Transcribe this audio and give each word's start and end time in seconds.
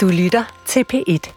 Du 0.00 0.08
lytter 0.08 0.44
til 0.66 0.84
P1. 0.92 1.32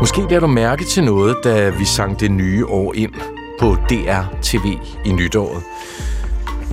Måske 0.00 0.20
lader 0.20 0.40
du 0.40 0.46
mærke 0.46 0.84
til 0.84 1.04
noget, 1.04 1.36
da 1.44 1.70
vi 1.70 1.84
sang 1.84 2.20
det 2.20 2.30
nye 2.30 2.66
år 2.66 2.94
ind 2.94 3.14
på 3.60 3.76
DR 3.90 4.22
TV 4.42 4.64
i 5.04 5.12
nytåret. 5.12 5.62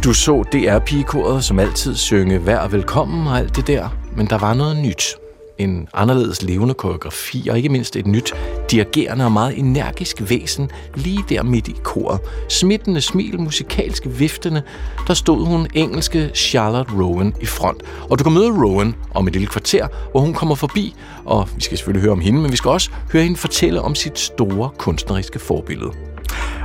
Du 0.03 0.13
så 0.13 0.43
DR-pigekoret 0.53 1.43
som 1.43 1.59
altid 1.59 1.95
synge 1.95 2.45
vær 2.45 2.67
velkommen 2.67 3.27
og 3.27 3.37
alt 3.37 3.55
det 3.55 3.67
der, 3.67 3.89
men 4.15 4.27
der 4.27 4.37
var 4.37 4.53
noget 4.53 4.77
nyt 4.77 5.24
en 5.57 5.87
anderledes 5.93 6.41
levende 6.41 6.73
koreografi 6.73 7.47
og 7.51 7.57
ikke 7.57 7.69
mindst 7.69 7.95
et 7.95 8.07
nyt 8.07 8.33
dirigerende 8.71 9.25
og 9.25 9.31
meget 9.31 9.59
energisk 9.59 10.21
væsen 10.29 10.71
lige 10.95 11.23
der 11.29 11.43
midt 11.43 11.67
i 11.67 11.75
koret. 11.83 12.19
Smittende 12.49 13.01
smil, 13.01 13.39
musikalsk 13.39 14.03
viftende, 14.05 14.61
der 15.07 15.13
stod 15.13 15.45
hun 15.45 15.67
engelske 15.73 16.31
Charlotte 16.33 16.93
Rowan 16.93 17.33
i 17.41 17.45
front. 17.45 17.83
Og 18.09 18.19
du 18.19 18.23
kan 18.23 18.33
møde 18.33 18.49
Rowan 18.49 18.95
om 19.13 19.27
et 19.27 19.33
lille 19.33 19.47
kvarter, 19.47 19.87
hvor 20.11 20.19
hun 20.19 20.33
kommer 20.33 20.55
forbi, 20.55 20.95
og 21.25 21.49
vi 21.55 21.61
skal 21.61 21.77
selvfølgelig 21.77 22.01
høre 22.01 22.11
om 22.11 22.21
hende, 22.21 22.41
men 22.41 22.51
vi 22.51 22.57
skal 22.57 22.71
også 22.71 22.91
høre 23.11 23.23
hende 23.23 23.37
fortælle 23.37 23.81
om 23.81 23.95
sit 23.95 24.19
store 24.19 24.69
kunstneriske 24.77 25.39
forbillede. 25.39 25.91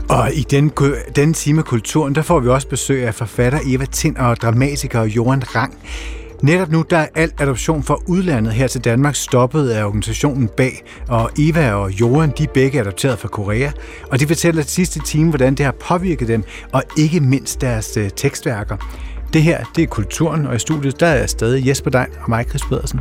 Og 0.09 0.35
i 0.35 0.43
den, 0.51 0.73
den 1.17 1.35
time 1.35 1.63
kulturen, 1.63 2.15
der 2.15 2.23
får 2.23 2.41
vi 2.41 2.49
også 2.49 2.69
besøg 2.69 3.07
af 3.07 3.15
forfatter 3.15 3.59
Eva 3.67 3.85
Tind 3.85 4.17
og 4.17 4.37
dramatiker 4.37 5.03
Johan 5.03 5.43
Rang. 5.57 5.75
Netop 6.43 6.71
nu 6.71 6.85
der 6.91 6.97
er 6.97 7.07
al 7.15 7.33
adoption 7.39 7.83
fra 7.83 7.99
udlandet 8.07 8.53
her 8.53 8.67
til 8.67 8.85
Danmark 8.85 9.15
stoppet 9.15 9.71
af 9.71 9.85
organisationen 9.85 10.49
bag, 10.49 10.85
og 11.09 11.31
Eva 11.39 11.73
og 11.73 12.01
Johan 12.01 12.33
de 12.39 12.43
er 12.43 12.49
begge 12.55 12.81
adopteret 12.81 13.19
fra 13.19 13.29
Korea, 13.29 13.71
og 14.11 14.21
de 14.21 14.27
fortæller 14.27 14.63
til 14.63 14.73
sidste 14.73 15.01
time, 15.01 15.29
hvordan 15.29 15.55
det 15.55 15.65
har 15.65 15.73
påvirket 15.73 16.29
dem, 16.29 16.45
og 16.73 16.83
ikke 16.99 17.21
mindst 17.21 17.61
deres 17.61 17.97
øh, 17.97 18.11
tekstværker. 18.17 18.77
Det 19.33 19.43
her, 19.43 19.65
det 19.77 19.83
er 19.83 19.89
Kulturen, 19.89 20.47
og 20.47 20.57
i 20.57 20.59
studiet 20.59 21.01
der 21.01 21.07
er 21.07 21.27
stadig 21.27 21.67
Jesper 21.67 21.91
Dein 21.91 22.07
og 22.23 22.31
mig, 22.31 22.45
Chris 22.49 22.63
Pedersen. 22.63 23.01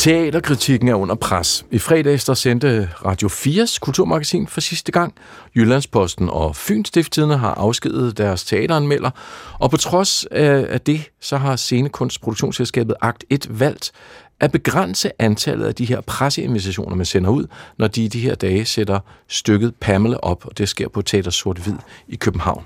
Teaterkritikken 0.00 0.88
er 0.88 0.94
under 0.94 1.14
pres. 1.14 1.66
I 1.70 1.78
fredags 1.78 2.24
der 2.24 2.34
sendte 2.34 2.90
Radio 3.04 3.28
4's 3.28 3.78
kulturmagasin 3.80 4.46
for 4.46 4.60
sidste 4.60 4.92
gang. 4.92 5.14
Jyllandsposten 5.56 6.28
og 6.28 6.56
Fynstiftidene 6.56 7.36
har 7.36 7.54
afskedet 7.54 8.18
deres 8.18 8.44
teateranmelder, 8.44 9.10
og 9.58 9.70
på 9.70 9.76
trods 9.76 10.26
af 10.30 10.80
det, 10.80 11.10
så 11.20 11.36
har 11.36 11.56
scenekunstproduktionsselskabet 11.56 12.94
Akt 13.00 13.24
1 13.30 13.60
valgt 13.60 13.92
at 14.40 14.52
begrænse 14.52 15.10
antallet 15.18 15.66
af 15.66 15.74
de 15.74 15.84
her 15.84 16.00
presseinvitationer, 16.00 16.96
man 16.96 17.06
sender 17.06 17.30
ud, 17.30 17.46
når 17.78 17.86
de 17.86 18.04
i 18.04 18.08
de 18.08 18.20
her 18.20 18.34
dage 18.34 18.64
sætter 18.64 19.00
stykket 19.28 19.74
Pamela 19.80 20.16
op, 20.16 20.46
og 20.46 20.58
det 20.58 20.68
sker 20.68 20.88
på 20.88 21.02
Teater 21.02 21.30
Sort 21.30 21.58
Hvid 21.58 21.76
i 22.08 22.16
København. 22.16 22.64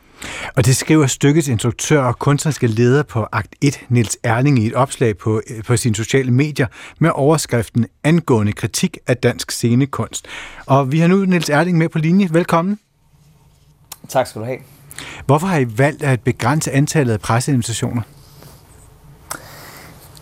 Og 0.57 0.67
det 0.67 0.77
skriver 0.77 1.07
stykkets 1.07 1.49
instruktør 1.49 2.03
og 2.03 2.19
kunstneriske 2.19 2.67
leder 2.67 3.03
på 3.03 3.27
Akt 3.33 3.55
1, 3.61 3.81
Nils 3.89 4.19
Erling, 4.23 4.59
i 4.59 4.67
et 4.67 4.75
opslag 4.75 5.19
på, 5.19 5.43
på 5.67 5.77
sine 5.77 5.95
sociale 5.95 6.31
medier 6.31 6.67
med 6.99 7.11
overskriften 7.15 7.87
angående 8.05 8.53
kritik 8.53 8.99
af 9.07 9.17
dansk 9.17 9.51
scenekunst. 9.51 10.27
Og 10.67 10.93
vi 10.93 10.99
har 10.99 11.09
nu 11.09 11.17
Nils 11.17 11.49
Erling 11.49 11.79
med 11.79 11.89
på 11.89 11.99
linje. 11.99 12.29
Velkommen. 12.31 12.79
Tak 14.09 14.27
skal 14.27 14.41
du 14.41 14.47
have. 14.47 14.59
Hvorfor 15.27 15.47
har 15.47 15.59
I 15.59 15.67
valgt 15.79 16.03
at 16.03 16.21
begrænse 16.21 16.73
antallet 16.73 17.13
af 17.13 17.21
presseinvitationer? 17.21 18.03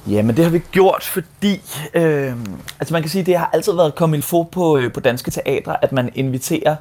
Jamen 0.07 0.37
det 0.37 0.45
har 0.45 0.53
vi 0.53 0.63
gjort, 0.73 1.03
fordi 1.03 1.61
øh, 1.95 2.37
altså 2.81 2.95
man 2.95 3.03
kan 3.03 3.11
sige, 3.11 3.25
det 3.25 3.39
har 3.39 3.51
altid 3.53 3.73
været 3.73 3.95
kommet 3.95 4.25
få 4.25 4.43
på, 4.43 4.79
øh, 4.79 4.93
på 4.93 5.01
danske 5.01 5.31
teatre, 5.31 5.85
at 5.85 5.93
man 5.93 6.11
inviterer 6.15 6.77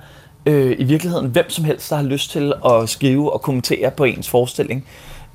øh, 0.45 0.75
i 0.79 0.83
virkeligheden 0.83 1.27
hvem 1.27 1.49
som 1.49 1.65
helst, 1.65 1.89
der 1.89 1.95
har 1.95 2.03
lyst 2.03 2.31
til 2.31 2.53
at 2.65 2.89
skrive 2.89 3.33
og 3.33 3.41
kommentere 3.41 3.91
på 3.91 4.03
ens 4.03 4.29
forestilling. 4.29 4.85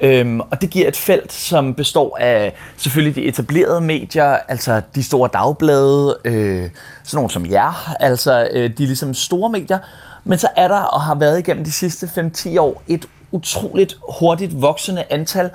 Øhm, 0.00 0.40
og 0.40 0.60
det 0.60 0.70
giver 0.70 0.88
et 0.88 0.96
felt, 0.96 1.32
som 1.32 1.74
består 1.74 2.16
af 2.20 2.54
selvfølgelig 2.76 3.14
de 3.14 3.22
etablerede 3.28 3.80
medier, 3.80 4.38
altså 4.48 4.80
de 4.94 5.02
store 5.02 5.30
dagblade, 5.32 6.18
øh, 6.24 6.70
sådan 7.04 7.16
nogle 7.16 7.30
som 7.30 7.46
jer, 7.50 7.94
altså 8.00 8.48
øh, 8.52 8.70
de 8.70 8.86
ligesom 8.86 9.14
store 9.14 9.50
medier. 9.50 9.78
Men 10.24 10.38
så 10.38 10.48
er 10.56 10.68
der 10.68 10.80
og 10.80 11.00
har 11.00 11.14
været 11.14 11.38
igennem 11.38 11.64
de 11.64 11.72
sidste 11.72 12.06
5-10 12.06 12.60
år 12.60 12.82
et 12.88 13.06
utroligt 13.30 13.98
hurtigt 14.20 14.62
voksende 14.62 15.04
antal 15.10 15.50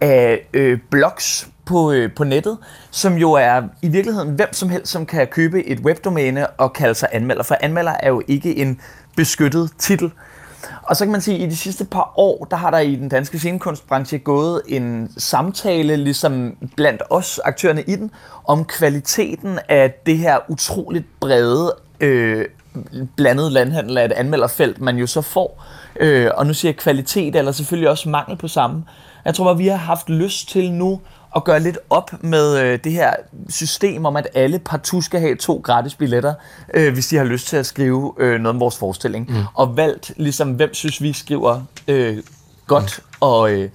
af 0.00 0.48
øh, 0.52 0.78
blogs 0.90 1.48
på, 1.66 1.92
øh, 1.92 2.12
på 2.12 2.24
nettet, 2.24 2.58
som 2.90 3.14
jo 3.14 3.32
er 3.32 3.62
i 3.82 3.88
virkeligheden 3.88 4.30
hvem 4.30 4.52
som 4.52 4.68
helst, 4.68 4.92
som 4.92 5.06
kan 5.06 5.26
købe 5.26 5.66
et 5.66 5.80
webdomæne 5.80 6.46
og 6.46 6.72
kalde 6.72 6.94
sig 6.94 7.08
anmelder. 7.12 7.42
For 7.42 7.56
anmelder 7.60 7.92
er 8.00 8.08
jo 8.08 8.22
ikke 8.28 8.56
en 8.56 8.80
beskyttet 9.16 9.70
titel. 9.78 10.10
Og 10.82 10.96
så 10.96 11.04
kan 11.04 11.12
man 11.12 11.20
sige, 11.20 11.36
at 11.36 11.42
i 11.42 11.50
de 11.50 11.56
sidste 11.56 11.84
par 11.84 12.12
år, 12.16 12.44
der 12.50 12.56
har 12.56 12.70
der 12.70 12.78
i 12.78 12.96
den 12.96 13.08
danske 13.08 13.38
scenekunstbranche 13.38 14.18
gået 14.18 14.62
en 14.68 15.10
samtale, 15.16 15.96
ligesom 15.96 16.56
blandt 16.76 17.02
os 17.10 17.40
aktørerne 17.44 17.82
i 17.82 17.96
den, 17.96 18.10
om 18.44 18.64
kvaliteten 18.64 19.58
af 19.68 19.94
det 20.06 20.18
her 20.18 20.38
utroligt 20.48 21.04
brede 21.20 21.74
øh, 22.00 22.44
blandet 23.16 23.52
landhandel 23.52 23.98
af 23.98 24.04
et 24.04 24.12
anmelderfelt, 24.12 24.80
man 24.80 24.96
jo 24.96 25.06
så 25.06 25.22
får. 25.22 25.64
Øh, 26.00 26.30
og 26.34 26.46
nu 26.46 26.54
siger 26.54 26.72
jeg 26.72 26.76
kvalitet, 26.76 27.36
eller 27.36 27.52
selvfølgelig 27.52 27.90
også 27.90 28.08
mangel 28.08 28.36
på 28.36 28.48
samme. 28.48 28.84
Jeg 29.24 29.34
tror, 29.34 29.44
bare, 29.44 29.56
vi 29.56 29.66
har 29.66 29.76
haft 29.76 30.08
lyst 30.08 30.48
til 30.48 30.72
nu 30.72 31.00
at 31.36 31.44
gøre 31.44 31.60
lidt 31.60 31.78
op 31.90 32.10
med 32.22 32.58
øh, 32.58 32.78
det 32.84 32.92
her 32.92 33.12
system 33.48 34.04
om, 34.04 34.16
at 34.16 34.28
alle 34.34 34.58
partout 34.58 35.04
skal 35.04 35.20
have 35.20 35.36
to 35.36 35.60
gratis 35.64 35.94
billetter, 35.94 36.34
øh, 36.74 36.92
hvis 36.92 37.06
de 37.06 37.16
har 37.16 37.24
lyst 37.24 37.46
til 37.48 37.56
at 37.56 37.66
skrive 37.66 38.14
øh, 38.18 38.40
noget 38.40 38.46
om 38.54 38.60
vores 38.60 38.78
forestilling. 38.78 39.30
Mm. 39.30 39.36
Og 39.54 39.76
valgt 39.76 40.12
ligesom, 40.16 40.50
hvem 40.50 40.74
synes 40.74 41.02
vi 41.02 41.12
skriver 41.12 41.60
øh, 41.88 42.22
godt 42.66 42.98
mm. 42.98 43.16
og, 43.20 43.50
øh, 43.52 43.70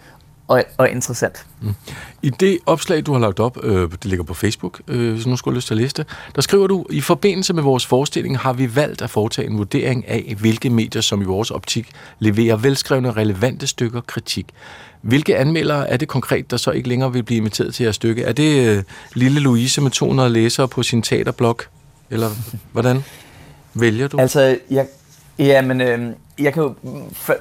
og, 0.52 0.64
og 0.78 0.90
interessant. 0.90 1.46
Mm. 1.62 1.74
I 2.22 2.30
det 2.30 2.60
opslag, 2.66 3.06
du 3.06 3.14
har 3.14 3.20
lagt 3.20 3.40
op, 3.40 3.64
øh, 3.64 3.92
det 3.92 4.06
ligger 4.06 4.24
på 4.24 4.34
Facebook, 4.34 4.82
øh, 4.88 5.14
hvis 5.14 5.28
nu 5.28 5.36
skulle 5.36 5.56
lyst 5.56 5.68
til 5.68 5.74
at 5.74 5.78
læse 5.78 5.94
det, 5.94 6.08
der 6.36 6.42
skriver 6.42 6.68
du, 6.68 6.86
i 6.90 7.02
forbindelse 7.02 7.54
med 7.54 7.64
vores 7.64 7.86
forestilling 7.86 8.40
har 8.40 8.54
vi 8.54 8.76
valgt 8.76 9.02
at 9.02 9.10
foretage 9.10 9.48
en 9.48 9.58
vurdering 9.58 10.08
af, 10.08 10.36
hvilke 10.40 10.70
medier, 10.70 11.02
som 11.02 11.22
i 11.22 11.26
vores 11.26 11.52
optik 11.52 11.92
leverer 12.20 12.56
velskrevne, 12.56 13.12
relevante 13.12 13.68
stykker 13.68 14.02
kritik. 14.02 14.48
Hvilke 15.02 15.38
anmeldere 15.38 15.90
er 15.90 15.98
det 15.98 16.08
konkret, 16.08 16.52
der 16.52 16.58
så 16.58 16.72
ikke 16.72 16.90
længere 16.90 17.14
vil 17.14 17.24
blive 17.24 17.38
inviteret 17.38 17.74
til 17.74 17.84
at 17.84 17.96
stykke? 17.96 18.24
Er 18.24 18.34
det 18.34 18.68
øh, 18.68 18.84
lille 19.16 19.40
Louise 19.40 19.82
med 19.82 19.92
200 19.92 20.30
læsere 20.30 20.68
på 20.68 20.84
sin 20.84 21.02
teaterblog? 21.02 21.60
Eller 22.10 22.30
hvordan 22.72 23.04
vælger 23.74 24.08
du? 24.08 24.18
Altså, 24.20 24.58
jeg, 24.70 24.88
ja, 25.40 25.62
men, 25.62 25.82
øh, 25.82 26.14
jeg, 26.44 26.54
kan 26.54 26.64
jo, 26.64 26.74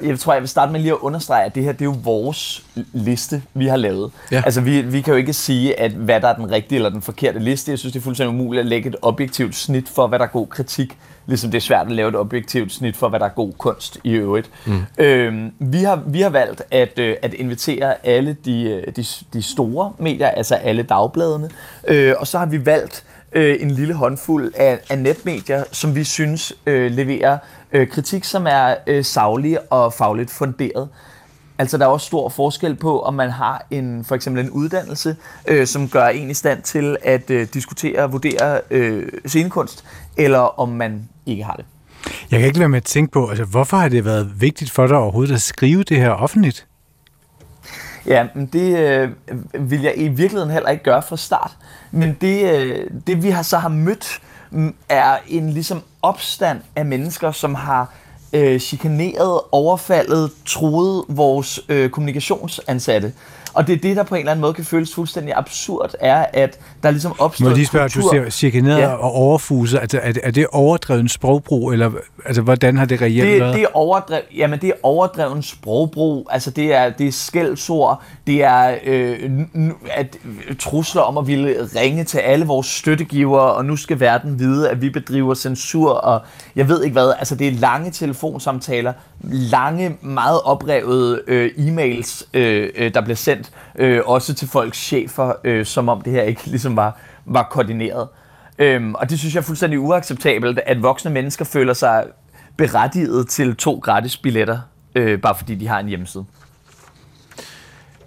jeg 0.03 0.19
tror, 0.19 0.33
jeg 0.33 0.43
vil 0.43 0.49
starte 0.49 0.73
med 0.73 0.81
lige 0.81 0.93
at 0.93 0.99
understrege, 0.99 1.45
at 1.45 1.55
det 1.55 1.65
her 1.65 1.73
det 1.73 1.81
er 1.81 1.85
jo 1.85 1.97
vores 2.03 2.65
liste, 2.93 3.43
vi 3.55 3.67
har 3.67 3.77
lavet. 3.77 4.13
Ja. 4.33 4.43
Altså, 4.47 4.61
vi, 4.61 4.81
vi 4.81 5.01
kan 5.01 5.13
jo 5.13 5.19
ikke 5.19 5.33
sige, 5.33 5.81
at 5.81 5.93
hvad 5.93 6.21
der 6.21 6.29
er 6.29 6.37
den 6.37 6.51
rigtige 6.51 6.77
eller 6.77 6.91
den 6.91 7.03
forkerte 7.03 7.39
liste. 7.39 7.71
Jeg 7.71 7.79
synes, 7.79 7.93
det 7.93 8.01
er 8.01 8.05
fuldstændig 8.05 8.35
umuligt 8.35 8.61
at 8.61 8.67
lægge 8.67 8.89
et 8.89 8.97
objektivt 9.03 9.55
snit 9.55 9.89
for, 9.89 10.07
hvad 10.07 10.19
der 10.19 10.25
er 10.25 10.29
god 10.29 10.47
kritik 10.47 10.99
ligesom 11.31 11.51
det 11.51 11.59
er 11.59 11.63
svært 11.63 11.87
at 11.87 11.93
lave 11.93 12.09
et 12.09 12.17
objektivt 12.17 12.73
snit 12.73 12.97
for, 12.97 13.09
hvad 13.09 13.21
der 13.21 13.27
er 13.27 13.31
god 13.31 13.53
kunst 13.53 13.99
i 14.05 14.13
øvrigt. 14.13 14.51
Mm. 14.67 14.83
Øhm, 14.99 15.53
vi, 15.59 15.83
har, 15.83 16.03
vi 16.07 16.21
har 16.21 16.31
valgt 16.31 16.63
at, 16.71 16.99
øh, 16.99 17.17
at 17.23 17.35
invitere 17.35 18.07
alle 18.07 18.37
de, 18.45 18.63
øh, 18.63 18.97
de, 18.97 19.05
de 19.33 19.43
store 19.43 19.93
medier, 19.99 20.29
altså 20.29 20.55
alle 20.55 20.83
dagbladene, 20.83 21.51
øh, 21.89 22.15
og 22.19 22.27
så 22.27 22.39
har 22.39 22.47
vi 22.47 22.67
valgt 22.67 23.05
øh, 23.33 23.57
en 23.61 23.71
lille 23.71 23.95
håndfuld 23.95 24.53
af, 24.57 24.79
af 24.91 24.99
netmedier, 24.99 25.65
som 25.73 25.95
vi 25.95 26.05
synes 26.05 26.53
øh, 26.67 26.91
leverer 26.91 27.39
øh, 27.73 27.89
kritik, 27.89 28.25
som 28.25 28.47
er 28.47 28.75
øh, 28.87 29.05
savlig 29.05 29.73
og 29.73 29.93
fagligt 29.93 30.31
funderet. 30.31 30.89
Altså 31.59 31.79
der 31.79 31.85
er 31.85 31.89
også 31.89 32.07
stor 32.07 32.29
forskel 32.29 32.75
på, 32.75 33.03
om 33.03 33.15
man 33.15 33.31
har 33.31 33.67
en 33.71 34.05
for 34.05 34.15
eksempel 34.15 34.45
en 34.45 34.51
uddannelse, 34.51 35.17
øh, 35.49 35.67
som 35.67 35.89
gør 35.89 36.07
en 36.07 36.31
i 36.31 36.35
stand 36.35 36.63
til 36.63 36.97
at 37.03 37.31
øh, 37.31 37.47
diskutere 37.55 38.03
og 38.03 38.13
vurdere 38.13 38.61
øh, 38.71 39.09
scenekunst, 39.27 39.85
eller 40.17 40.61
om 40.61 40.69
man 40.69 41.09
ikke 41.27 41.45
har 41.45 41.55
det. 41.55 41.65
Jeg 42.31 42.39
kan 42.39 42.47
ikke 42.47 42.59
lade 42.59 42.69
med 42.69 42.77
at 42.77 42.85
tænke 42.85 43.13
på, 43.13 43.29
altså, 43.29 43.45
hvorfor 43.45 43.77
har 43.77 43.89
det 43.89 44.05
været 44.05 44.41
vigtigt 44.41 44.71
for 44.71 44.87
dig 44.87 44.97
overhovedet 44.97 45.35
at 45.35 45.43
skrive 45.43 45.83
det 45.83 45.97
her 45.97 46.11
offentligt? 46.11 46.67
Ja, 48.07 48.27
men 48.35 48.47
det 48.47 48.79
øh, 48.79 49.11
vil 49.71 49.81
jeg 49.81 49.95
i 49.97 50.09
virkeligheden 50.09 50.51
heller 50.51 50.69
ikke 50.69 50.85
gøre 50.85 51.03
fra 51.03 51.17
start. 51.17 51.57
Men 51.91 52.17
det, 52.21 52.53
øh, 52.53 52.91
det 53.07 53.23
vi 53.23 53.31
har 53.31 53.43
så 53.43 53.59
har 53.59 53.69
mødt, 53.69 54.21
er 54.89 55.19
en 55.29 55.51
ligesom 55.51 55.83
opstand 56.03 56.61
af 56.77 56.85
mennesker, 56.85 57.33
som 57.33 57.55
har 57.55 57.95
øh, 58.33 58.61
chikaneret, 58.61 59.41
overfaldet, 59.53 60.31
troet 60.47 61.05
vores 61.09 61.61
øh, 61.69 61.91
kommunikationsansatte. 61.91 63.13
Og 63.55 63.67
det 63.67 63.73
er 63.73 63.79
det, 63.79 63.97
der 63.97 64.03
på 64.03 64.15
en 64.15 64.19
eller 64.19 64.31
anden 64.31 64.41
måde 64.41 64.55
kan 64.55 64.65
føles 64.65 64.95
fuldstændig 64.95 65.35
absurd, 65.37 65.95
er, 66.01 66.27
at 66.33 66.59
der 66.83 66.91
ligesom 66.91 67.15
opstår 67.19 67.45
Må 67.45 67.51
jeg 67.51 67.57
lige 67.57 67.67
spørge, 67.67 67.89
kultur... 67.89 68.03
du 68.03 68.09
siger 68.11 68.31
chikaneret 68.31 68.79
ja. 68.79 68.93
og 68.93 69.13
overfuset. 69.13 69.79
Altså, 69.79 70.01
er, 70.03 70.13
det, 70.13 70.21
er 70.25 70.31
det 70.31 70.47
overdreven 70.53 71.09
sprogbrug, 71.09 71.73
eller 71.73 71.91
altså, 72.25 72.43
hvordan 72.43 72.77
har 72.79 72.85
det 72.85 73.01
reelt 73.01 73.27
det, 73.27 73.41
været? 73.41 73.55
Det 73.55 73.63
er, 73.63 73.67
overdrev, 73.75 74.21
jamen, 74.37 74.61
det 74.61 74.69
er 74.69 74.75
overdreven 74.83 75.43
sprogbrug. 75.43 76.29
Altså, 76.31 76.51
det 76.51 76.75
er, 76.75 76.91
det 76.91 77.09
er 77.09 77.13
skældsord. 77.13 78.03
Det 78.27 78.45
er 78.45 78.75
øh, 78.85 79.31
at, 79.95 80.17
trusler 80.59 81.03
om 81.03 81.19
at 81.19 81.27
ville 81.27 81.69
ringe 81.77 82.05
til 82.05 82.19
alle 82.19 82.47
vores 82.47 82.67
støttegivere, 82.67 83.53
og 83.53 83.65
nu 83.65 83.77
skal 83.77 84.01
verden 84.01 84.39
vide, 84.39 84.71
at 84.71 84.83
vi 84.83 84.91
bedriver 84.91 85.35
censur, 85.35 85.91
og 85.91 86.21
jeg 86.57 86.69
ved 86.69 86.83
ikke 86.83 86.93
hvad. 86.93 87.13
Altså, 87.19 87.35
det 87.35 87.49
er 87.49 87.53
lange 87.53 87.91
telefonsamtaler, 87.91 88.93
lange, 89.23 89.97
meget 90.03 90.41
oprevede 90.45 91.23
øh, 91.27 91.51
e-mails, 91.57 92.29
øh, 92.35 92.69
øh, 92.77 92.95
der 92.95 93.01
bliver 93.01 93.17
sendt, 93.17 93.40
øh, 93.79 94.01
også 94.05 94.35
til 94.35 94.49
folks 94.49 94.79
chefer, 94.79 95.33
øh, 95.45 95.67
som 95.67 95.89
om 95.89 96.01
det 96.01 96.13
her 96.13 96.23
ikke 96.23 96.47
ligesom 96.47 96.77
var, 96.77 96.99
var 97.27 97.49
koordineret. 97.51 98.09
Øhm, 98.59 98.95
og 98.95 99.11
det 99.11 99.19
synes 99.19 99.35
jeg 99.35 99.41
er 99.41 99.45
fuldstændig 99.45 99.81
uacceptabelt, 99.81 100.61
at 100.67 100.83
voksne 100.83 101.11
mennesker 101.11 101.45
føler 101.45 101.73
sig 101.73 102.05
berettiget 102.57 103.29
til 103.29 103.57
to 103.57 103.79
gratis 103.79 104.17
billetter, 104.17 104.59
øh, 104.95 105.21
bare 105.21 105.35
fordi 105.35 105.55
de 105.55 105.69
har 105.69 105.79
en 105.79 105.89
hjemmeside. 105.89 106.25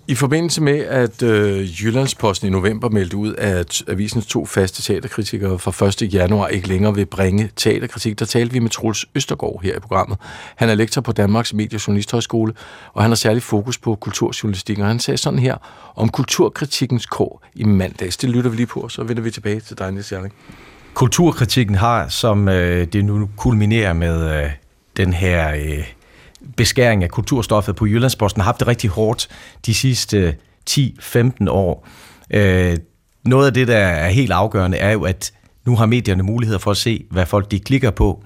I 0.08 0.16
forbindelse 0.16 0.62
med, 0.62 0.80
at 0.80 1.24
øh, 1.24 1.84
Jyllandsposten 1.84 2.48
i 2.48 2.52
november 2.52 2.90
meldte 2.90 3.18
ud, 3.18 3.36
at 3.36 3.84
avisens 3.88 4.26
to 4.26 4.46
faste 4.46 4.82
teaterkritikere 4.82 5.60
fra 5.60 5.86
1. 5.86 6.14
januar 6.14 6.48
ikke 6.48 6.68
længere 6.68 6.96
vil 6.96 7.06
bringe 7.06 7.50
teaterkritik, 7.56 8.20
der 8.20 8.26
talte 8.26 8.54
vi 8.54 8.60
med 8.60 8.70
Troels 8.70 9.06
Østergaard 9.16 9.62
her 9.64 9.76
i 9.76 9.80
programmet. 9.80 10.18
Han 10.56 10.70
er 10.70 10.76
lektor 10.76 11.02
på 11.02 11.12
Danmarks 11.12 11.54
Mediejournalisthøjskole, 11.54 12.54
og 12.94 13.02
han 13.02 13.12
har 13.12 13.16
særlig 13.16 13.44
fokus 13.44 13.78
på 13.78 13.96
kulturjournalistik, 13.96 14.80
og 14.80 14.88
han 14.88 15.00
sagde 15.00 15.18
sådan 15.18 15.40
her 15.40 15.58
om 15.96 16.10
kulturkritikkens 16.10 17.06
kår 17.06 17.44
i 17.56 17.64
mandags. 17.64 18.18
Det 18.18 18.30
lytter 18.30 18.50
vi 18.50 18.56
lige 18.56 18.68
på, 18.68 18.80
og 18.80 18.92
så 18.92 19.04
vender 19.04 19.24
vi 19.24 19.32
tilbage 19.32 19.60
til 19.60 19.78
dig, 19.78 19.92
Niels 19.92 20.12
Jarling. 20.12 20.34
Kulturkritikken 20.94 21.76
har, 21.76 22.08
som 22.08 22.48
øh, 22.48 22.88
det 22.88 23.06
nu 23.06 23.30
kulminerer 23.38 23.94
med 23.94 24.44
øh, 24.44 24.52
den 24.98 25.14
her... 25.14 25.56
Øh, 25.56 25.94
beskæring 26.58 27.04
af 27.04 27.10
kulturstoffet 27.10 27.76
på 27.76 27.86
Jyllandsposten 27.86 28.42
har 28.42 28.46
haft 28.46 28.60
det 28.60 28.68
rigtig 28.68 28.90
hårdt 28.90 29.28
de 29.66 29.74
sidste 29.74 30.18
øh, 30.18 30.34
10-15 30.70 31.32
år. 31.50 31.88
Øh, 32.34 32.78
noget 33.26 33.48
af 33.48 33.54
det, 33.54 33.68
der 33.68 33.78
er 33.78 34.10
helt 34.10 34.32
afgørende, 34.32 34.78
er 34.78 34.92
jo, 34.92 35.04
at 35.04 35.34
nu 35.66 35.76
har 35.76 35.86
medierne 35.86 36.24
mulighed 36.24 36.60
for 36.60 36.72
at 36.72 36.78
se, 36.78 37.06
hvad 37.12 37.26
folk 37.26 37.52
de 37.52 37.60
klikker 37.60 37.92
på. 37.92 38.24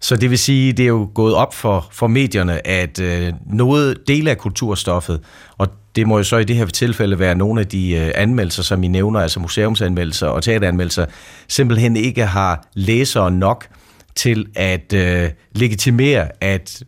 Så 0.00 0.16
det 0.16 0.30
vil 0.30 0.38
sige, 0.38 0.72
det 0.72 0.82
er 0.82 0.88
jo 0.88 1.10
gået 1.14 1.34
op 1.34 1.54
for, 1.54 1.88
for 1.92 2.06
medierne, 2.06 2.66
at 2.66 3.00
øh, 3.00 3.32
noget 3.46 4.08
del 4.08 4.28
af 4.28 4.38
kulturstoffet, 4.38 5.20
og 5.58 5.68
det 5.96 6.06
må 6.06 6.16
jo 6.16 6.24
så 6.24 6.36
i 6.36 6.44
det 6.44 6.56
her 6.56 6.66
tilfælde 6.66 7.18
være 7.18 7.34
nogle 7.34 7.60
af 7.60 7.66
de 7.66 7.90
øh, 7.90 8.10
anmeldelser, 8.14 8.62
som 8.62 8.82
I 8.82 8.88
nævner, 8.88 9.20
altså 9.20 9.40
museumsanmeldelser 9.40 10.26
og 10.26 10.42
teateranmeldelser, 10.42 11.06
simpelthen 11.48 11.96
ikke 11.96 12.26
har 12.26 12.68
læsere 12.74 13.30
nok 13.30 13.66
til 14.14 14.46
at 14.54 14.92
øh, 14.92 15.30
legitimere, 15.52 16.28
at 16.40 16.82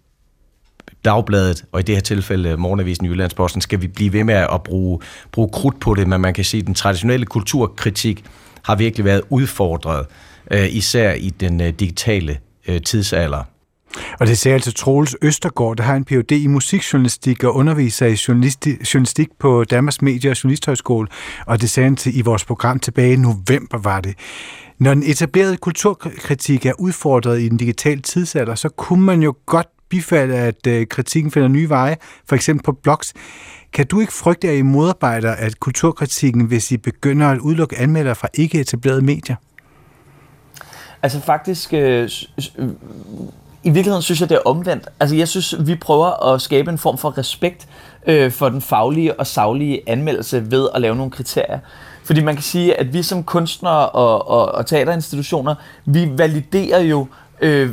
Dagbladet, 1.04 1.64
og 1.72 1.80
i 1.80 1.82
det 1.82 1.94
her 1.94 2.02
tilfælde 2.02 2.56
Morgenavisen 2.56 3.06
Jyllandsposten, 3.06 3.60
skal 3.60 3.82
vi 3.82 3.86
blive 3.88 4.12
ved 4.12 4.24
med 4.24 4.34
at 4.34 4.62
bruge, 4.62 5.00
bruge 5.32 5.48
krudt 5.52 5.80
på 5.80 5.94
det, 5.94 6.08
men 6.08 6.20
man 6.20 6.34
kan 6.34 6.44
sige, 6.44 6.60
at 6.60 6.66
den 6.66 6.74
traditionelle 6.74 7.26
kulturkritik 7.26 8.24
har 8.62 8.76
virkelig 8.76 9.04
været 9.04 9.22
udfordret, 9.30 10.06
øh, 10.50 10.74
især 10.74 11.12
i 11.12 11.30
den 11.30 11.60
øh, 11.60 11.68
digitale 11.68 12.38
øh, 12.68 12.82
tidsalder. 12.82 13.42
Og 14.20 14.26
det 14.26 14.38
sagde 14.38 14.54
altså 14.54 14.72
Troels 14.72 15.16
Østergaard, 15.22 15.76
der 15.76 15.82
har 15.82 15.96
en 15.96 16.04
Ph.D. 16.04 16.32
i 16.32 16.46
musikjournalistik 16.46 17.44
og 17.44 17.54
underviser 17.54 18.06
i 18.06 18.16
journalistik 18.94 19.28
på 19.38 19.64
Danmarks 19.64 20.02
Medie- 20.02 20.30
og 20.30 20.44
Journalisthøjskole, 20.44 21.08
og 21.46 21.60
det 21.60 21.70
sagde 21.70 21.84
han 21.84 21.96
til, 21.96 22.18
i 22.18 22.20
vores 22.20 22.44
program 22.44 22.78
tilbage 22.78 23.12
i 23.12 23.16
november 23.16 23.78
var 23.78 24.00
det. 24.00 24.14
Når 24.78 24.94
den 24.94 25.02
etablerede 25.02 25.56
kulturkritik 25.56 26.66
er 26.66 26.72
udfordret 26.78 27.40
i 27.40 27.48
den 27.48 27.56
digitale 27.56 28.00
tidsalder, 28.00 28.54
så 28.54 28.68
kunne 28.68 29.04
man 29.04 29.22
jo 29.22 29.34
godt 29.46 29.68
bifald, 29.92 30.32
at 30.32 30.66
øh, 30.66 30.86
kritikken 30.86 31.30
finder 31.32 31.48
nye 31.48 31.68
veje, 31.68 31.96
for 32.28 32.36
eksempel 32.36 32.64
på 32.64 32.72
blogs. 32.72 33.14
Kan 33.72 33.86
du 33.86 34.00
ikke 34.00 34.12
frygte, 34.12 34.48
at 34.48 34.56
I 34.56 34.62
modarbejder 34.62 35.32
at 35.32 35.60
kulturkritikken, 35.60 36.44
hvis 36.44 36.72
I 36.72 36.76
begynder 36.76 37.28
at 37.28 37.38
udelukke 37.38 37.78
anmeldere 37.78 38.14
fra 38.14 38.28
ikke 38.34 38.60
etablerede 38.60 39.02
medier? 39.02 39.36
Altså 41.02 41.20
faktisk, 41.20 41.74
øh, 41.74 42.10
i 43.64 43.70
virkeligheden 43.70 44.02
synes 44.02 44.20
jeg, 44.20 44.28
det 44.28 44.34
er 44.34 44.40
omvendt. 44.44 44.88
Altså 45.00 45.16
jeg 45.16 45.28
synes, 45.28 45.54
vi 45.66 45.74
prøver 45.74 46.34
at 46.34 46.42
skabe 46.42 46.70
en 46.70 46.78
form 46.78 46.98
for 46.98 47.18
respekt 47.18 47.68
øh, 48.06 48.30
for 48.30 48.48
den 48.48 48.60
faglige 48.60 49.20
og 49.20 49.26
saglige 49.26 49.82
anmeldelse 49.86 50.50
ved 50.50 50.68
at 50.74 50.80
lave 50.80 50.96
nogle 50.96 51.10
kriterier. 51.10 51.58
Fordi 52.04 52.22
man 52.22 52.34
kan 52.34 52.42
sige, 52.42 52.80
at 52.80 52.92
vi 52.92 53.02
som 53.02 53.24
kunstnere 53.24 53.88
og, 53.88 54.28
og, 54.28 54.52
og 54.54 54.66
teaterinstitutioner, 54.66 55.54
vi 55.84 56.10
validerer 56.16 56.80
jo 56.80 57.06
øh, 57.40 57.70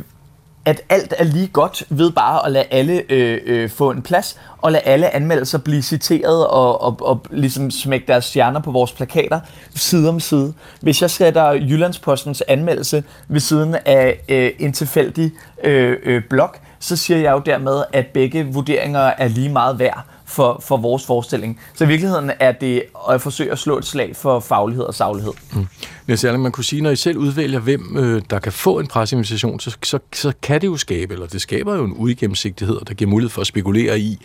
at 0.66 0.82
alt 0.90 1.14
er 1.18 1.24
lige 1.24 1.48
godt 1.48 1.84
ved 1.90 2.12
bare 2.12 2.46
at 2.46 2.52
lade 2.52 2.66
alle 2.72 3.04
øh, 3.10 3.42
øh, 3.46 3.70
få 3.70 3.92
en 3.92 4.02
plads, 4.02 4.38
og 4.58 4.72
lade 4.72 4.84
alle 4.84 5.16
anmeldelser 5.16 5.58
blive 5.58 5.82
citeret 5.82 6.48
og, 6.48 6.82
og, 6.82 6.98
og 7.02 7.26
ligesom 7.32 7.72
smække 7.72 8.08
deres 8.08 8.26
stjerner 8.26 8.60
på 8.60 8.72
vores 8.72 8.92
plakater 8.92 9.40
side 9.76 10.10
om 10.10 10.20
side. 10.20 10.54
Hvis 10.82 11.02
jeg 11.02 11.12
sætter 11.12 11.52
Jyllandspostens 11.52 12.44
anmeldelse 12.48 13.04
ved 13.28 13.40
siden 13.40 13.76
af 13.86 14.20
øh, 14.30 14.52
en 14.60 14.74
tilfældig 14.74 15.32
øh, 15.64 15.98
øh, 16.04 16.22
blog, 16.30 16.50
så 16.80 16.96
siger 16.96 17.18
jeg 17.18 17.32
jo 17.32 17.42
dermed, 17.46 17.84
at 17.94 18.08
begge 18.08 18.46
vurderinger 18.46 19.00
er 19.00 19.28
lige 19.28 19.50
meget 19.50 19.80
værd 19.80 20.06
for, 20.26 20.60
for 20.64 20.78
vores 20.78 21.06
forestilling. 21.06 21.60
Så 21.76 21.84
i 21.84 21.88
virkeligheden 21.88 22.32
er 22.40 22.52
det 22.52 22.84
at 23.10 23.22
forsøge 23.22 23.52
at 23.52 23.60
slå 23.60 23.78
et 23.78 23.86
slag 23.86 24.16
for 24.16 24.40
faglighed 24.40 24.86
og 24.86 24.94
saglighed. 24.96 25.32
Mm. 25.54 25.68
Niels 26.10 26.24
Erling, 26.24 26.44
man 26.44 26.52
kunne 26.52 26.64
sige, 26.64 26.82
når 26.82 26.90
I 26.90 26.96
selv 26.96 27.18
udvælger, 27.18 27.60
hvem 27.60 27.98
øh, 27.98 28.22
der 28.30 28.40
kan 28.40 28.52
få 28.52 28.80
en 28.80 28.88
presseinvitation, 28.88 29.60
så, 29.60 29.78
så, 29.84 30.00
så 30.14 30.34
kan 30.42 30.62
det 30.62 30.68
jo 30.68 30.78
skabe, 30.78 31.14
eller 31.14 31.28
det 31.28 31.42
skaber 31.42 31.76
jo 31.76 31.84
en 31.84 31.94
uigennemsigtighed, 31.96 32.80
der 32.88 32.94
giver 32.94 33.10
mulighed 33.10 33.30
for 33.30 33.42
at 33.42 33.48
spekulere 33.48 34.00
i, 34.00 34.18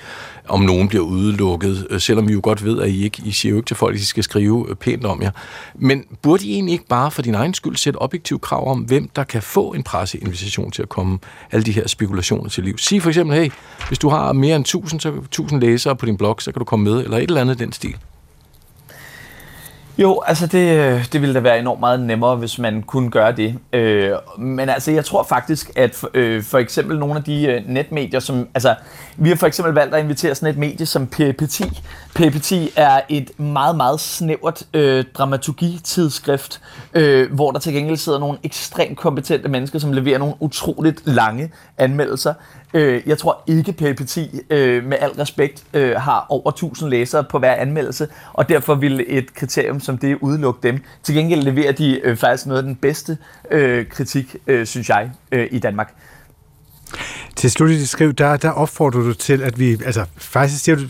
om 0.48 0.60
nogen 0.60 0.88
bliver 0.88 1.04
udelukket, 1.04 1.86
øh, 1.90 2.00
selvom 2.00 2.28
vi 2.28 2.32
jo 2.32 2.40
godt 2.42 2.64
ved, 2.64 2.80
at 2.80 2.88
I 2.88 3.04
ikke 3.04 3.22
I 3.24 3.32
siger 3.32 3.50
jo 3.50 3.56
ikke 3.56 3.66
til 3.66 3.76
folk, 3.76 3.94
at 3.94 4.00
de 4.00 4.06
skal 4.06 4.24
skrive 4.24 4.66
øh, 4.68 4.76
pænt 4.76 5.04
om 5.04 5.22
jer. 5.22 5.30
Men 5.74 6.04
burde 6.22 6.46
I 6.46 6.52
egentlig 6.52 6.72
ikke 6.72 6.86
bare 6.86 7.10
for 7.10 7.22
din 7.22 7.34
egen 7.34 7.54
skyld 7.54 7.76
sætte 7.76 7.96
objektiv 7.96 8.40
krav 8.40 8.70
om, 8.70 8.80
hvem 8.80 9.08
der 9.16 9.24
kan 9.24 9.42
få 9.42 9.72
en 9.72 9.82
presseinvitation 9.82 10.70
til 10.70 10.82
at 10.82 10.88
komme 10.88 11.18
alle 11.52 11.64
de 11.64 11.72
her 11.72 11.88
spekulationer 11.88 12.50
til 12.50 12.64
liv? 12.64 12.78
Sig 12.78 13.02
for 13.02 13.08
eksempel, 13.08 13.36
hey, 13.36 13.50
hvis 13.88 13.98
du 13.98 14.08
har 14.08 14.32
mere 14.32 14.56
end 14.56 14.64
1000, 14.64 15.00
så 15.00 15.08
1000 15.08 15.60
læsere 15.60 15.96
på 15.96 16.06
din 16.06 16.16
blog, 16.16 16.36
så 16.42 16.52
kan 16.52 16.58
du 16.58 16.64
komme 16.64 16.84
med, 16.84 17.04
eller 17.04 17.16
et 17.16 17.22
eller 17.22 17.40
andet 17.40 17.58
den 17.58 17.72
stil. 17.72 17.96
Jo, 19.98 20.22
altså 20.26 20.46
det, 20.46 20.78
øh, 20.78 21.06
det 21.12 21.20
ville 21.20 21.34
da 21.34 21.40
være 21.40 21.58
enormt 21.58 21.80
meget 21.80 22.00
nemmere, 22.00 22.36
hvis 22.36 22.58
man 22.58 22.82
kunne 22.82 23.10
gøre 23.10 23.32
det. 23.32 23.58
Øh, 23.72 24.10
men 24.38 24.68
altså, 24.68 24.90
jeg 24.90 25.04
tror 25.04 25.22
faktisk, 25.22 25.70
at 25.76 25.94
for, 25.94 26.10
øh, 26.14 26.42
for 26.42 26.58
eksempel 26.58 26.98
nogle 26.98 27.16
af 27.16 27.24
de 27.24 27.46
øh, 27.46 27.62
netmedier, 27.66 28.20
som... 28.20 28.48
Altså, 28.54 28.74
vi 29.16 29.28
har 29.28 29.36
for 29.36 29.46
eksempel 29.46 29.74
valgt 29.74 29.94
at 29.94 30.02
invitere 30.02 30.34
sådan 30.34 30.54
et 30.54 30.58
medie 30.58 30.86
som 30.86 31.06
PPT. 31.06 31.62
PPT 32.14 32.52
er 32.76 33.00
et 33.08 33.40
meget, 33.40 33.76
meget 33.76 34.00
snævert 34.00 34.62
øh, 34.74 35.04
dramaturgitidsskrift, 35.14 36.60
øh, 36.94 37.32
hvor 37.32 37.50
der 37.50 37.58
til 37.58 37.72
gengæld 37.72 37.96
sidder 37.96 38.18
nogle 38.18 38.38
ekstremt 38.42 38.98
kompetente 38.98 39.48
mennesker, 39.48 39.78
som 39.78 39.92
leverer 39.92 40.18
nogle 40.18 40.34
utroligt 40.40 41.02
lange 41.04 41.50
anmeldelser. 41.78 42.34
Øh, 42.74 43.02
jeg 43.06 43.18
tror 43.18 43.42
ikke, 43.46 43.74
PP10 43.80 44.38
øh, 44.50 44.84
med 44.84 44.96
al 45.00 45.10
respekt 45.10 45.64
øh, 45.74 45.96
har 45.96 46.26
over 46.28 46.50
1000 46.50 46.90
læsere 46.90 47.24
på 47.24 47.38
hver 47.38 47.54
anmeldelse, 47.54 48.08
og 48.32 48.48
derfor 48.48 48.74
vil 48.74 49.04
et 49.08 49.34
kriterium 49.34 49.80
som 49.80 49.98
det 49.98 50.18
udelukke 50.20 50.68
dem. 50.68 50.82
Til 51.02 51.14
gengæld 51.14 51.42
leverer 51.42 51.72
de 51.72 52.00
øh, 52.04 52.16
faktisk 52.16 52.46
noget 52.46 52.58
af 52.58 52.64
den 52.64 52.76
bedste 52.76 53.18
øh, 53.50 53.86
kritik, 53.86 54.36
øh, 54.46 54.66
synes 54.66 54.88
jeg, 54.88 55.10
øh, 55.32 55.48
i 55.50 55.58
Danmark. 55.58 55.94
Til 57.36 57.50
slut 57.50 57.70
i 57.70 57.78
dit 57.78 57.88
skriv, 57.88 58.12
der, 58.12 58.36
der 58.36 58.50
opfordrer 58.50 59.00
du 59.00 59.14
til, 59.14 59.42
at 59.42 59.58
vi, 59.58 59.72
altså 59.72 60.04
faktisk 60.16 60.64
siger 60.64 60.76
du, 60.76 60.82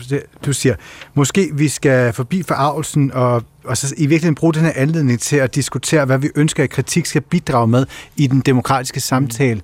du 0.45 0.53
siger, 0.53 0.75
måske 1.13 1.49
vi 1.53 1.67
skal 1.67 2.13
forbi 2.13 2.43
forarvelsen 2.43 3.11
og, 3.11 3.43
og 3.63 3.77
så 3.77 3.93
i 3.97 4.05
virkeligheden 4.05 4.35
bruge 4.35 4.53
den 4.53 4.61
her 4.61 4.71
anledning 4.75 5.19
til 5.19 5.37
at 5.37 5.55
diskutere, 5.55 6.05
hvad 6.05 6.17
vi 6.17 6.29
ønsker, 6.35 6.63
at 6.63 6.69
kritik 6.69 7.05
skal 7.05 7.21
bidrage 7.21 7.67
med 7.67 7.85
i 8.15 8.27
den 8.27 8.39
demokratiske 8.39 8.99
samtale. 8.99 9.61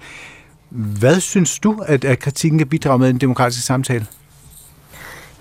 Hvad 0.71 1.19
synes 1.19 1.59
du, 1.59 1.83
at, 1.87 2.05
at 2.05 2.19
kritikken 2.19 2.57
kan 2.57 2.67
bidrage 2.67 2.99
med 2.99 3.09
en 3.09 3.17
demokratisk 3.17 3.65
samtale? 3.65 4.05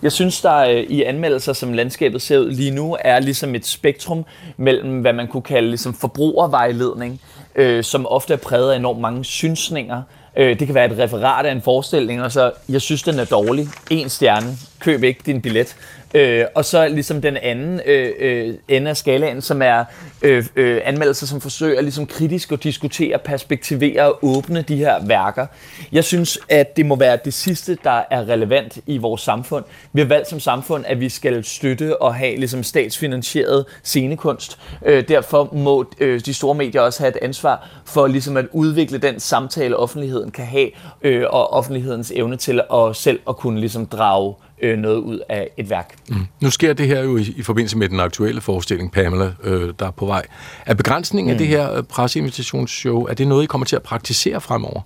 Jeg 0.02 0.12
synes, 0.12 0.40
der 0.40 0.56
øh, 0.56 0.76
i 0.76 1.02
anmeldelser, 1.02 1.52
som 1.52 1.72
landskabet 1.72 2.22
ser 2.22 2.38
ud 2.38 2.50
lige 2.50 2.70
nu, 2.70 2.96
er 3.00 3.20
ligesom 3.20 3.54
et 3.54 3.66
spektrum 3.66 4.24
mellem, 4.56 5.00
hvad 5.00 5.12
man 5.12 5.28
kunne 5.28 5.42
kalde 5.42 5.68
ligesom 5.68 5.94
forbrugervejledning, 5.94 7.20
øh, 7.54 7.84
som 7.84 8.06
ofte 8.06 8.32
er 8.32 8.38
præget 8.38 8.72
af 8.72 8.76
enormt 8.76 9.00
mange 9.00 9.24
synsninger. 9.24 10.02
Øh, 10.36 10.58
det 10.58 10.66
kan 10.66 10.74
være 10.74 10.92
et 10.92 10.98
referat 10.98 11.46
af 11.46 11.52
en 11.52 11.62
forestilling, 11.62 12.22
og 12.22 12.32
så, 12.32 12.52
jeg 12.68 12.80
synes, 12.80 13.02
den 13.02 13.18
er 13.18 13.24
dårlig. 13.24 13.68
En 13.90 14.08
stjerne. 14.08 14.56
Køb 14.78 15.02
ikke 15.02 15.20
din 15.26 15.42
billet. 15.42 15.76
Øh, 16.14 16.44
og 16.54 16.64
så 16.64 16.88
ligesom 16.88 17.22
den 17.22 17.36
anden 17.36 17.80
øh, 17.86 18.12
øh, 18.18 18.54
ende 18.68 18.90
af 18.90 18.96
skalaen, 18.96 19.42
som 19.42 19.62
er 19.62 19.84
øh, 20.22 20.46
øh, 20.56 20.80
anmeldelser, 20.84 21.26
som 21.26 21.40
forsøger 21.40 21.80
ligesom 21.80 22.06
kritisk 22.06 22.52
at 22.52 22.62
diskutere, 22.62 23.18
perspektivere 23.18 24.02
og 24.02 24.18
åbne 24.22 24.62
de 24.62 24.76
her 24.76 25.06
værker. 25.06 25.46
Jeg 25.92 26.04
synes, 26.04 26.38
at 26.48 26.76
det 26.76 26.86
må 26.86 26.96
være 26.96 27.18
det 27.24 27.34
sidste, 27.34 27.78
der 27.84 28.02
er 28.10 28.28
relevant 28.28 28.78
i 28.86 28.98
vores 28.98 29.20
samfund. 29.20 29.64
Vi 29.92 30.00
har 30.00 30.08
valgt 30.08 30.28
som 30.28 30.40
samfund, 30.40 30.84
at 30.86 31.00
vi 31.00 31.08
skal 31.08 31.44
støtte 31.44 32.02
og 32.02 32.14
have 32.14 32.36
ligesom 32.36 32.62
statsfinansieret 32.62 33.64
scenekunst. 33.82 34.58
Øh, 34.86 35.08
derfor 35.08 35.48
må 35.52 35.84
øh, 36.00 36.20
de 36.20 36.34
store 36.34 36.54
medier 36.54 36.80
også 36.80 37.02
have 37.02 37.08
et 37.08 37.18
ansvar 37.22 37.68
for 37.84 38.06
ligesom 38.06 38.36
at 38.36 38.46
udvikle 38.52 38.98
den 38.98 39.20
samtale, 39.20 39.76
offentligheden 39.76 40.30
kan 40.30 40.44
have, 40.44 40.70
øh, 41.02 41.24
og 41.30 41.52
offentlighedens 41.52 42.12
evne 42.16 42.36
til 42.36 42.60
at 42.74 42.96
selv 42.96 43.20
at 43.28 43.36
kunne 43.36 43.60
ligesom 43.60 43.86
drage 43.86 44.34
øh, 44.62 44.78
noget 44.78 44.96
ud 44.96 45.20
af 45.28 45.50
et 45.56 45.70
værk. 45.70 45.94
Mm. 46.08 46.26
Nu 46.40 46.50
sker 46.50 46.72
det 46.72 46.86
her 46.86 47.02
jo 47.02 47.16
i, 47.16 47.34
i 47.36 47.42
forbindelse 47.42 47.78
med 47.78 47.88
den 47.88 48.00
aktuelle 48.00 48.40
forestilling, 48.40 48.92
Pamela, 48.92 49.32
øh, 49.44 49.74
der 49.78 49.86
er 49.86 49.90
på 49.90 50.06
vej. 50.06 50.22
Er 50.66 50.74
begrænsningen 50.74 51.30
mm. 51.30 51.32
af 51.32 51.38
det 51.38 51.46
her 51.46 51.72
øh, 51.72 51.82
presseinvitationsshow, 51.82 53.04
er 53.04 53.14
det 53.14 53.28
noget, 53.28 53.44
I 53.44 53.46
kommer 53.46 53.64
til 53.64 53.76
at 53.76 53.82
praktisere 53.82 54.40
fremover? 54.40 54.80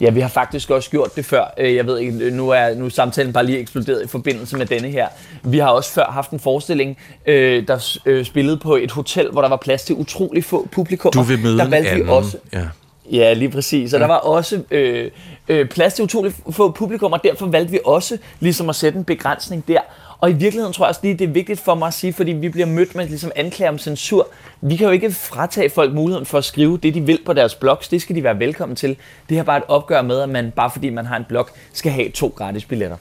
Ja, 0.00 0.10
vi 0.10 0.20
har 0.20 0.28
faktisk 0.28 0.70
også 0.70 0.90
gjort 0.90 1.16
det 1.16 1.24
før. 1.24 1.54
Øh, 1.58 1.74
jeg 1.74 1.86
ved 1.86 1.98
ikke, 1.98 2.30
nu 2.30 2.48
er 2.48 2.74
nu 2.74 2.84
er 2.84 2.88
samtalen 2.88 3.32
bare 3.32 3.46
lige 3.46 3.58
eksploderet 3.58 4.04
i 4.04 4.06
forbindelse 4.06 4.56
med 4.56 4.66
denne 4.66 4.88
her. 4.88 5.08
Vi 5.44 5.58
har 5.58 5.68
også 5.68 5.92
før 5.92 6.04
haft 6.04 6.30
en 6.30 6.40
forestilling, 6.40 6.98
øh, 7.26 7.68
der 7.68 7.98
øh, 8.06 8.24
spillede 8.24 8.56
på 8.56 8.76
et 8.76 8.90
hotel, 8.90 9.30
hvor 9.32 9.42
der 9.42 9.48
var 9.48 9.56
plads 9.56 9.82
til 9.82 9.94
utrolig 9.94 10.44
få 10.44 10.68
publikum. 10.72 11.12
Du 11.12 11.22
vil 11.22 11.38
møde 11.38 11.58
der 11.58 11.68
valgte 11.68 11.90
anden. 11.90 12.06
vi 12.06 12.10
også, 12.10 12.36
ja. 12.52 12.68
Ja, 13.12 13.32
lige 13.32 13.50
præcis. 13.50 13.92
Og 13.92 14.00
ja. 14.00 14.02
der 14.02 14.12
var 14.12 14.18
også 14.18 14.62
øh, 14.70 15.10
øh, 15.48 15.68
plads 15.68 15.94
til 15.94 16.02
utroligt 16.02 16.36
få 16.50 16.70
publikum, 16.70 17.12
og 17.12 17.24
derfor 17.24 17.46
valgte 17.46 17.70
vi 17.70 17.78
også 17.84 18.18
ligesom 18.40 18.68
at 18.68 18.76
sætte 18.76 18.98
en 18.98 19.04
begrænsning 19.04 19.68
der. 19.68 19.80
Og 20.18 20.30
i 20.30 20.32
virkeligheden 20.32 20.72
tror 20.72 20.84
jeg 20.84 20.88
også 20.88 21.00
lige, 21.02 21.18
det 21.18 21.28
er 21.28 21.32
vigtigt 21.32 21.60
for 21.60 21.74
mig 21.74 21.86
at 21.86 21.94
sige, 21.94 22.12
fordi 22.12 22.32
vi 22.32 22.48
bliver 22.48 22.66
mødt 22.66 22.94
med 22.94 23.08
ligesom 23.08 23.32
anklager 23.36 23.70
om 23.70 23.78
censur. 23.78 24.28
Vi 24.60 24.76
kan 24.76 24.86
jo 24.86 24.92
ikke 24.92 25.12
fratage 25.12 25.70
folk 25.70 25.94
muligheden 25.94 26.26
for 26.26 26.38
at 26.38 26.44
skrive 26.44 26.78
det, 26.78 26.94
de 26.94 27.00
vil 27.00 27.18
på 27.26 27.32
deres 27.32 27.54
blogs. 27.54 27.88
Det 27.88 28.02
skal 28.02 28.16
de 28.16 28.22
være 28.22 28.38
velkommen 28.38 28.76
til. 28.76 28.96
Det 29.28 29.36
her 29.36 29.44
bare 29.44 29.56
et 29.56 29.64
opgør 29.68 30.02
med, 30.02 30.20
at 30.20 30.28
man 30.28 30.50
bare 30.56 30.70
fordi 30.70 30.90
man 30.90 31.06
har 31.06 31.16
en 31.16 31.24
blog, 31.28 31.48
skal 31.72 31.92
have 31.92 32.10
to 32.10 32.34
gratis 32.36 32.64
billetter. 32.64 32.96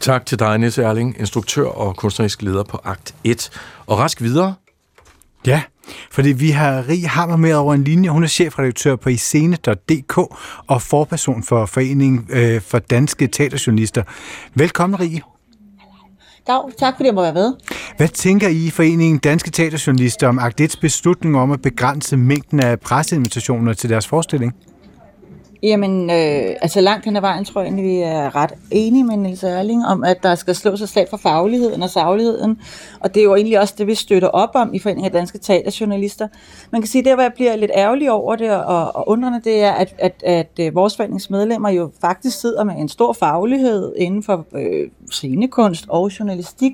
Tak 0.00 0.26
til 0.26 0.38
dig, 0.38 0.58
Nisse 0.58 0.82
Erling, 0.82 1.16
instruktør 1.20 1.66
og 1.66 1.96
kunstnerisk 1.96 2.42
leder 2.42 2.62
på 2.62 2.80
Akt 2.84 3.14
1. 3.24 3.50
Og 3.86 3.98
rask 3.98 4.20
videre. 4.22 4.54
Ja, 5.46 5.62
fordi 6.10 6.32
vi 6.32 6.50
har 6.50 6.88
Rie 6.88 7.06
Hammer 7.06 7.36
med 7.36 7.54
over 7.54 7.74
en 7.74 7.84
linje. 7.84 8.10
Hun 8.10 8.22
er 8.22 8.26
chefredaktør 8.26 8.96
på 8.96 9.08
iscene.dk 9.08 10.18
og 10.66 10.82
forperson 10.82 11.42
for 11.42 11.66
Foreningen 11.66 12.26
øh, 12.30 12.60
for 12.60 12.78
Danske 12.78 13.26
Teaterjournalister. 13.26 14.02
Velkommen, 14.54 15.00
Rie. 15.00 15.20
Dag, 16.46 16.60
tak 16.78 16.94
fordi 16.96 17.06
jeg 17.06 17.14
må 17.14 17.22
være 17.22 17.34
med. 17.34 17.52
Hvad 17.96 18.08
tænker 18.08 18.48
I 18.48 18.66
i 18.66 18.70
Foreningen 18.70 19.18
Danske 19.18 19.50
Teaterjournalister 19.50 20.28
om 20.28 20.38
Akt 20.38 20.76
beslutning 20.80 21.36
om 21.36 21.50
at 21.50 21.62
begrænse 21.62 22.16
mængden 22.16 22.60
af 22.60 22.80
presseinvitationer 22.80 23.72
til 23.72 23.90
deres 23.90 24.06
forestilling? 24.06 24.54
Jamen, 25.66 26.10
øh, 26.10 26.56
altså 26.62 26.80
langt 26.80 27.04
hen 27.04 27.16
ad 27.16 27.20
vejen 27.20 27.44
tror 27.44 27.62
jeg 27.62 27.76
vi 27.76 27.98
er 27.98 28.36
ret 28.36 28.52
enige 28.70 29.04
med 29.04 29.16
Niels 29.16 29.42
Erling 29.42 29.86
om, 29.86 30.04
at 30.04 30.22
der 30.22 30.34
skal 30.34 30.54
slås 30.54 30.80
et 30.80 30.88
slag 30.88 31.06
for 31.10 31.16
fagligheden 31.16 31.82
og 31.82 31.90
sagligheden. 31.90 32.60
Og 33.00 33.14
det 33.14 33.20
er 33.20 33.24
jo 33.24 33.34
egentlig 33.34 33.60
også 33.60 33.74
det, 33.78 33.86
vi 33.86 33.94
støtter 33.94 34.28
op 34.28 34.50
om 34.54 34.74
i 34.74 34.78
Foreningen 34.78 35.04
af 35.04 35.12
Danske 35.12 35.38
Teaterjournalister. 35.38 36.28
Man 36.70 36.80
kan 36.80 36.88
sige, 36.88 37.04
det, 37.04 37.14
hvor 37.14 37.22
jeg 37.22 37.32
bliver 37.34 37.56
lidt 37.56 37.70
ærgerlig 37.74 38.10
over 38.10 38.36
det 38.36 38.50
og, 38.50 38.96
og 38.96 39.08
undrende, 39.08 39.40
det 39.44 39.62
er, 39.62 39.72
at, 39.72 39.94
at, 39.98 40.22
at, 40.24 40.60
at 40.60 40.74
vores 40.74 40.96
foreningsmedlemmer 40.96 41.70
jo 41.70 41.90
faktisk 42.00 42.40
sidder 42.40 42.64
med 42.64 42.74
en 42.74 42.88
stor 42.88 43.12
faglighed 43.12 43.92
inden 43.96 44.22
for 44.22 44.46
øh, 44.54 44.90
scenekunst 45.12 45.84
og 45.88 46.10
journalistik. 46.18 46.72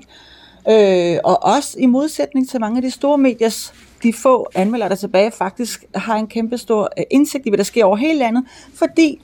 Øh, 0.69 1.17
og 1.23 1.43
også 1.43 1.75
i 1.79 1.85
modsætning 1.85 2.49
til 2.49 2.59
mange 2.59 2.77
af 2.77 2.81
de 2.81 2.91
store 2.91 3.17
mediers 3.17 3.73
de 4.03 4.13
få 4.13 4.49
anmeldere, 4.55 4.89
der 4.89 4.95
tilbage, 4.95 5.31
faktisk 5.31 5.85
har 5.95 6.15
en 6.15 6.27
kæmpe 6.27 6.57
stor 6.57 6.89
øh, 6.97 7.03
indsigt 7.11 7.45
i, 7.45 7.49
hvad 7.49 7.57
der 7.57 7.63
sker 7.63 7.85
over 7.85 7.95
hele 7.95 8.19
landet, 8.19 8.43
fordi 8.75 9.21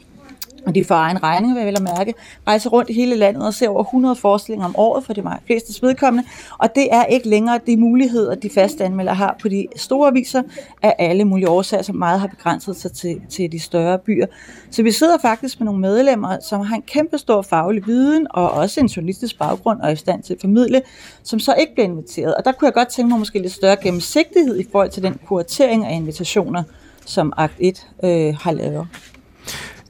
og 0.67 0.75
de 0.75 0.83
får 0.83 0.95
egen 0.95 1.23
regning, 1.23 1.53
vil 1.53 1.63
jeg 1.63 1.73
vel 1.73 1.81
mærke, 1.81 2.13
rejser 2.47 2.69
rundt 2.69 2.89
i 2.89 2.93
hele 2.93 3.15
landet 3.15 3.45
og 3.45 3.53
ser 3.53 3.69
over 3.69 3.83
100 3.83 4.15
forestillinger 4.15 4.65
om 4.65 4.75
året 4.77 5.03
for 5.03 5.13
de 5.13 5.23
fleste 5.45 5.81
vedkommende, 5.81 6.29
og 6.57 6.75
det 6.75 6.87
er 6.91 7.05
ikke 7.05 7.29
længere 7.29 7.59
de 7.67 7.77
muligheder, 7.77 8.35
de 8.35 8.49
faste 8.49 8.83
anmeldere 8.83 9.15
har 9.15 9.35
på 9.41 9.49
de 9.49 9.67
store 9.75 10.07
aviser 10.07 10.41
af 10.81 10.95
alle 10.99 11.25
mulige 11.25 11.49
årsager, 11.49 11.83
som 11.83 11.95
meget 11.95 12.19
har 12.19 12.27
begrænset 12.27 12.75
sig 12.75 12.91
til, 12.91 13.21
til 13.29 13.51
de 13.51 13.59
større 13.59 13.99
byer. 13.99 14.25
Så 14.71 14.83
vi 14.83 14.91
sidder 14.91 15.17
faktisk 15.17 15.59
med 15.59 15.65
nogle 15.65 15.81
medlemmer, 15.81 16.37
som 16.49 16.61
har 16.61 16.75
en 16.75 16.81
kæmpe 16.81 17.17
stor 17.17 17.41
faglig 17.41 17.85
viden, 17.85 18.27
og 18.29 18.51
også 18.51 18.79
en 18.79 18.87
journalistisk 18.87 19.39
baggrund, 19.39 19.81
og 19.81 19.87
er 19.87 19.93
i 19.93 19.95
stand 19.95 20.23
til 20.23 20.33
at 20.33 20.41
formidle, 20.41 20.81
som 21.23 21.39
så 21.39 21.53
ikke 21.59 21.73
bliver 21.73 21.87
inviteret. 21.87 22.35
Og 22.35 22.45
der 22.45 22.51
kunne 22.51 22.65
jeg 22.65 22.73
godt 22.73 22.87
tænke 22.87 23.09
mig 23.09 23.19
måske 23.19 23.39
lidt 23.39 23.53
større 23.53 23.77
gennemsigtighed 23.83 24.59
i 24.59 24.65
forhold 24.71 24.89
til 24.89 25.03
den 25.03 25.19
kuratering 25.25 25.85
af 25.85 25.95
invitationer, 25.95 26.63
som 27.05 27.33
Akt 27.37 27.55
1 27.59 27.87
øh, 28.03 28.35
har 28.41 28.51
lavet. 28.51 28.87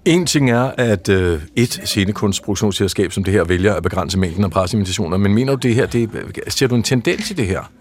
En 0.06 0.25
ting 0.25 0.51
er, 0.51 0.72
at 0.77 1.10
øh, 1.10 1.41
et 1.56 1.82
scenekunstproduktionsselskab 1.84 3.12
som 3.12 3.24
det 3.24 3.34
her 3.34 3.44
vælger 3.44 3.74
at 3.74 3.84
begrænse 3.84 4.20
mængden 4.20 4.44
af 4.44 4.51
presseinvitationer, 4.51 5.18
men 5.18 5.34
mener 5.34 5.56
du 5.56 5.68
det 5.68 5.75
her, 5.75 5.86
det, 5.86 6.10
ser 6.48 6.68
du 6.68 6.75
en 6.75 6.84
tendens 6.84 7.32
i 7.32 7.34
det 7.34 7.48
her? 7.48 7.72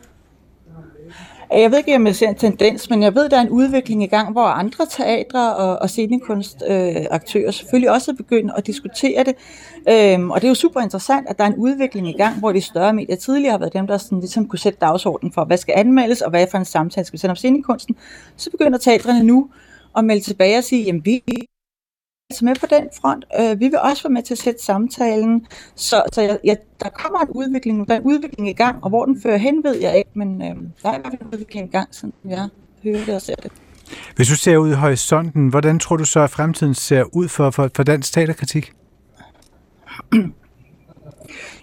Jeg 1.53 1.71
ved 1.71 1.79
ikke, 1.79 1.97
om 1.97 2.07
jeg 2.07 2.17
ser 2.17 2.29
en 2.29 2.35
tendens, 2.35 2.91
men 2.91 3.03
jeg 3.03 3.15
ved, 3.15 3.25
at 3.25 3.31
der 3.31 3.37
er 3.37 3.41
en 3.41 3.49
udvikling 3.51 4.03
i 4.03 4.07
gang, 4.07 4.33
hvor 4.33 4.45
andre 4.45 4.87
teatre 4.91 5.57
og, 5.57 5.79
og 5.79 5.91
scenekunstaktører 5.91 7.47
øh, 7.47 7.53
selvfølgelig 7.53 7.91
også 7.91 8.11
er 8.11 8.15
begyndt 8.15 8.53
at 8.57 8.67
diskutere 8.67 9.25
det. 9.25 9.35
Øhm, 9.89 10.31
og 10.31 10.41
det 10.41 10.47
er 10.47 10.49
jo 10.49 10.55
super 10.55 10.81
interessant, 10.81 11.29
at 11.29 11.39
der 11.39 11.45
er 11.45 11.49
en 11.49 11.57
udvikling 11.57 12.09
i 12.09 12.13
gang, 12.13 12.39
hvor 12.39 12.53
de 12.53 12.61
større 12.61 12.93
medier 12.93 13.17
tidligere 13.17 13.51
har 13.51 13.59
været 13.59 13.73
dem, 13.73 13.87
der 13.87 13.99
sådan, 13.99 14.21
ligesom 14.21 14.49
kunne 14.49 14.59
sætte 14.59 14.79
dagsordenen 14.81 15.33
for, 15.33 15.45
hvad 15.45 15.57
skal 15.57 15.75
anmeldes, 15.77 16.21
og 16.21 16.31
hvad 16.31 16.47
for 16.51 16.59
en 16.59 16.65
samtale 16.65 17.05
skal 17.05 17.13
vi 17.13 17.19
sende 17.19 17.31
om 17.31 17.37
scenekunsten. 17.37 17.97
Så 18.37 18.51
begynder 18.51 18.79
teatrene 18.79 19.23
nu 19.23 19.51
at 19.97 20.05
melde 20.05 20.25
tilbage 20.25 20.59
og 20.59 20.65
sige, 20.65 20.85
jamen 20.85 21.05
vi 21.05 21.23
altså 22.31 22.45
med 22.45 22.55
på 22.61 22.67
den 22.71 22.89
front. 23.01 23.25
Øh, 23.41 23.61
vi 23.61 23.65
vil 23.65 23.79
også 23.79 24.03
være 24.03 24.13
med 24.13 24.23
til 24.23 24.35
at 24.35 24.39
sætte 24.39 24.65
samtalen, 24.65 25.47
så, 25.75 26.03
så 26.13 26.23
jeg, 26.23 26.39
jeg, 26.45 26.57
der 26.81 26.89
kommer 26.89 27.19
en 27.19 27.29
udvikling, 27.29 27.89
der 27.89 27.95
er 27.95 27.99
en 27.99 28.05
udvikling 28.05 28.49
i 28.49 28.53
gang, 28.53 28.85
og 28.85 28.89
hvor 28.89 29.05
den 29.05 29.23
fører 29.23 29.37
hen, 29.37 29.65
ved 29.65 29.77
jeg 29.81 29.99
ikke, 29.99 30.11
men 30.15 30.43
øh, 30.43 30.49
der 30.83 30.89
er 30.91 30.99
i 30.99 31.01
hvert 31.01 31.13
fald 31.13 31.21
en 31.21 31.27
udvikling 31.33 31.69
i 31.69 31.71
gang, 31.71 31.89
sådan 31.95 32.13
jeg 32.25 32.49
hører 32.83 33.05
det 33.05 33.15
og 33.15 33.23
ser 33.23 33.35
det. 33.35 33.53
Hvis 34.17 34.29
du 34.29 34.37
ser 34.37 34.57
ud 34.57 34.71
i 34.71 34.75
horisonten, 34.75 35.49
hvordan 35.49 35.79
tror 35.79 35.97
du 35.97 36.05
så, 36.05 36.21
at 36.21 36.31
fremtiden 36.31 36.75
ser 36.75 37.05
ud 37.17 37.29
for, 37.29 37.51
for, 37.51 37.71
for 37.77 37.83
dansk 37.83 38.13
teaterkritik? 38.13 38.73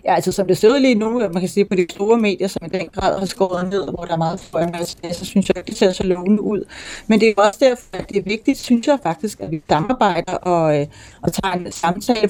Ja, 0.06 0.16
altså 0.16 0.32
som 0.32 0.48
det 0.48 0.58
sidder 0.58 0.80
lige 0.80 0.96
nu, 0.96 1.20
man 1.20 1.40
kan 1.40 1.50
sige 1.50 1.66
på 1.66 1.76
de 1.76 1.86
store 1.90 2.18
medier, 2.18 2.48
som 2.48 2.62
i 2.66 2.70
den 2.78 2.88
grad 2.88 3.20
har 3.20 3.26
skåret 3.26 3.70
ned, 3.70 3.84
hvor 3.84 4.06
der 4.06 4.14
er 4.14 4.18
meget 4.18 4.40
for 4.40 4.84
så 5.14 5.26
synes 5.26 5.50
jeg, 5.50 5.58
ikke, 5.58 5.68
det 5.68 5.78
ser 5.78 5.92
så 5.92 6.04
lovende 6.04 6.42
ud. 6.42 6.66
Men 7.08 7.20
det 7.20 7.30
er 7.30 7.42
også 7.42 7.60
derfor, 7.60 7.84
at 7.94 8.10
det 8.10 8.18
er 8.18 8.22
vigtigt, 8.22 8.58
synes 8.60 8.88
jeg 8.88 9.00
faktisk, 9.04 9.40
at 9.40 9.52
vi 9.52 9.62
samarbejder 9.70 10.34
og, 10.34 10.80
øh, 10.80 10.88
og 11.22 11.34
tager 11.34 11.54
en 11.54 11.72
samtale, 11.72 12.30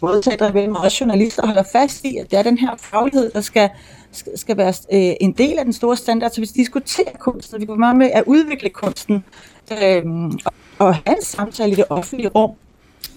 både 0.00 0.22
teater 0.22 0.50
imellem 0.50 0.74
og 0.74 0.82
også 0.82 0.96
journalister, 1.00 1.46
holder 1.46 1.62
fast 1.72 2.04
i, 2.04 2.16
at 2.16 2.30
det 2.30 2.38
er 2.38 2.42
den 2.42 2.58
her 2.58 2.70
faglighed, 2.78 3.30
der 3.30 3.40
skal, 3.40 3.70
skal, 4.12 4.38
skal 4.38 4.56
være 4.56 4.74
øh, 4.92 5.14
en 5.20 5.32
del 5.32 5.58
af 5.58 5.64
den 5.64 5.72
store 5.72 5.96
standard, 5.96 6.30
så 6.30 6.40
vi 6.40 6.46
diskuterer 6.46 7.16
kunsten, 7.18 7.60
vi 7.60 7.66
går 7.66 7.74
meget 7.74 7.96
med 7.96 8.10
at 8.10 8.24
udvikle 8.26 8.70
kunsten, 8.70 9.24
øh, 9.72 10.02
og, 10.44 10.52
og 10.78 10.94
have 10.94 11.16
en 11.16 11.24
samtale 11.24 11.72
i 11.72 11.74
det 11.74 11.84
offentlige 11.90 12.28
rum, 12.28 12.50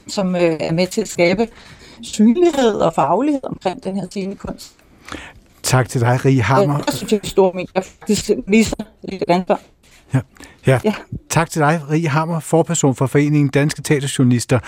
som 0.07 0.35
øh, 0.35 0.41
er 0.59 0.71
med 0.71 0.87
til 0.87 1.01
at 1.01 1.07
skabe 1.07 1.47
synlighed 2.01 2.73
og 2.73 2.93
faglighed 2.93 3.43
omkring 3.43 3.83
den 3.83 3.95
her 3.95 4.07
scenekunst. 4.09 4.71
Tak 5.63 5.89
til 5.89 6.01
dig, 6.01 6.25
Rie 6.25 6.41
Hammer. 6.41 6.75
Jeg 6.85 6.93
synes, 6.93 7.09
det 7.09 7.23
er 7.23 7.27
store 7.27 7.51
medier 7.53 7.81
faktisk 7.81 8.31
viser 8.47 8.75
lidt 9.03 9.23
ansvar. 9.27 9.59
Ja. 10.13 10.19
Ja. 10.67 10.79
ja. 10.83 10.93
Tak 11.29 11.49
til 11.49 11.61
dig, 11.61 11.81
Rie 11.91 12.07
Hammer, 12.07 12.39
forperson 12.39 12.95
for 12.95 13.07
Foreningen 13.07 13.47
Danske 13.47 13.81
Teaterjournalister, 13.81 14.59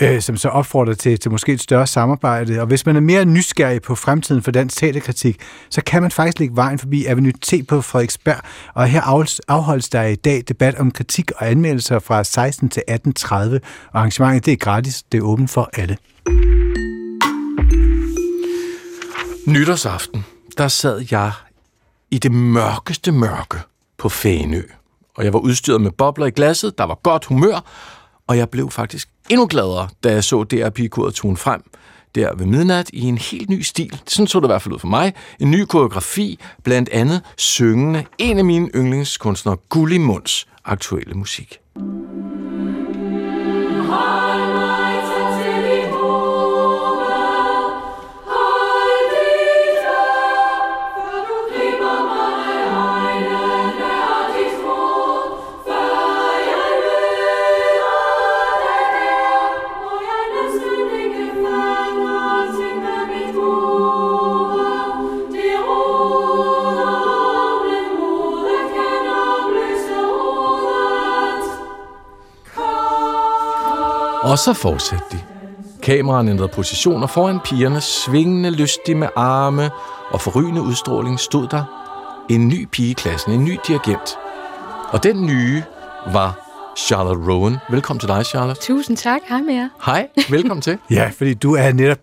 øh, 0.00 0.20
som 0.20 0.36
så 0.36 0.48
opfordrer 0.48 0.94
til, 0.94 1.18
til 1.18 1.30
måske 1.30 1.52
et 1.52 1.60
større 1.60 1.86
samarbejde. 1.86 2.60
Og 2.60 2.66
hvis 2.66 2.86
man 2.86 2.96
er 2.96 3.00
mere 3.00 3.24
nysgerrig 3.24 3.82
på 3.82 3.94
fremtiden 3.94 4.42
for 4.42 4.50
dansk 4.50 4.76
teaterkritik, 4.76 5.40
så 5.70 5.82
kan 5.86 6.02
man 6.02 6.10
faktisk 6.10 6.38
lægge 6.38 6.56
vejen 6.56 6.78
forbi 6.78 7.04
Avenue 7.04 7.32
T 7.42 7.54
på 7.68 7.80
Frederiksberg. 7.80 8.40
Og 8.74 8.86
her 8.86 9.02
afholdes 9.48 9.88
der 9.88 10.02
i 10.02 10.14
dag 10.14 10.42
debat 10.48 10.74
om 10.74 10.90
kritik 10.90 11.30
og 11.36 11.50
anmeldelser 11.50 11.98
fra 11.98 12.24
16 12.24 12.68
til 12.68 12.82
18.30. 12.90 13.34
Og 13.34 13.60
arrangementet 13.94 14.46
det 14.46 14.52
er 14.52 14.56
gratis, 14.56 15.02
det 15.02 15.18
er 15.18 15.22
åbent 15.22 15.50
for 15.50 15.70
alle. 15.72 15.96
Nytårsaften, 19.46 20.24
der 20.58 20.68
sad 20.68 21.04
jeg 21.10 21.32
i 22.10 22.18
det 22.18 22.32
mørkeste 22.32 23.12
mørke 23.12 23.58
på 23.98 24.08
Fænø. 24.08 24.62
Og 25.16 25.24
jeg 25.24 25.32
var 25.32 25.38
udstyret 25.38 25.80
med 25.80 25.90
bobler 25.90 26.26
i 26.26 26.30
glasset, 26.30 26.78
der 26.78 26.84
var 26.84 26.98
godt 27.02 27.24
humør, 27.24 27.64
og 28.26 28.36
jeg 28.36 28.50
blev 28.50 28.70
faktisk 28.70 29.08
endnu 29.30 29.46
gladere, 29.46 29.88
da 30.04 30.12
jeg 30.12 30.24
så 30.24 30.44
DRP-koret 30.44 31.14
tone 31.14 31.36
frem 31.36 31.62
der 32.14 32.34
ved 32.36 32.46
midnat 32.46 32.90
i 32.92 33.02
en 33.02 33.18
helt 33.18 33.50
ny 33.50 33.62
stil. 33.62 34.00
Sådan 34.06 34.26
så 34.26 34.40
det 34.40 34.46
i 34.46 34.48
hvert 34.48 34.62
fald 34.62 34.74
ud 34.74 34.78
for 34.78 34.88
mig. 34.88 35.14
En 35.40 35.50
ny 35.50 35.64
koreografi, 35.64 36.38
blandt 36.64 36.88
andet 36.88 37.22
syngende 37.36 38.04
en 38.18 38.38
af 38.38 38.44
mine 38.44 38.70
yndlingskunstnere, 38.74 39.56
Gulli 39.68 39.98
Munds 39.98 40.46
aktuelle 40.64 41.14
musik. 41.14 41.58
Og 74.34 74.38
så 74.38 74.52
fortsatte 74.52 75.04
de. 75.12 75.20
Kameraen 75.82 76.28
ændrede 76.28 76.48
positioner 76.48 77.06
foran 77.06 77.40
pigerne, 77.44 77.80
svingende 77.80 78.50
lystig 78.50 78.96
med 78.96 79.08
arme 79.16 79.70
og 80.10 80.20
forrygende 80.20 80.62
udstråling 80.62 81.20
stod 81.20 81.48
der 81.48 81.64
en 82.30 82.48
ny 82.48 82.68
pige 82.72 82.90
i 82.90 82.92
klassen, 82.92 83.32
en 83.32 83.44
ny 83.44 83.58
dirigent. 83.66 84.18
Og 84.88 85.02
den 85.02 85.26
nye 85.26 85.62
var 86.12 86.44
Charlotte 86.76 87.32
Rowan. 87.32 87.56
Velkommen 87.70 88.00
til 88.00 88.08
dig, 88.08 88.26
Charlotte. 88.26 88.62
Tusind 88.62 88.96
tak. 88.96 89.20
Hej 89.28 89.40
med 89.40 89.54
jer. 89.54 89.68
Hej, 89.84 90.08
velkommen 90.30 90.62
til. 90.62 90.78
Ja, 90.90 91.10
fordi 91.18 91.34
du 91.34 91.54
er 91.54 91.72
netop 91.72 91.98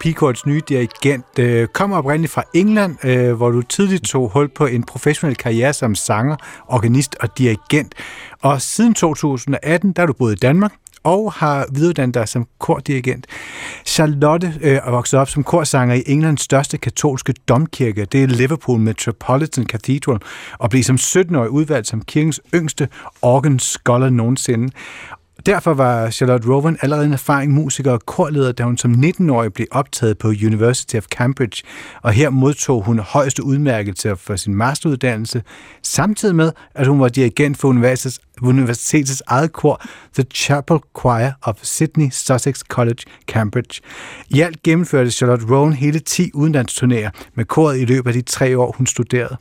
Pigekorts 0.00 0.46
nye 0.46 0.62
dirigent. 0.68 1.38
Øh, 1.38 1.66
kommer 1.66 1.96
oprindeligt 1.96 2.32
fra 2.32 2.42
England, 2.54 3.04
øh, 3.04 3.32
hvor 3.32 3.50
du 3.50 3.62
tidligt 3.62 4.04
tog 4.04 4.28
hul 4.28 4.48
på 4.48 4.66
en 4.66 4.82
professionel 4.82 5.36
karriere 5.36 5.72
som 5.72 5.94
sanger, 5.94 6.36
organist 6.68 7.16
og 7.20 7.38
dirigent. 7.38 7.94
Og 8.42 8.62
siden 8.62 8.94
2018, 8.94 9.92
der 9.92 10.02
er 10.02 10.06
du 10.06 10.12
boet 10.12 10.32
i 10.32 10.36
Danmark, 10.36 10.72
og 11.04 11.32
har 11.32 11.66
videreuddannet 11.72 12.14
dig 12.14 12.28
som 12.28 12.46
kordirigent. 12.58 13.26
Charlotte 13.86 14.54
øh, 14.60 14.80
er 14.84 14.90
vokset 14.90 15.20
op 15.20 15.28
som 15.28 15.44
korsanger 15.44 15.94
i 15.94 16.02
Englands 16.06 16.42
største 16.42 16.78
katolske 16.78 17.34
domkirke. 17.48 18.04
Det 18.04 18.22
er 18.22 18.26
Liverpool 18.26 18.78
Metropolitan 18.80 19.64
Cathedral, 19.64 20.18
og 20.58 20.70
blev 20.70 20.82
som 20.82 20.96
17-årig 20.96 21.50
udvalgt 21.50 21.88
som 21.88 22.02
kirkens 22.02 22.40
yngste 22.54 22.88
organ 23.22 23.58
scholar 23.58 24.10
nogensinde. 24.10 24.72
Derfor 25.46 25.74
var 25.74 26.10
Charlotte 26.10 26.48
Rowan 26.48 26.78
allerede 26.82 27.06
en 27.06 27.12
erfaring 27.12 27.52
musiker 27.52 27.92
og 27.92 28.00
korleder, 28.06 28.52
da 28.52 28.62
hun 28.62 28.78
som 28.78 28.92
19-årig 28.92 29.52
blev 29.52 29.66
optaget 29.70 30.18
på 30.18 30.28
University 30.28 30.96
of 30.96 31.04
Cambridge, 31.04 31.62
og 32.02 32.12
her 32.12 32.30
modtog 32.30 32.82
hun 32.84 32.98
højeste 32.98 33.44
udmærkelse 33.44 34.16
for 34.16 34.36
sin 34.36 34.54
masteruddannelse, 34.54 35.42
samtidig 35.82 36.34
med, 36.34 36.52
at 36.74 36.86
hun 36.86 37.00
var 37.00 37.08
dirigent 37.08 37.58
for 37.58 37.68
universitetets, 37.68 38.20
universitetets 38.42 39.22
eget 39.26 39.52
kor, 39.52 39.82
The 40.14 40.24
Chapel 40.34 40.78
Choir 41.00 41.30
of 41.42 41.58
Sydney 41.62 42.10
Sussex 42.10 42.60
College, 42.60 43.02
Cambridge. 43.26 43.80
I 44.28 44.40
alt 44.40 44.62
gennemførte 44.62 45.10
Charlotte 45.10 45.46
Rowan 45.50 45.72
hele 45.72 45.98
10 45.98 46.30
udenlandsturnéer 46.34 47.10
med 47.34 47.44
koret 47.44 47.80
i 47.80 47.84
løbet 47.84 48.10
af 48.10 48.14
de 48.14 48.22
tre 48.22 48.58
år, 48.58 48.74
hun 48.76 48.86
studerede. 48.86 49.36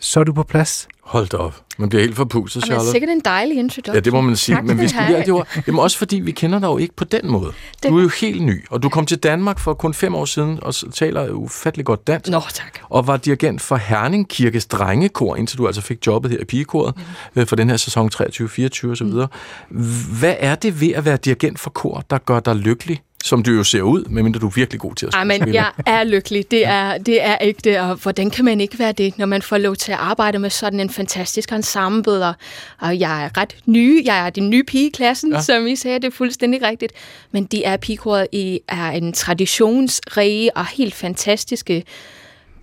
Så 0.00 0.20
er 0.20 0.24
du 0.24 0.32
på 0.32 0.42
plads. 0.42 0.88
Hold 1.02 1.26
da 1.28 1.36
op. 1.36 1.54
Man 1.78 1.88
bliver 1.88 2.02
helt 2.02 2.16
forpusset, 2.16 2.62
Og 2.62 2.66
det 2.66 2.70
er 2.72 2.74
Charlotte. 2.74 2.90
sikkert 2.92 3.10
en 3.10 3.20
dejlig 3.24 3.58
introduction. 3.58 3.94
Ja, 3.94 4.00
det 4.00 4.12
må 4.12 4.20
man 4.20 4.36
sige, 4.36 4.56
Tak 4.56 4.64
men 4.64 4.80
vi 4.80 4.88
skal 4.88 5.00
have. 5.02 5.20
det 5.20 5.28
ord. 5.32 5.48
Jamen 5.66 5.80
også 5.80 5.98
fordi, 5.98 6.16
vi 6.20 6.30
kender 6.32 6.58
dig 6.58 6.66
jo 6.66 6.78
ikke 6.78 6.96
på 6.96 7.04
den 7.04 7.30
måde. 7.30 7.52
Det- 7.82 7.90
Du 7.90 7.98
er 7.98 8.02
jo 8.02 8.10
helt 8.20 8.42
ny, 8.42 8.64
og 8.70 8.82
du 8.82 8.88
kom 8.88 9.06
til 9.06 9.18
Danmark 9.18 9.58
for 9.58 9.74
kun 9.74 9.94
fem 9.94 10.14
år 10.14 10.24
siden, 10.24 10.58
og 10.62 10.74
taler 10.94 11.30
ufattelig 11.30 11.86
godt 11.86 12.06
dansk. 12.06 12.30
Nå, 12.30 12.40
tak. 12.54 12.78
og 12.90 13.06
var 13.06 13.16
dirigent 13.16 13.60
for 13.60 13.76
Herning 13.76 14.28
Kirkes 14.28 14.66
drengekor, 14.66 15.36
indtil 15.36 15.58
du 15.58 15.66
altså 15.66 15.82
fik 15.82 16.06
jobbet 16.06 16.30
her 16.30 16.38
i 16.38 16.44
pigekoret 16.44 16.94
mm. 17.34 17.46
for 17.46 17.56
den 17.56 17.70
her 17.70 17.76
sæson 17.76 18.10
23-24 18.14 18.90
osv. 18.90 19.06
Mm. 19.06 19.84
Hvad 20.18 20.34
er 20.38 20.54
det 20.54 20.80
ved 20.80 20.92
at 20.92 21.04
være 21.04 21.16
dirigent 21.16 21.58
for 21.58 21.70
kor, 21.70 22.04
der 22.10 22.18
gør 22.18 22.40
dig 22.40 22.54
lykkelig? 22.56 23.02
Som 23.24 23.42
du 23.42 23.50
jo 23.52 23.64
ser 23.64 23.82
ud, 23.82 24.04
medmindre 24.04 24.40
du 24.40 24.46
er 24.46 24.50
virkelig 24.54 24.80
god 24.80 24.94
til 24.94 25.06
at 25.06 25.14
Ej, 25.14 25.24
men 25.24 25.40
spille. 25.40 25.54
jeg 25.54 25.70
er 25.86 26.04
lykkelig. 26.04 26.50
Det 26.50 26.66
er, 26.66 26.98
det 26.98 27.22
er 27.22 27.36
ægte, 27.40 27.80
og 27.80 27.94
hvordan 27.94 28.30
kan 28.30 28.44
man 28.44 28.60
ikke 28.60 28.78
være 28.78 28.92
det, 28.92 29.18
når 29.18 29.26
man 29.26 29.42
får 29.42 29.58
lov 29.58 29.76
til 29.76 29.92
at 29.92 29.98
arbejde 29.98 30.38
med 30.38 30.50
sådan 30.50 30.80
en 30.80 30.90
fantastisk 30.90 31.52
ensemble, 31.52 32.26
og, 32.26 32.34
og 32.80 32.98
jeg 33.00 33.24
er 33.24 33.36
ret 33.38 33.56
ny, 33.66 34.04
jeg 34.06 34.26
er 34.26 34.30
den 34.30 34.50
nye 34.50 34.64
pige 34.64 34.86
i 34.88 34.90
klassen, 34.90 35.30
Ja. 35.30 35.36
ja. 35.36 35.42
som 35.42 35.66
I 35.66 35.76
sagde, 35.76 35.98
det 35.98 36.06
er 36.06 36.10
fuldstændig 36.10 36.62
rigtigt, 36.62 36.92
men 37.32 37.44
de 37.44 37.64
er 37.64 37.76
pigekoret 37.76 38.26
i 38.32 38.60
er 38.68 38.90
en 38.90 39.12
traditionsrige 39.12 40.56
og 40.56 40.66
helt 40.66 40.94
fantastiske 40.94 41.84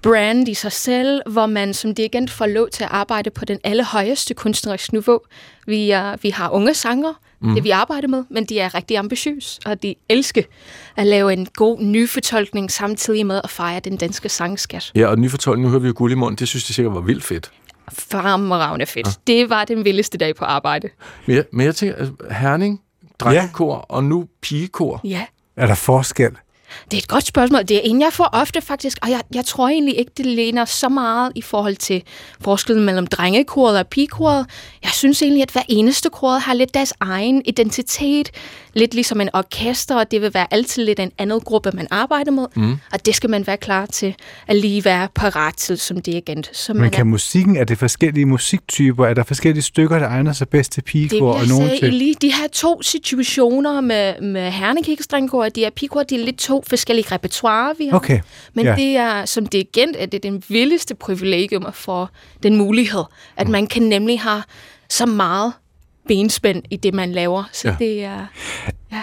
brand 0.02 0.50
i 0.50 0.54
sig 0.54 0.72
selv, 0.72 1.22
hvor 1.30 1.46
man 1.46 1.74
som 1.74 1.96
dirigent 1.96 2.32
får 2.32 2.46
lov 2.46 2.70
til 2.70 2.84
at 2.84 2.90
arbejde 2.92 3.30
på 3.30 3.46
den 3.46 3.60
allerhøjeste 3.64 4.34
kunstneriske 4.34 4.94
niveau. 4.94 5.20
Vi, 5.68 5.90
er, 5.92 6.16
vi 6.22 6.30
har 6.30 6.50
unge 6.50 6.74
sanger, 6.74 7.14
mm. 7.42 7.54
det 7.56 7.64
vi 7.64 7.70
arbejder 7.70 8.08
med, 8.08 8.24
men 8.30 8.46
de 8.46 8.60
er 8.60 8.76
rigtig 8.76 8.98
ambitiøse, 8.98 9.60
og 9.66 9.84
de 9.84 9.96
elsker 10.10 10.42
at 10.96 11.08
lave 11.08 11.34
en 11.34 11.48
god 11.54 11.82
nyfortolkning 11.82 12.72
samtidig 12.72 13.26
med 13.26 13.42
at 13.44 13.50
fejre 13.50 13.80
den 13.80 13.98
danske 13.98 14.30
sangskat. 14.30 14.92
Ja, 14.96 15.08
og 15.08 15.20
nyfortolkning, 15.20 15.64
nu 15.64 15.70
hører 15.70 15.82
vi 15.82 15.88
jo 15.88 15.94
guld 15.98 16.12
i 16.12 16.16
munden, 16.16 16.38
det 16.38 16.48
synes 16.48 16.70
jeg 16.70 16.76
sikkert 16.76 16.94
var 16.94 17.02
vildt 17.02 17.24
fedt. 17.24 17.52
Fremragende 17.92 18.86
fedt. 18.86 19.08
Ja. 19.08 19.34
Det 19.34 19.50
var 19.50 19.66
den 19.66 19.86
vildeste 19.86 20.18
dag 20.18 20.36
på 20.36 20.46
arbejde. 20.46 20.90
Men 21.26 21.36
jeg, 21.36 21.46
men 21.52 21.66
jeg 21.66 21.76
tænker, 21.76 21.96
altså, 21.96 22.14
Herning, 22.32 22.82
drengekor, 23.20 23.76
ja. 23.76 23.96
og 23.96 24.04
nu 24.04 24.28
pigekor. 24.42 25.02
Ja. 25.04 25.26
Er 25.56 25.68
der 25.68 25.76
forskel? 25.76 26.32
Det 26.92 26.98
er 26.98 27.02
et 27.02 27.08
godt 27.08 27.26
spørgsmål. 27.26 27.62
Det 27.62 27.78
er 27.78 27.82
en, 27.84 28.02
jeg 28.02 28.14
får 28.14 28.30
ofte 28.34 28.62
faktisk, 28.62 28.98
og 29.02 29.10
jeg, 29.10 29.22
jeg 29.34 29.46
tror 29.46 29.70
egentlig 29.70 30.00
ikke, 30.00 30.12
det 30.18 30.26
læner 30.26 30.66
så 30.66 30.90
meget 30.90 31.32
i 31.36 31.42
forhold 31.42 31.76
til 31.76 32.04
forskellen 32.42 32.86
mellem 32.86 33.08
drengekoret 33.08 33.80
og 33.80 33.88
pigekoret. 33.88 34.46
Jeg 34.84 34.92
synes 34.92 35.22
egentlig, 35.22 35.44
at 35.44 35.52
hver 35.52 35.62
eneste 35.70 36.10
koret 36.10 36.42
har 36.42 36.54
lidt 36.54 36.74
deres 36.74 36.94
egen 37.00 37.42
identitet. 37.46 38.32
Lidt 38.74 38.94
ligesom 38.94 39.22
en 39.22 39.30
orkester, 39.34 39.96
og 39.96 40.12
det 40.12 40.22
vil 40.22 40.34
være 40.34 40.48
altid 40.52 40.86
lidt 40.86 41.00
en 41.00 41.12
anden 41.18 41.40
gruppe, 41.40 41.72
man 41.74 41.88
arbejder 41.92 42.32
med. 42.32 42.46
Mm. 42.56 42.72
Og 42.94 43.06
det 43.06 43.16
skal 43.16 43.30
man 43.30 43.48
være 43.48 43.58
klar 43.58 43.86
til 43.86 44.16
at 44.48 44.56
lige 44.56 44.86
være 44.86 45.08
parat 45.16 45.54
til 45.54 45.78
som 45.78 46.02
dirigent. 46.02 46.50
Så 46.54 46.74
Men 46.74 46.82
man 46.82 46.92
kan 46.92 47.00
er, 47.00 47.04
musikken, 47.04 47.58
er 47.58 47.64
det 47.64 47.78
forskellige 47.78 48.26
musiktyper? 48.26 49.06
Er 49.06 49.14
der 49.14 49.24
forskellige 49.24 49.64
stykker, 49.64 50.00
der 50.00 50.08
egner 50.08 50.34
sig 50.34 50.50
bedst 50.50 50.72
til 50.72 50.84
det 50.84 50.92
pigekor 50.92 51.34
og 51.34 51.48
nogen 51.48 51.70
til? 51.80 51.94
lige 51.94 52.16
de 52.22 52.34
her 52.34 52.48
to 52.54 52.82
situationer 52.82 53.82
med, 53.82 54.22
med 54.22 54.52
hernekikkestrengkor 54.52 55.44
og 55.44 55.56
de 55.56 55.62
her 55.62 55.70
pigekor, 55.70 56.04
de 56.04 56.16
er 56.22 56.26
lidt 56.26 56.38
to 56.38 56.59
forskellige 56.68 57.08
repertoire, 57.12 57.76
vi 57.78 57.88
har. 57.88 57.96
Okay, 57.96 58.20
Men 58.54 58.66
ja. 58.66 58.76
det 58.76 58.96
er, 58.98 59.26
som 59.26 59.46
dirigent, 59.46 59.96
er 60.00 60.06
det 60.06 60.24
den 60.24 60.44
vildeste 60.50 60.96
privilegium 60.96 61.66
at 61.66 61.76
få 61.76 62.08
den 62.44 62.56
mulighed, 62.58 63.04
at 63.38 63.48
Mm. 63.48 63.52
man 63.52 63.68
kan 63.68 63.84
nemlig 63.84 64.20
have 64.22 64.44
så 64.90 65.06
meget 65.06 65.54
benspænd 66.08 66.64
i 66.72 66.78
det, 66.78 66.94
man 66.94 67.12
laver. 67.12 67.44
Så 67.54 67.68
Ja. 67.68 67.76
det 67.80 68.04
er... 68.04 68.26
Ja. 68.92 69.02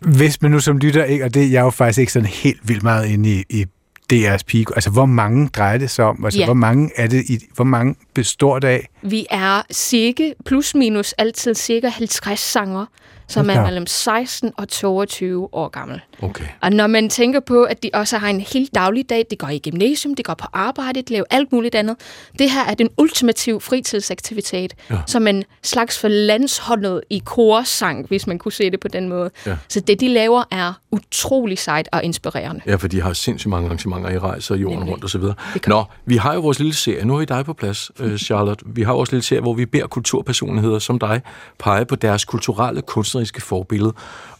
Hvis 0.00 0.42
man 0.42 0.50
nu 0.50 0.60
som 0.60 0.78
lytter 0.78 1.04
ikke, 1.04 1.24
og 1.24 1.34
det 1.34 1.52
jeg 1.52 1.58
er 1.60 1.64
jo 1.64 1.70
faktisk 1.70 1.98
ikke 1.98 2.12
sådan 2.12 2.28
helt 2.28 2.68
vildt 2.68 2.82
meget 2.82 3.06
inde 3.08 3.30
i, 3.30 3.44
i 3.50 3.64
DR's 4.12 4.38
pige, 4.46 4.66
altså 4.74 4.90
hvor 4.90 5.06
mange 5.06 5.48
drejer 5.48 5.78
det 5.78 5.90
sig 5.90 6.04
om? 6.04 6.24
Altså 6.24 6.40
Ja. 6.40 6.44
hvor 6.44 6.54
mange 6.54 6.90
er 6.96 7.06
det, 7.06 7.24
i, 7.30 7.38
hvor 7.54 7.64
mange 7.64 7.94
består 8.14 8.58
det 8.58 8.68
af? 8.68 8.88
Vi 9.02 9.26
er 9.30 9.62
cirka, 9.72 10.32
plus 10.44 10.74
minus 10.74 11.12
altid 11.12 11.54
cirka 11.54 11.88
50 11.88 12.40
sanger, 12.40 12.86
som 13.28 13.50
er 13.50 13.62
mellem 13.62 13.86
16 13.86 14.52
og 14.56 14.68
22 14.68 15.54
år 15.54 15.68
gammel. 15.68 16.00
Okay. 16.22 16.44
Og 16.62 16.70
når 16.72 16.86
man 16.86 17.10
tænker 17.10 17.40
på, 17.40 17.62
at 17.62 17.82
de 17.82 17.90
også 17.94 18.18
har 18.18 18.28
en 18.28 18.40
helt 18.40 18.74
daglig 18.74 19.08
dag, 19.10 19.26
de 19.30 19.36
går 19.36 19.48
i 19.48 19.58
gymnasium, 19.58 20.14
de 20.14 20.22
går 20.22 20.34
på 20.34 20.46
arbejde, 20.52 21.02
de 21.02 21.12
laver 21.12 21.24
alt 21.30 21.52
muligt 21.52 21.74
andet. 21.74 21.96
Det 22.38 22.50
her 22.50 22.64
er 22.64 22.74
den 22.74 22.88
ultimative 22.98 23.60
fritidsaktivitet, 23.60 24.74
Ja. 24.90 24.96
som 25.06 25.26
en 25.26 25.44
slags 25.62 25.98
for 25.98 26.08
landsholdet 26.08 27.00
i 27.10 27.22
korsang, 27.24 28.06
hvis 28.08 28.26
man 28.26 28.38
kunne 28.38 28.52
se 28.52 28.70
det 28.70 28.80
på 28.80 28.88
den 28.88 29.08
måde. 29.08 29.30
Ja. 29.46 29.56
Så 29.68 29.80
det, 29.80 30.00
de 30.00 30.08
laver, 30.08 30.42
er 30.50 30.72
utrolig 30.90 31.58
sejt 31.58 31.88
og 31.92 32.04
inspirerende. 32.04 32.60
Ja, 32.66 32.74
for 32.76 32.88
de 32.88 33.00
har 33.02 33.12
sindssygt 33.12 33.50
mange 33.50 33.66
arrangementer 33.66 34.10
i 34.10 34.18
rejser 34.18 34.54
jorden 34.54 34.78
Nemlig. 34.78 34.92
rundt 34.92 35.04
og 35.04 35.10
så 35.10 35.18
videre. 35.18 35.34
Det 35.54 35.62
kan- 35.62 35.70
Nå, 35.70 35.84
vi 36.06 36.16
har 36.16 36.34
jo 36.34 36.40
vores 36.40 36.58
lille 36.58 36.74
serie. 36.74 37.04
Nu 37.04 37.12
har 37.12 37.20
vi 37.20 37.24
dig 37.24 37.44
på 37.44 37.52
plads, 37.52 37.90
øh, 38.00 38.18
Charlotte. 38.26 38.64
Vi 38.68 38.82
har 38.82 38.92
vores 38.92 39.12
lille 39.12 39.22
serie, 39.22 39.40
hvor 39.42 39.54
vi 39.54 39.66
beder 39.66 39.86
kulturpersonligheder 39.86 40.78
som 40.78 40.98
dig 40.98 41.20
pege 41.58 41.84
på 41.84 41.96
deres 41.96 42.24
kulturelle, 42.24 42.82
kunstneriske 43.14 43.40
forbillede. 43.42 43.92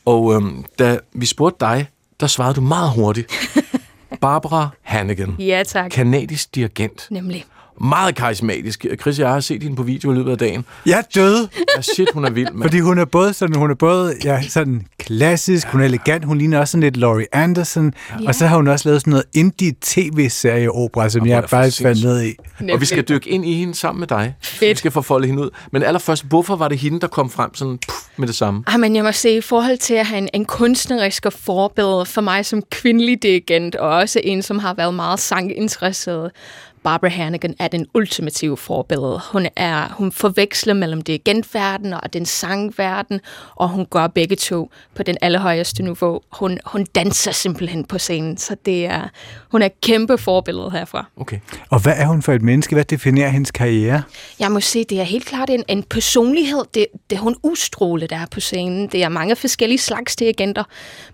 Og 0.04 0.34
øhm, 0.34 0.64
da 0.78 0.98
vi 1.12 1.26
spurgte 1.26 1.64
dig, 1.66 1.88
der 2.20 2.26
svarede 2.26 2.54
du 2.54 2.60
meget 2.60 2.90
hurtigt. 2.90 3.30
Barbara 4.20 4.68
Hannigan, 4.82 5.36
Ja, 5.38 5.62
tak. 5.66 5.90
kanadisk 5.90 6.54
dirigent. 6.54 7.06
Nemlig. 7.10 7.44
Meget 7.80 8.14
karismatisk. 8.14 8.86
Chris, 9.00 9.18
jeg 9.18 9.28
har 9.28 9.40
set 9.40 9.62
hende 9.62 9.76
på 9.76 9.82
video 9.82 10.12
i 10.12 10.14
løbet 10.14 10.30
af 10.30 10.38
dagen. 10.38 10.64
Jeg 10.86 10.98
er 10.98 11.02
død, 11.14 11.48
Ja, 11.76 11.82
shit, 11.82 12.08
hun 12.14 12.24
er 12.24 12.30
vild, 12.30 12.50
mand. 12.52 12.62
fordi 12.62 12.80
hun 12.80 12.98
er 12.98 13.04
både 13.04 13.32
sådan, 13.34 13.56
hun 13.56 13.70
er 13.70 13.74
både 13.74 14.14
ja, 14.24 14.42
sådan 14.48 14.86
klassisk, 14.98 15.66
hun 15.66 15.80
er 15.80 15.84
elegant, 15.84 16.24
hun 16.24 16.38
ligner 16.38 16.58
også 16.58 16.72
sådan 16.72 16.82
lidt 16.82 16.96
Laurie 16.96 17.26
Anderson, 17.32 17.92
ja. 18.20 18.28
og 18.28 18.34
så 18.34 18.46
har 18.46 18.56
hun 18.56 18.68
også 18.68 18.88
lavet 18.88 19.00
sådan 19.00 19.10
noget 19.10 19.24
indie-tv-serie-opera, 19.34 21.08
som 21.08 21.22
Og 21.22 21.28
jeg 21.28 21.44
faktisk 21.48 21.78
det 21.78 21.84
faldt 21.84 22.04
ned 22.04 22.22
i. 22.24 22.34
Og 22.72 22.80
vi 22.80 22.86
skal 22.86 23.04
dykke 23.08 23.30
ind 23.30 23.46
i 23.46 23.54
hende 23.54 23.74
sammen 23.74 24.00
med 24.00 24.08
dig. 24.08 24.34
Vi 24.40 24.46
Fedt. 24.46 24.78
skal 24.78 24.90
få 24.90 25.02
foldet 25.02 25.28
hende 25.28 25.42
ud. 25.42 25.50
Men 25.72 25.82
allerførst, 25.82 26.24
hvorfor 26.24 26.56
var 26.56 26.68
det 26.68 26.78
hende, 26.78 27.00
der 27.00 27.06
kom 27.06 27.30
frem 27.30 27.54
sådan 27.54 27.78
puff, 27.88 27.98
med 28.16 28.26
det 28.28 28.34
samme? 28.36 28.62
Ah, 28.66 28.80
men 28.80 28.96
jeg 28.96 29.04
må 29.04 29.12
sige, 29.12 29.36
i 29.36 29.40
forhold 29.40 29.78
til 29.78 29.94
at 29.94 30.06
have 30.06 30.18
en, 30.18 30.28
en 30.34 30.44
kunstnerisk 30.44 31.26
forbillede 31.30 32.06
for 32.06 32.20
mig 32.20 32.46
som 32.46 32.62
kvindelig 32.70 33.22
dirigent, 33.22 33.74
og 33.76 33.88
også 33.88 34.20
en, 34.24 34.42
som 34.42 34.58
har 34.58 34.74
været 34.74 34.94
meget 34.94 35.20
sanginteresseret, 35.20 36.30
Barbara 36.84 37.10
Hannigan 37.10 37.54
er 37.58 37.68
den 37.68 37.86
ultimative 37.94 38.56
forbillede. 38.56 39.20
Hun, 39.32 39.46
er, 39.56 39.88
hun 39.88 40.12
forveksler 40.12 40.74
mellem 40.74 41.02
dirigentverden 41.02 41.92
og 41.92 42.12
den 42.12 42.26
sangverden, 42.26 43.20
og 43.54 43.68
hun 43.68 43.86
gør 43.90 44.06
begge 44.06 44.36
to 44.36 44.70
på 44.94 45.02
den 45.02 45.16
allerhøjeste 45.22 45.82
niveau. 45.82 46.20
Hun, 46.32 46.58
hun 46.64 46.84
danser 46.94 47.32
simpelthen 47.32 47.84
på 47.84 47.98
scenen, 47.98 48.36
så 48.36 48.56
det 48.66 48.86
er, 48.86 49.08
hun 49.50 49.62
er 49.62 49.66
et 49.66 49.80
kæmpe 49.80 50.18
forbillede 50.18 50.70
herfra. 50.70 51.06
Okay. 51.16 51.38
Og 51.70 51.82
hvad 51.82 51.92
er 51.96 52.06
hun 52.06 52.22
for 52.22 52.32
et 52.32 52.42
menneske? 52.42 52.74
Hvad 52.74 52.84
definerer 52.84 53.28
hendes 53.28 53.50
karriere? 53.50 54.02
Jeg 54.40 54.52
må 54.52 54.60
sige, 54.60 54.84
det 54.84 55.00
er 55.00 55.04
helt 55.04 55.26
klart 55.26 55.50
en, 55.50 55.64
en 55.68 55.82
personlighed. 55.82 56.64
Det, 56.74 56.86
det 57.10 57.18
hun 57.18 57.36
udstråler 57.42 58.06
der 58.06 58.26
på 58.30 58.40
scenen. 58.40 58.88
Det 58.88 59.02
er 59.02 59.08
mange 59.08 59.36
forskellige 59.36 59.78
slags 59.78 60.16
dirigenter, 60.16 60.64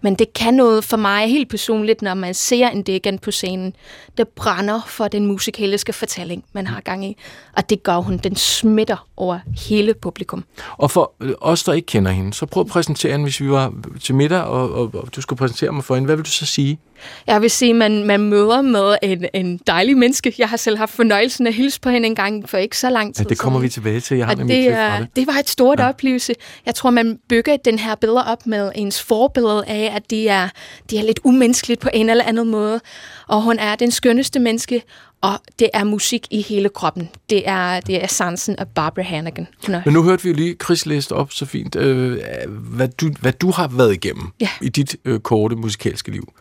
men 0.00 0.14
det 0.14 0.32
kan 0.32 0.54
noget 0.54 0.84
for 0.84 0.96
mig 0.96 1.28
helt 1.28 1.48
personligt, 1.48 2.02
når 2.02 2.14
man 2.14 2.34
ser 2.34 2.68
en 2.68 2.82
dirigent 2.82 3.22
på 3.22 3.30
scenen, 3.30 3.72
der 4.16 4.24
brænder 4.24 4.80
for 4.86 5.08
den 5.08 5.26
musikale 5.26 5.59
musikalske 5.60 5.92
fortælling, 5.92 6.44
man 6.52 6.66
har 6.66 6.80
gang 6.80 7.04
i. 7.04 7.16
Og 7.56 7.70
det 7.70 7.82
gør 7.82 7.96
hun. 7.96 8.16
Den 8.18 8.36
smitter 8.36 9.06
over 9.16 9.38
hele 9.68 9.94
publikum. 9.94 10.44
Og 10.78 10.90
for 10.90 11.12
øh, 11.20 11.32
os, 11.40 11.64
der 11.64 11.72
ikke 11.72 11.86
kender 11.86 12.10
hende, 12.10 12.34
så 12.34 12.46
prøv 12.46 12.60
at 12.60 12.66
præsentere 12.66 13.12
hende, 13.12 13.22
hvis 13.24 13.40
vi 13.40 13.50
var 13.50 13.72
til 14.00 14.14
middag, 14.14 14.42
og, 14.42 14.72
og, 14.72 14.90
og 14.94 15.08
du 15.16 15.20
skulle 15.20 15.38
præsentere 15.38 15.72
mig 15.72 15.84
for 15.84 15.94
hende. 15.94 16.06
Hvad 16.06 16.16
vil 16.16 16.24
du 16.24 16.30
så 16.30 16.46
sige? 16.46 16.78
Jeg 17.26 17.42
vil 17.42 17.50
sige, 17.50 17.70
at 17.70 17.76
man, 17.76 18.04
man 18.04 18.20
møder 18.20 18.62
med 18.62 18.96
en, 19.02 19.24
en 19.34 19.60
dejlig 19.66 19.96
menneske. 19.96 20.34
Jeg 20.38 20.48
har 20.48 20.56
selv 20.56 20.78
haft 20.78 20.90
fornøjelsen 20.90 21.46
af 21.46 21.50
at 21.50 21.54
hilse 21.54 21.80
på 21.80 21.90
hende 21.90 22.06
en 22.06 22.14
gang 22.14 22.48
for 22.48 22.58
ikke 22.58 22.78
så 22.78 22.90
lang 22.90 23.14
tid 23.14 23.24
Ja, 23.24 23.28
det 23.28 23.38
kommer 23.38 23.58
siden. 23.58 23.64
vi 23.64 23.68
tilbage 23.68 24.00
til. 24.00 24.16
Jeg 24.16 24.26
har 24.26 24.32
Og 24.36 24.38
det, 24.48 24.68
er, 24.68 24.98
det. 24.98 25.08
det 25.16 25.26
var 25.26 25.32
et 25.32 25.48
stort 25.48 25.80
ja. 25.80 25.88
oplevelse. 25.88 26.34
Jeg 26.66 26.74
tror, 26.74 26.90
man 26.90 27.18
bygger 27.28 27.56
den 27.56 27.78
her 27.78 27.94
billede 27.94 28.24
op 28.26 28.46
med 28.46 28.72
ens 28.74 29.02
forbillede 29.02 29.64
af, 29.66 29.92
at 29.96 30.10
de 30.10 30.28
er, 30.28 30.48
de 30.90 30.98
er 30.98 31.02
lidt 31.02 31.20
umenneskeligt 31.24 31.80
på 31.80 31.88
en 31.94 32.10
eller 32.10 32.24
anden 32.24 32.50
måde. 32.50 32.80
Og 33.28 33.42
hun 33.42 33.58
er 33.58 33.76
den 33.76 33.90
skønneste 33.90 34.38
menneske, 34.40 34.82
og 35.20 35.38
det 35.58 35.68
er 35.74 35.84
musik 35.84 36.26
i 36.30 36.42
hele 36.42 36.68
kroppen. 36.68 37.08
Det 37.30 37.48
er, 37.48 37.80
det 37.80 38.02
er 38.02 38.06
sansen 38.06 38.56
af 38.58 38.68
Barbara 38.68 39.04
Hannigan. 39.04 39.46
Hun 39.66 39.74
er 39.74 39.82
Men 39.84 39.94
nu 39.94 40.02
hørte 40.02 40.22
vi 40.22 40.28
jo 40.28 40.34
lige 40.34 40.56
Chris 40.64 40.86
læste 40.86 41.12
op 41.12 41.32
så 41.32 41.46
fint, 41.46 41.76
øh, 41.76 42.18
hvad, 42.48 42.88
du, 42.88 43.10
hvad 43.20 43.32
du 43.32 43.50
har 43.50 43.68
været 43.68 43.92
igennem 43.92 44.28
Ja. 44.40 44.48
i 44.60 44.68
dit 44.68 44.96
øh, 45.04 45.20
korte 45.20 45.56
musikalske 45.56 46.10
liv. 46.10 46.32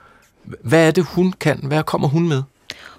Hvad 0.63 0.87
er 0.87 0.91
det, 0.91 1.03
hun 1.05 1.33
kan? 1.33 1.59
Hvad 1.63 1.83
kommer 1.83 2.07
hun 2.07 2.27
med? 2.27 2.41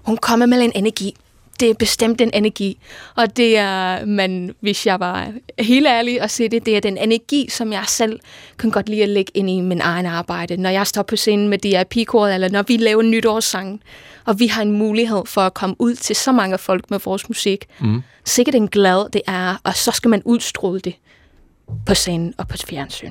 hun 0.02 0.16
kommer 0.16 0.46
med 0.46 0.58
en 0.58 0.72
energi. 0.74 1.16
Det 1.60 1.70
er 1.70 1.74
bestemt 1.74 2.20
en 2.20 2.30
energi. 2.34 2.78
Og 3.14 3.36
det 3.36 3.58
er, 3.58 4.04
man, 4.04 4.54
hvis 4.60 4.86
jeg 4.86 5.00
var 5.00 5.32
helt 5.58 5.86
ærlig 5.86 6.20
at 6.20 6.30
se 6.30 6.48
det, 6.48 6.66
det 6.66 6.76
er 6.76 6.80
den 6.80 6.98
energi, 6.98 7.46
som 7.50 7.72
jeg 7.72 7.84
selv 7.88 8.20
kan 8.58 8.70
godt 8.70 8.88
lide 8.88 9.02
at 9.02 9.08
lægge 9.08 9.32
ind 9.34 9.50
i 9.50 9.60
min 9.60 9.80
egen 9.80 10.06
arbejde. 10.06 10.56
Når 10.56 10.70
jeg 10.70 10.86
står 10.86 11.02
på 11.02 11.16
scenen 11.16 11.48
med 11.48 11.58
DRP-koret, 11.58 12.34
eller 12.34 12.48
når 12.48 12.62
vi 12.62 12.76
laver 12.76 13.02
nytårssang, 13.02 13.82
og 14.24 14.38
vi 14.38 14.46
har 14.46 14.62
en 14.62 14.72
mulighed 14.72 15.26
for 15.26 15.40
at 15.40 15.54
komme 15.54 15.76
ud 15.78 15.94
til 15.94 16.16
så 16.16 16.32
mange 16.32 16.58
folk 16.58 16.90
med 16.90 16.98
vores 17.04 17.28
musik. 17.28 17.66
Mm. 17.80 18.02
Sikkert 18.24 18.54
en 18.54 18.68
glad 18.68 19.10
det 19.10 19.22
er, 19.26 19.60
og 19.64 19.74
så 19.74 19.90
skal 19.90 20.08
man 20.08 20.22
udstråle 20.24 20.80
det 20.80 20.94
på 21.86 21.94
scenen 21.94 22.34
og 22.38 22.48
på 22.48 22.56
fjernsyn. 22.56 23.10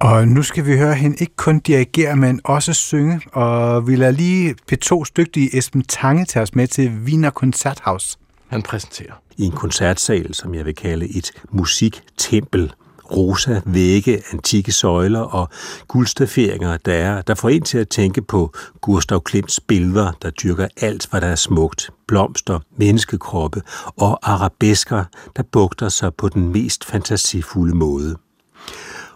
Og 0.00 0.28
nu 0.28 0.42
skal 0.42 0.66
vi 0.66 0.76
høre 0.76 0.94
hende 0.94 1.16
ikke 1.20 1.36
kun 1.36 1.58
dirigere, 1.58 2.16
men 2.16 2.40
også 2.44 2.72
synge. 2.72 3.20
Og 3.32 3.86
vi 3.86 3.96
lader 3.96 4.12
lige 4.12 4.54
P2's 4.72 5.12
dygtige 5.16 5.58
Esben 5.58 5.82
Tange 5.82 6.24
tage 6.24 6.42
os 6.42 6.54
med 6.54 6.66
til 6.66 6.90
Wiener 7.04 7.30
Konzerthaus. 7.30 8.18
Han 8.48 8.62
præsenterer. 8.62 9.12
i 9.36 9.44
en 9.44 9.52
koncertsal, 9.52 10.34
som 10.34 10.54
jeg 10.54 10.64
vil 10.64 10.74
kalde 10.74 11.16
et 11.16 11.32
musiktempel. 11.50 12.72
Rosa 13.16 13.60
vægge, 13.64 14.22
antikke 14.32 14.72
søjler 14.72 15.20
og 15.20 15.48
guldstaferinger, 15.88 16.76
der, 16.76 16.94
er, 16.94 17.22
der 17.22 17.34
får 17.34 17.48
en 17.48 17.62
til 17.62 17.78
at 17.78 17.88
tænke 17.88 18.22
på 18.22 18.52
Gustav 18.80 19.22
Klimts 19.22 19.60
billeder, 19.60 20.12
der 20.22 20.30
dyrker 20.30 20.68
alt, 20.80 21.06
hvad 21.10 21.20
der 21.20 21.26
er 21.26 21.34
smukt. 21.34 21.90
Blomster, 22.08 22.58
menneskekroppe 22.76 23.62
og 23.96 24.18
arabesker, 24.22 25.04
der 25.36 25.42
bugter 25.42 25.88
sig 25.88 26.14
på 26.14 26.28
den 26.28 26.48
mest 26.48 26.84
fantasifulde 26.84 27.74
måde. 27.74 28.16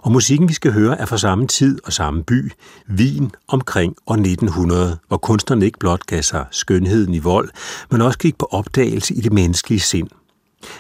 Og 0.02 0.12
musikken, 0.12 0.48
vi 0.48 0.54
skal 0.54 0.72
høre, 0.72 0.98
er 0.98 1.06
fra 1.06 1.18
samme 1.18 1.46
tid 1.46 1.78
og 1.84 1.92
samme 1.92 2.24
by, 2.24 2.52
Wien 2.90 3.30
omkring 3.48 3.96
år 4.06 4.14
1900, 4.14 4.98
hvor 5.08 5.16
kunstnerne 5.16 5.64
ikke 5.64 5.78
blot 5.78 6.06
gav 6.06 6.22
sig 6.22 6.46
skønheden 6.50 7.14
i 7.14 7.18
vold, 7.18 7.50
men 7.90 8.00
også 8.00 8.18
gik 8.18 8.38
på 8.38 8.48
opdagelse 8.50 9.14
i 9.14 9.20
det 9.20 9.32
menneskelige 9.32 9.80
sind. 9.80 10.08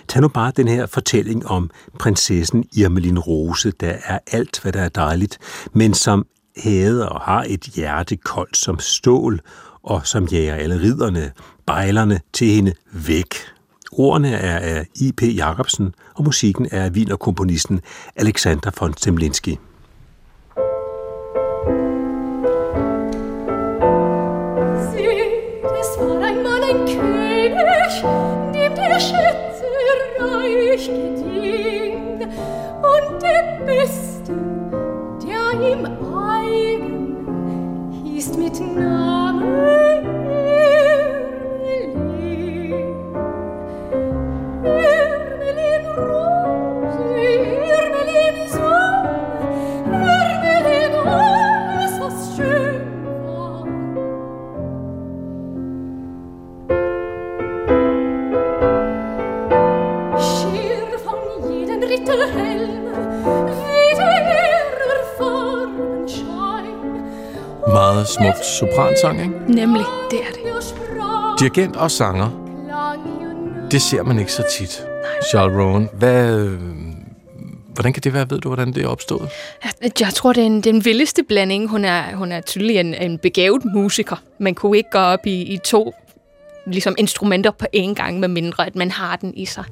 Tag 0.08 0.22
nu 0.22 0.28
bare 0.28 0.52
den 0.56 0.68
her 0.68 0.86
fortælling 0.86 1.46
om 1.46 1.70
prinsessen 1.98 2.64
Irmelin 2.76 3.18
Rose, 3.18 3.72
der 3.80 3.94
er 4.04 4.18
alt, 4.32 4.60
hvad 4.62 4.72
der 4.72 4.82
er 4.82 4.88
dejligt, 4.88 5.38
men 5.72 5.94
som 5.94 6.26
hader 6.56 7.06
og 7.06 7.20
har 7.20 7.44
et 7.48 7.62
hjerte 7.62 8.16
koldt 8.16 8.56
som 8.56 8.78
stål, 8.78 9.40
og 9.82 10.06
som 10.06 10.24
jager 10.24 10.54
alle 10.54 10.80
ridderne, 10.80 11.32
bejlerne 11.66 12.20
til 12.32 12.46
hende 12.46 12.72
væk. 12.92 13.34
Ordene 13.92 14.32
er 14.32 14.58
af 14.58 14.86
I.P. 14.94 15.22
Jacobsen, 15.22 15.94
og 16.14 16.24
musikken 16.24 16.68
er 16.70 16.84
af 16.84 16.94
vinerkomponisten 16.94 17.80
Alexander 18.16 18.70
von 18.80 18.94
Zemlinski. 18.94 19.58
Smukt 68.18 68.44
sopransang, 68.44 69.20
ikke? 69.20 69.34
Nemlig, 69.48 69.84
det 70.10 70.18
er 70.18 70.32
det. 70.32 70.42
Dirigent 71.40 71.76
og 71.76 71.90
sanger, 71.90 72.28
det 73.70 73.82
ser 73.82 74.02
man 74.02 74.18
ikke 74.18 74.32
så 74.32 74.42
tit. 74.58 74.84
Charles 75.30 75.58
Rowan, 75.58 75.88
hvad, 75.92 76.48
hvordan 77.74 77.92
kan 77.92 78.02
det 78.02 78.14
være? 78.14 78.30
Ved 78.30 78.40
du, 78.40 78.48
hvordan 78.48 78.72
det 78.72 78.82
er 78.82 78.88
opstået? 78.88 79.28
Jeg, 79.64 80.00
jeg 80.00 80.14
tror, 80.14 80.32
det 80.32 80.42
er 80.42 80.46
en, 80.46 80.60
den 80.60 80.84
vildeste 80.84 81.22
blanding. 81.22 81.68
Hun 81.68 81.84
er, 81.84 82.16
hun 82.16 82.32
er 82.32 82.40
tydelig 82.40 82.76
en, 82.76 82.94
en 82.94 83.18
begavet 83.18 83.64
musiker. 83.64 84.16
Man 84.38 84.54
kunne 84.54 84.76
ikke 84.76 84.90
gå 84.90 84.98
op 84.98 85.26
i, 85.26 85.42
i 85.42 85.58
to 85.64 85.94
ligesom 86.66 86.94
instrumenter 86.98 87.50
på 87.50 87.66
én 87.76 87.94
gang, 87.94 88.20
med 88.20 88.28
mindre 88.28 88.66
at 88.66 88.76
man 88.76 88.90
har 88.90 89.16
den 89.16 89.34
i 89.36 89.46
sig. 89.46 89.64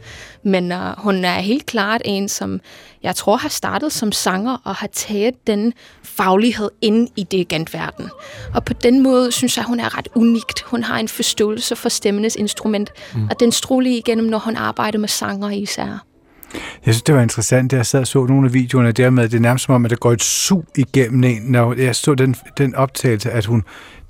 Men 0.45 0.73
uh, 0.73 0.79
hun 0.99 1.25
er 1.25 1.41
helt 1.41 1.67
klart 1.67 2.03
en, 2.05 2.29
som 2.29 2.61
jeg 3.03 3.17
tror 3.17 3.37
har 3.37 3.49
startet 3.49 3.93
som 3.93 4.13
sanger 4.13 4.57
og 4.65 4.75
har 4.75 4.89
taget 4.93 5.35
den 5.47 5.73
faglighed 6.03 6.71
ind 6.81 7.09
i 7.17 7.23
dirigentverden. 7.23 8.11
Og 8.55 8.65
på 8.65 8.73
den 8.73 9.03
måde 9.03 9.33
synes 9.33 9.57
jeg, 9.57 9.65
hun 9.65 9.81
er 9.81 9.99
ret 9.99 10.09
unikt. 10.15 10.61
Hun 10.61 10.83
har 10.83 10.99
en 10.99 11.09
forståelse 11.09 11.77
for 11.77 11.89
stemmenes 11.89 12.37
instrument, 12.37 12.91
mm. 13.15 13.29
og 13.31 13.41
den 13.41 13.53
stråler 13.53 13.91
igennem, 13.91 14.27
når 14.27 14.39
hun 14.39 14.57
arbejder 14.57 14.99
med 14.99 15.09
sanger 15.09 15.51
især. 15.51 16.05
Jeg 16.87 16.95
synes, 16.95 17.03
det 17.03 17.15
var 17.15 17.23
interessant, 17.23 17.71
da 17.71 17.77
jeg 17.77 17.87
sad 17.87 18.01
og 18.01 18.07
så 18.07 18.27
nogle 18.27 18.47
af 18.47 18.55
videoerne 18.55 18.93
der 18.93 19.11
med, 19.11 19.29
det 19.29 19.37
er 19.37 19.41
nærmest 19.41 19.65
som 19.65 19.75
om, 19.75 19.85
at 19.85 19.91
der 19.91 19.97
går 19.97 20.13
et 20.13 20.23
sug 20.23 20.65
igennem 20.77 21.25
en, 21.25 21.43
når 21.43 21.75
jeg 21.75 21.97
så 21.97 22.15
den, 22.15 22.37
den 22.59 22.75
optagelse, 22.75 23.31
at 23.31 23.47
hun 23.47 23.65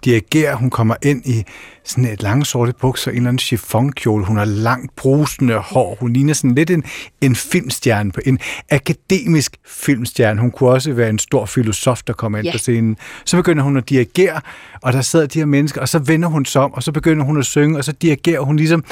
dirigerer, 0.04 0.54
hun 0.54 0.70
kommer 0.70 0.94
ind 1.02 1.26
i 1.26 1.44
sådan 1.84 2.04
et 2.04 2.22
lange 2.22 2.44
sorte 2.44 2.72
bukser, 2.80 3.10
en 3.10 3.16
eller 3.16 3.28
anden 3.28 3.38
chiffonkjole, 3.38 4.24
hun 4.24 4.36
har 4.36 4.44
langt 4.44 4.96
brusende 4.96 5.54
hår, 5.54 5.96
hun 6.00 6.12
ligner 6.12 6.34
sådan 6.34 6.54
lidt 6.54 6.70
en, 6.70 6.84
en 7.20 7.34
filmstjerne, 7.36 8.12
en 8.26 8.38
akademisk 8.70 9.56
filmstjerne. 9.66 10.40
Hun 10.40 10.50
kunne 10.50 10.70
også 10.70 10.92
være 10.92 11.10
en 11.10 11.18
stor 11.18 11.46
filosof, 11.46 12.02
der 12.02 12.12
kommer 12.12 12.38
ind 12.38 12.46
Ja. 12.46 12.52
på 12.52 12.58
scenen. 12.58 12.96
Så 13.24 13.36
begynder 13.36 13.62
hun 13.62 13.76
at 13.76 13.88
dirigere, 13.88 14.40
og 14.82 14.92
der 14.92 15.00
sidder 15.02 15.26
de 15.26 15.38
her 15.38 15.46
mennesker, 15.46 15.80
og 15.80 15.88
så 15.88 15.98
vender 15.98 16.28
hun 16.28 16.44
sig 16.44 16.62
om, 16.62 16.74
og 16.74 16.82
så 16.82 16.92
begynder 16.92 17.24
hun 17.24 17.38
at 17.38 17.44
synge, 17.44 17.78
og 17.78 17.84
så 17.84 17.92
dirigerer 17.92 18.40
hun 18.40 18.56
ligesom 18.56 18.84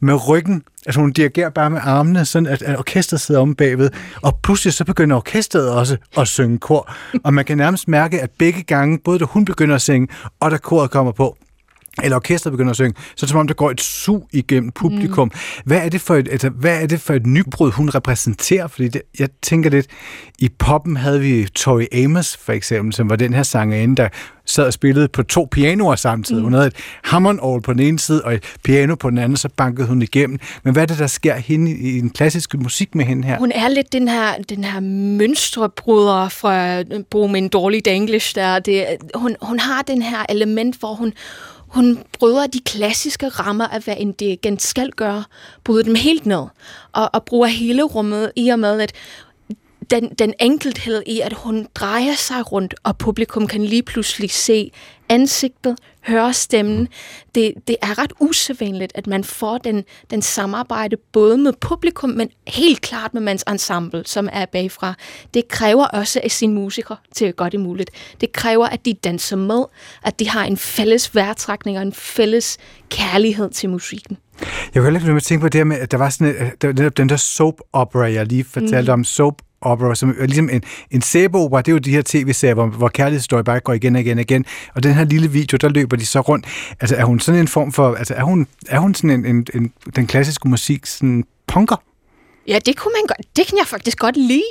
med 0.00 0.28
ryggen, 0.28 0.62
altså 0.86 1.00
hun 1.00 1.12
dirigerer 1.12 1.50
bare 1.50 1.70
med 1.70 1.80
armene, 1.84 2.24
sådan 2.24 2.46
at, 2.46 2.62
at 2.62 2.78
orkestret 2.78 3.20
sidder 3.20 3.40
om 3.40 3.54
bagved, 3.54 3.90
og 4.22 4.38
pludselig 4.42 4.72
så 4.72 4.84
begynder 4.84 5.16
orkestret 5.16 5.70
også 5.70 5.96
at 6.18 6.28
synge 6.28 6.58
kor, 6.58 6.94
og 7.24 7.34
man 7.34 7.44
kan 7.44 7.56
nærmest 7.56 7.88
mærke, 7.88 8.20
at 8.20 8.30
begge 8.38 8.62
gange, 8.62 8.98
både 9.04 9.18
da 9.18 9.24
hun 9.24 9.44
begynder 9.44 9.74
at 9.74 9.82
synge, 9.82 10.08
og 10.40 10.47
da 10.50 10.58
koret 10.58 10.90
kommer 10.90 11.12
på, 11.12 11.36
eller 12.02 12.16
orkestret 12.16 12.50
begynder 12.50 12.70
at 12.70 12.76
synge, 12.76 12.94
så 12.96 13.12
er 13.16 13.20
det 13.20 13.28
som 13.28 13.38
om, 13.38 13.46
der 13.46 13.54
går 13.54 13.70
et 13.70 13.80
sug 13.80 14.28
igennem 14.32 14.72
publikum. 14.72 15.28
Mm. 15.34 15.62
Hvad, 15.64 15.78
er 15.78 15.88
det 15.88 16.00
for 16.00 16.14
et, 16.14 16.28
altså, 16.28 16.48
hvad 16.48 16.82
er 16.82 16.86
det 16.86 17.00
for 17.00 17.14
et 17.14 17.26
nybrud, 17.26 17.70
hun 17.70 17.88
repræsenterer? 17.88 18.66
Fordi 18.66 18.88
det, 18.88 19.02
jeg 19.18 19.28
tænker 19.42 19.70
lidt, 19.70 19.86
i 20.38 20.48
poppen 20.58 20.96
havde 20.96 21.20
vi 21.20 21.46
Tori 21.54 21.86
Amos 21.92 22.36
for 22.36 22.52
eksempel, 22.52 22.94
som 22.94 23.10
var 23.10 23.16
den 23.16 23.34
her 23.34 23.42
sangerinde, 23.42 23.96
der 23.96 24.08
sad 24.48 24.64
og 24.64 24.72
spillede 24.72 25.08
på 25.08 25.22
to 25.22 25.48
pianoer 25.50 25.96
samtidig. 25.96 26.38
Mm. 26.38 26.44
Hun 26.44 26.52
havde 26.52 26.66
et 26.66 26.76
Hammond 27.04 27.62
på 27.62 27.72
den 27.72 27.80
ene 27.80 27.98
side, 27.98 28.24
og 28.24 28.34
et 28.34 28.44
piano 28.64 28.94
på 28.94 29.10
den 29.10 29.18
anden, 29.18 29.36
så 29.36 29.48
bankede 29.56 29.86
hun 29.86 30.02
igennem. 30.02 30.38
Men 30.62 30.72
hvad 30.72 30.82
er 30.82 30.86
det, 30.86 30.98
der 30.98 31.06
sker 31.06 31.34
hende 31.34 31.70
i 31.70 32.00
den 32.00 32.10
klassiske 32.10 32.58
musik 32.58 32.94
med 32.94 33.04
hende 33.04 33.28
her? 33.28 33.38
Hun 33.38 33.52
er 33.52 33.68
lidt 33.68 33.92
den 33.92 34.08
her, 34.08 34.34
den 34.48 34.64
her 34.64 34.80
mønstrebryder 34.80 36.28
fra 36.28 36.78
at 36.78 36.86
bruge 37.10 37.32
min 37.32 37.48
dårlige 37.48 37.80
danglish 37.80 38.34
der. 38.34 38.58
Det, 38.58 38.86
hun, 39.14 39.36
hun 39.42 39.58
har 39.58 39.82
den 39.82 40.02
her 40.02 40.26
element, 40.28 40.76
hvor 40.78 40.94
hun, 40.94 41.12
hun 41.68 41.98
bryder 42.18 42.46
de 42.46 42.60
klassiske 42.60 43.28
rammer 43.28 43.66
af, 43.66 43.80
hvad 43.80 43.94
en 43.98 44.12
dirigent 44.12 44.62
skal 44.62 44.90
gøre, 44.90 45.24
bryder 45.64 45.82
dem 45.82 45.94
helt 45.94 46.26
ned, 46.26 46.44
og, 46.92 47.10
og 47.12 47.24
bruger 47.24 47.46
hele 47.46 47.82
rummet 47.82 48.32
i 48.36 48.48
og 48.48 48.58
med, 48.58 48.80
at 48.80 48.92
den, 49.90 50.08
den 50.18 50.34
enkelthed 50.40 51.02
i, 51.06 51.20
at 51.20 51.32
hun 51.32 51.66
drejer 51.74 52.14
sig 52.14 52.52
rundt, 52.52 52.74
og 52.82 52.98
publikum 52.98 53.46
kan 53.46 53.64
lige 53.64 53.82
pludselig 53.82 54.30
se 54.30 54.70
ansigtet, 55.08 55.76
høre 56.08 56.32
stemmen. 56.32 56.88
Det, 57.34 57.54
det 57.68 57.76
er 57.82 57.98
ret 57.98 58.12
usædvanligt, 58.20 58.92
at 58.94 59.06
man 59.06 59.24
får 59.24 59.58
den, 59.58 59.84
den 60.10 60.22
samarbejde 60.22 60.96
både 61.12 61.38
med 61.38 61.52
publikum, 61.60 62.10
men 62.10 62.28
helt 62.46 62.80
klart 62.80 63.14
med 63.14 63.22
mands 63.22 63.44
ensemble, 63.48 64.02
som 64.06 64.28
er 64.32 64.46
bagfra. 64.46 64.94
Det 65.34 65.48
kræver 65.48 65.84
også 65.84 66.20
af 66.24 66.30
sine 66.30 66.54
musikere 66.54 66.96
til 67.14 67.24
at 67.24 67.36
gøre 67.36 67.50
det 67.50 67.60
muligt. 67.60 67.90
Det 68.20 68.32
kræver, 68.32 68.66
at 68.66 68.84
de 68.84 68.94
danser 68.94 69.36
med, 69.36 69.64
at 70.04 70.20
de 70.20 70.28
har 70.28 70.44
en 70.44 70.56
fælles 70.56 71.14
værtrækning 71.14 71.76
og 71.76 71.82
en 71.82 71.92
fælles 71.92 72.58
kærlighed 72.90 73.50
til 73.50 73.70
musikken. 73.70 74.18
Jeg 74.40 74.72
kan 74.72 74.82
heller 74.82 75.10
ikke 75.10 75.20
tænke 75.20 75.42
på 75.42 75.48
det 75.48 75.58
her 75.58 75.64
med, 75.64 75.78
at 75.78 75.90
der 75.90 75.96
var 75.96 76.10
sådan 76.10 76.26
et, 76.26 76.62
der, 76.62 76.72
netop 76.72 76.96
den 76.96 77.08
der 77.08 77.16
soap 77.16 77.54
opera, 77.72 78.12
jeg 78.12 78.26
lige 78.26 78.44
fortalte 78.44 78.92
mm. 78.92 79.00
om, 79.00 79.04
soap 79.04 79.42
opera, 79.60 79.94
som 79.94 80.14
er 80.18 80.26
ligesom 80.26 80.48
en, 80.52 80.62
en 80.90 81.02
sæbeopera, 81.02 81.62
det 81.62 81.68
er 81.68 81.72
jo 81.72 81.78
de 81.78 81.90
her 81.90 82.02
tv-serier, 82.06 82.54
hvor, 82.54 82.66
hvor 82.66 82.88
kærlighedshistorie 82.88 83.44
bare 83.44 83.60
går 83.60 83.72
igen 83.72 83.94
og 83.94 84.00
igen 84.00 84.18
og 84.18 84.22
igen. 84.22 84.44
Og 84.74 84.82
den 84.82 84.94
her 84.94 85.04
lille 85.04 85.30
video, 85.30 85.56
der 85.56 85.68
løber 85.68 85.96
de 85.96 86.06
så 86.06 86.20
rundt. 86.20 86.46
Altså 86.80 86.96
er 86.96 87.04
hun 87.04 87.20
sådan 87.20 87.40
en 87.40 87.48
form 87.48 87.72
for, 87.72 87.94
altså 87.94 88.14
er 88.14 88.22
hun, 88.22 88.46
er 88.68 88.78
hun 88.78 88.94
sådan 88.94 89.10
en, 89.10 89.26
en, 89.26 89.46
en 89.54 89.72
den 89.96 90.06
klassiske 90.06 90.48
musik, 90.48 90.86
sådan 90.86 91.24
punker? 91.46 91.76
Ja, 92.48 92.58
det 92.58 92.76
kunne 92.76 92.92
man 92.92 93.06
godt. 93.06 93.36
Det 93.36 93.46
kan 93.46 93.58
jeg 93.58 93.66
faktisk 93.66 93.98
godt 93.98 94.16
lide. 94.16 94.42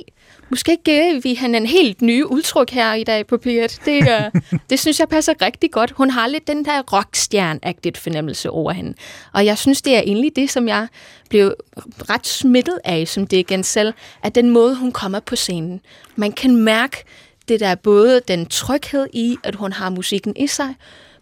Måske 0.50 0.78
giver 0.86 1.22
vi 1.22 1.34
hende 1.34 1.58
en 1.58 1.66
helt 1.66 2.02
ny 2.02 2.24
udtryk 2.24 2.70
her 2.70 2.94
i 2.94 3.04
dag 3.04 3.28
på 3.28 3.36
P1. 3.36 3.78
Det, 3.86 4.02
uh, 4.02 4.42
det 4.70 4.80
synes 4.80 5.00
jeg 5.00 5.10
passer 5.10 5.34
rigtig 5.42 5.72
godt. 5.72 5.92
Hun 5.92 6.10
har 6.10 6.28
lidt 6.28 6.48
den 6.48 6.66
der 6.66 6.82
rockstjern-agtigt 6.94 7.98
fornemmelse 7.98 8.50
over 8.50 8.72
hende. 8.72 8.94
Og 9.34 9.46
jeg 9.46 9.58
synes, 9.58 9.82
det 9.82 9.96
er 9.96 10.00
egentlig 10.00 10.36
det, 10.36 10.50
som 10.50 10.68
jeg 10.68 10.88
blev 11.30 11.54
ret 12.10 12.28
smittet 12.28 12.80
af, 12.84 13.08
som 13.08 13.28
det 13.28 13.38
igen 13.38 13.64
selv, 13.64 13.94
at 14.24 14.36
den 14.36 14.50
måde, 14.50 14.76
hun 14.76 14.92
kommer 14.92 15.20
på 15.20 15.36
scenen. 15.36 15.82
Man 16.16 16.32
kan 16.32 16.56
mærke 16.56 17.04
det 17.48 17.60
der 17.60 17.76
både 17.76 18.22
den 18.28 18.46
tryghed 18.46 19.08
i, 19.14 19.38
at 19.44 19.56
hun 19.56 19.74
har 19.74 19.90
musikken 19.90 20.34
i 20.38 20.48
sig, 20.48 20.76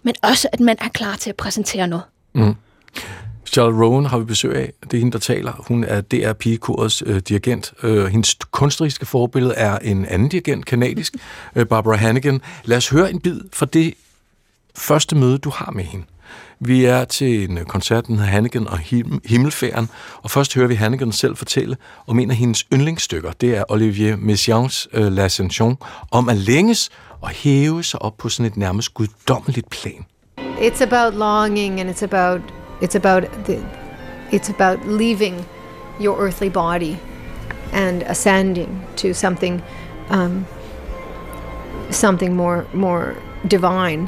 men 0.03 0.15
også, 0.23 0.47
at 0.53 0.59
man 0.59 0.77
er 0.81 0.89
klar 0.89 1.15
til 1.15 1.29
at 1.29 1.35
præsentere 1.35 1.87
noget. 1.87 2.03
Mm. 2.33 2.55
Charlotte 3.55 3.79
Rowan 3.79 4.05
har 4.05 4.17
vi 4.17 4.25
besøg 4.25 4.55
af. 4.55 4.73
Det 4.83 4.93
er 4.93 4.97
hende, 4.97 5.11
der 5.11 5.19
taler. 5.19 5.53
Hun 5.67 5.83
er 5.83 6.01
DR 6.01 6.33
Pigekorets 6.33 7.03
øh, 7.05 7.19
dirigent. 7.19 7.73
Øh, 7.83 8.05
hendes 8.05 8.35
kunstneriske 8.51 9.05
forbillede 9.05 9.53
er 9.53 9.79
en 9.79 10.05
anden 10.05 10.29
dirigent, 10.29 10.65
kanadisk, 10.65 11.13
øh, 11.55 11.65
Barbara 11.65 11.95
Hannigan. 11.95 12.41
Lad 12.63 12.77
os 12.77 12.89
høre 12.89 13.11
en 13.11 13.19
bid 13.19 13.41
fra 13.53 13.65
det 13.65 13.93
første 14.77 15.15
møde, 15.15 15.37
du 15.37 15.49
har 15.49 15.71
med 15.71 15.83
hende. 15.83 16.05
Vi 16.59 16.85
er 16.85 17.05
til 17.05 17.49
en 17.49 17.59
koncert, 17.67 18.07
den 18.07 18.15
hedder 18.15 18.31
Hannigan 18.31 18.67
og 18.67 18.79
Him- 18.79 19.19
Himmelfæren, 19.25 19.89
og 20.21 20.31
først 20.31 20.53
hører 20.55 20.67
vi 20.67 20.75
Hannigan 20.75 21.11
selv 21.11 21.35
fortælle 21.35 21.77
om 22.07 22.19
en 22.19 22.31
af 22.31 22.37
hendes 22.37 22.65
yndlingsstykker. 22.73 23.31
Det 23.31 23.57
er 23.57 23.63
Olivier 23.69 24.15
Messiaens 24.15 24.87
øh, 24.93 25.07
L'Ascension, 25.07 25.75
om 26.11 26.29
at 26.29 26.37
længes 26.37 26.89
og 27.21 27.29
hæve 27.29 27.83
sig 27.83 28.01
op 28.01 28.17
på 28.17 28.29
sådan 28.29 28.51
et 28.51 28.57
nærmest 28.57 28.93
guddommeligt 28.93 29.69
plan. 29.69 30.05
It's 30.39 30.83
about 30.83 31.13
longing 31.19 31.79
and 31.79 31.89
it's 31.89 32.03
about 32.03 32.64
It's 32.81 32.95
about 32.95 33.23
the, 33.45 33.63
it's 34.31 34.49
about 34.49 34.85
leaving 34.87 35.45
your 35.99 36.17
earthly 36.19 36.49
body 36.49 36.99
and 37.71 38.03
ascending 38.03 38.85
to 38.97 39.13
something 39.13 39.61
um, 40.09 40.45
something 41.89 42.35
more 42.35 42.67
more 42.73 43.15
divine. 43.47 44.07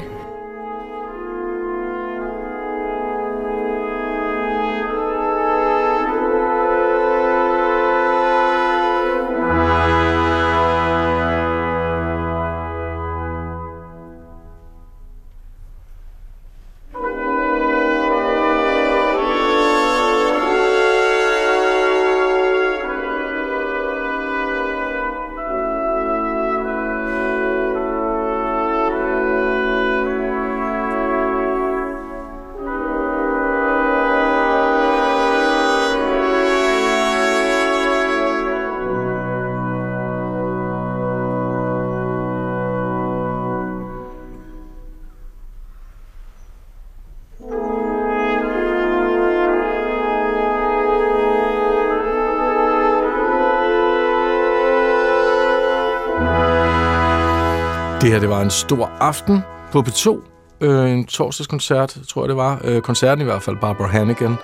Her, 58.18 58.20
det 58.20 58.30
var 58.30 58.42
en 58.42 58.50
stor 58.50 58.90
aften 59.00 59.40
på 59.72 59.80
P2. 59.80 60.20
Øh, 60.60 60.90
en 60.90 61.06
torsdagskoncert, 61.06 61.98
tror 62.08 62.22
jeg 62.22 62.28
det 62.28 62.36
var. 62.36 62.60
Øh, 62.64 62.82
koncerten 62.82 63.20
i 63.22 63.24
hvert 63.24 63.42
fald, 63.42 63.56
Barbara 63.56 63.88
Hannigan 63.88 64.36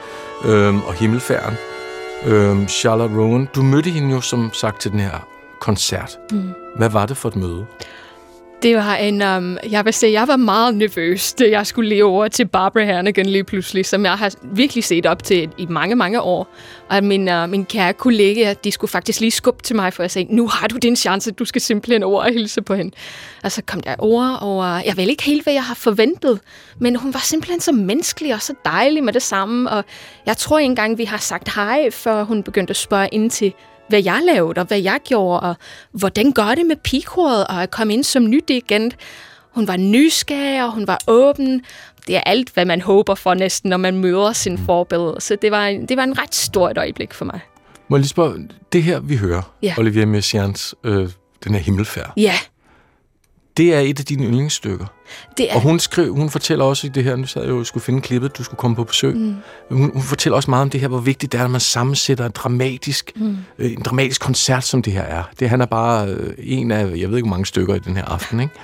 øh, 0.45 0.89
og 0.89 0.95
Himmelfærden. 0.95 1.57
Øh, 2.27 2.67
Charlotte 2.67 3.17
Rowan, 3.17 3.49
du 3.55 3.63
mødte 3.63 3.91
hende 3.91 4.15
jo 4.15 4.21
som 4.21 4.51
sagt 4.53 4.81
til 4.81 4.91
den 4.91 5.01
her 5.01 5.27
koncert. 5.61 6.19
Mm. 6.33 6.51
Hvad 6.77 6.91
var 6.91 7.07
det 7.07 7.17
for 7.17 7.29
et 7.29 7.37
møde? 7.37 7.67
Det 8.65 8.77
var 8.77 8.95
en, 8.95 9.23
um, 9.23 9.59
jeg 9.71 9.85
vil 9.85 9.95
sige, 9.95 10.13
jeg 10.13 10.29
var 10.29 10.37
meget 10.37 10.75
nervøs, 10.75 11.33
da 11.33 11.51
jeg 11.51 11.67
skulle 11.67 11.89
leve 11.89 12.09
over 12.09 12.29
til 12.29 12.49
Barbara 12.49 12.85
Hernigan 12.85 13.27
lige 13.27 13.45
pludselig, 13.45 13.87
som 13.87 14.05
jeg 14.05 14.19
har 14.19 14.33
virkelig 14.43 14.85
set 14.85 15.07
op 15.07 15.23
til 15.25 15.51
i 15.59 15.67
mange, 15.67 15.97
mange 15.97 16.21
år. 16.21 16.49
Og 16.91 17.05
min, 17.05 17.29
uh, 17.29 17.49
min 17.51 17.65
kære 17.65 17.93
kollega, 17.93 18.55
de 18.65 18.71
skulle 18.71 18.91
faktisk 18.91 19.21
lige 19.21 19.31
skubbe 19.31 19.63
til 19.63 19.77
mig, 19.77 19.93
for 19.93 20.03
at 20.03 20.11
sige, 20.11 20.27
nu 20.31 20.49
har 20.49 20.69
du 20.69 20.77
din 20.77 20.97
chance, 20.97 21.31
du 21.31 21.45
skal 21.45 21.61
simpelthen 21.61 22.03
over 22.03 22.23
og 22.23 22.33
hilse 22.33 22.63
på 22.63 22.75
hende. 22.75 22.97
Og 23.43 23.53
så 23.53 23.63
kom 23.67 23.83
jeg 23.87 23.97
over, 23.99 24.37
og 24.37 24.57
uh, 24.79 24.87
jeg 24.87 24.97
ved 24.97 25.09
ikke 25.09 25.23
helt, 25.23 25.43
hvad 25.43 25.53
jeg 25.53 25.65
har 25.65 25.75
forventet, 25.75 26.41
men 26.79 26.97
hun 26.97 27.15
var 27.15 27.21
simpelthen 27.21 27.61
så 27.61 27.73
menneskelig 27.73 28.35
og 28.35 28.43
så 28.43 28.55
dejlig 28.65 29.05
med 29.05 29.13
det 29.13 29.23
samme, 29.23 29.71
og 29.71 29.85
jeg 30.27 30.37
tror 30.37 30.59
engang, 30.59 30.99
vi 30.99 31.05
har 31.05 31.19
sagt 31.19 31.55
hej, 31.55 31.91
før 31.91 32.23
hun 32.23 32.43
begyndte 32.43 32.71
at 32.71 32.77
spørge 32.77 33.09
ind 33.13 33.31
til, 33.31 33.55
hvad 33.89 34.03
jeg 34.03 34.21
lavede, 34.27 34.61
og 34.61 34.67
hvad 34.67 34.81
jeg 34.81 34.99
gjorde, 35.05 35.41
og 35.41 35.57
hvordan 35.93 36.33
gør 36.33 36.55
det 36.55 36.67
med 36.67 36.77
pigekoret, 36.77 37.47
og 37.47 37.63
at 37.63 37.71
komme 37.71 37.93
ind 37.93 38.05
som 38.05 38.31
nyt 38.31 38.51
igen. 38.51 38.93
Hun 39.51 39.69
var 39.69 39.77
nysgerrig, 39.77 40.65
og 40.65 40.73
hun 40.73 40.87
var 40.87 40.99
åben. 41.09 41.63
Det 42.07 42.17
er 42.17 42.21
alt, 42.21 42.51
hvad 42.55 42.65
man 42.65 42.81
håber 42.81 43.15
for 43.15 43.35
næsten, 43.35 43.71
når 43.71 43.77
man 43.77 43.97
møder 43.97 44.33
sin 44.33 44.53
mm. 44.53 44.67
forbillede. 44.67 45.17
Så 45.19 45.37
det 45.43 45.51
var, 45.51 45.69
det 45.89 45.97
var 45.97 46.05
en 46.05 46.19
ret 46.19 46.35
stort 46.35 46.79
øjeblik 46.79 47.15
for 47.15 47.25
mig. 47.25 47.41
Må 47.89 47.97
jeg 47.97 48.01
lige 48.01 48.09
spørge, 48.09 48.49
det 48.73 48.83
her 48.83 49.01
vi 49.01 49.17
hører, 49.17 49.43
ja. 49.63 49.75
Olivier 49.79 50.07
Messiaens, 50.07 50.75
øh, 50.85 51.09
den 51.45 51.55
her 51.55 51.61
himmelfærd. 51.61 52.13
Ja. 52.17 52.35
Det 53.57 53.75
er 53.75 53.81
et 53.81 53.99
af 53.99 54.05
dine 54.05 54.25
yndlingsstykker. 54.25 54.87
Det 55.37 55.51
er... 55.51 55.55
Og 55.55 55.61
hun, 55.61 55.79
skrev, 55.79 56.15
hun 56.15 56.31
fortæller 56.31 56.65
også 56.65 56.87
i 56.87 56.91
det 56.91 57.05
her, 57.05 57.17
nu 57.17 57.27
sad 57.27 57.43
jeg 57.43 57.51
jo 57.51 57.65
skulle 57.65 57.85
finde 57.85 58.01
klippet, 58.01 58.39
du 58.39 58.45
skulle 58.45 58.59
komme 58.59 58.77
på 58.77 58.85
besøg. 58.85 59.17
Mm. 59.17 59.37
Hun, 59.71 59.91
hun 59.93 60.03
fortæller 60.03 60.37
også 60.37 60.51
meget 60.51 60.63
om 60.63 60.71
det 60.71 60.81
her, 60.81 60.89
hvor 60.89 60.99
vigtigt 60.99 61.33
det 61.33 61.41
er, 61.41 61.45
at 61.45 61.51
man 61.51 61.61
sammensætter 61.61 62.27
en 62.27 62.33
dramatisk, 62.35 63.13
mm. 63.17 63.37
øh, 63.59 63.73
en 63.73 63.83
dramatisk 63.83 64.21
koncert, 64.21 64.65
som 64.65 64.83
det 64.83 64.93
her 64.93 65.03
er. 65.03 65.23
Det 65.41 65.49
han 65.49 65.61
er 65.61 65.67
bare 65.67 66.09
øh, 66.09 66.35
en 66.39 66.71
af, 66.71 66.79
jeg 66.79 67.11
ved 67.11 67.17
ikke, 67.17 67.29
hvor 67.29 67.37
mange 67.37 67.47
stykker 67.47 67.75
i 67.75 67.79
den 67.79 67.97
her 67.97 68.05
aften. 68.05 68.41
Ikke? 68.41 68.55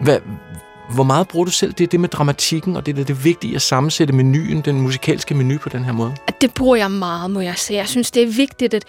Hvad, 0.00 0.18
hvor 0.90 1.04
meget 1.04 1.28
bruger 1.28 1.44
du 1.44 1.50
selv 1.50 1.72
det, 1.72 1.92
det 1.92 2.00
med 2.00 2.08
dramatikken, 2.08 2.76
og 2.76 2.86
det 2.86 2.98
er 2.98 3.04
det 3.04 3.24
vigtige 3.24 3.54
at 3.54 3.62
sammensætte 3.62 4.14
menuen, 4.14 4.60
den 4.60 4.80
musikalske 4.80 5.34
menu 5.34 5.58
på 5.58 5.68
den 5.68 5.84
her 5.84 5.92
måde? 5.92 6.14
Det 6.40 6.54
bruger 6.54 6.76
jeg 6.76 6.90
meget, 6.90 7.30
må 7.30 7.40
jeg 7.40 7.54
sige. 7.56 7.76
Jeg 7.76 7.88
synes, 7.88 8.10
det 8.10 8.22
er 8.22 8.26
vigtigt, 8.26 8.74
at 8.74 8.84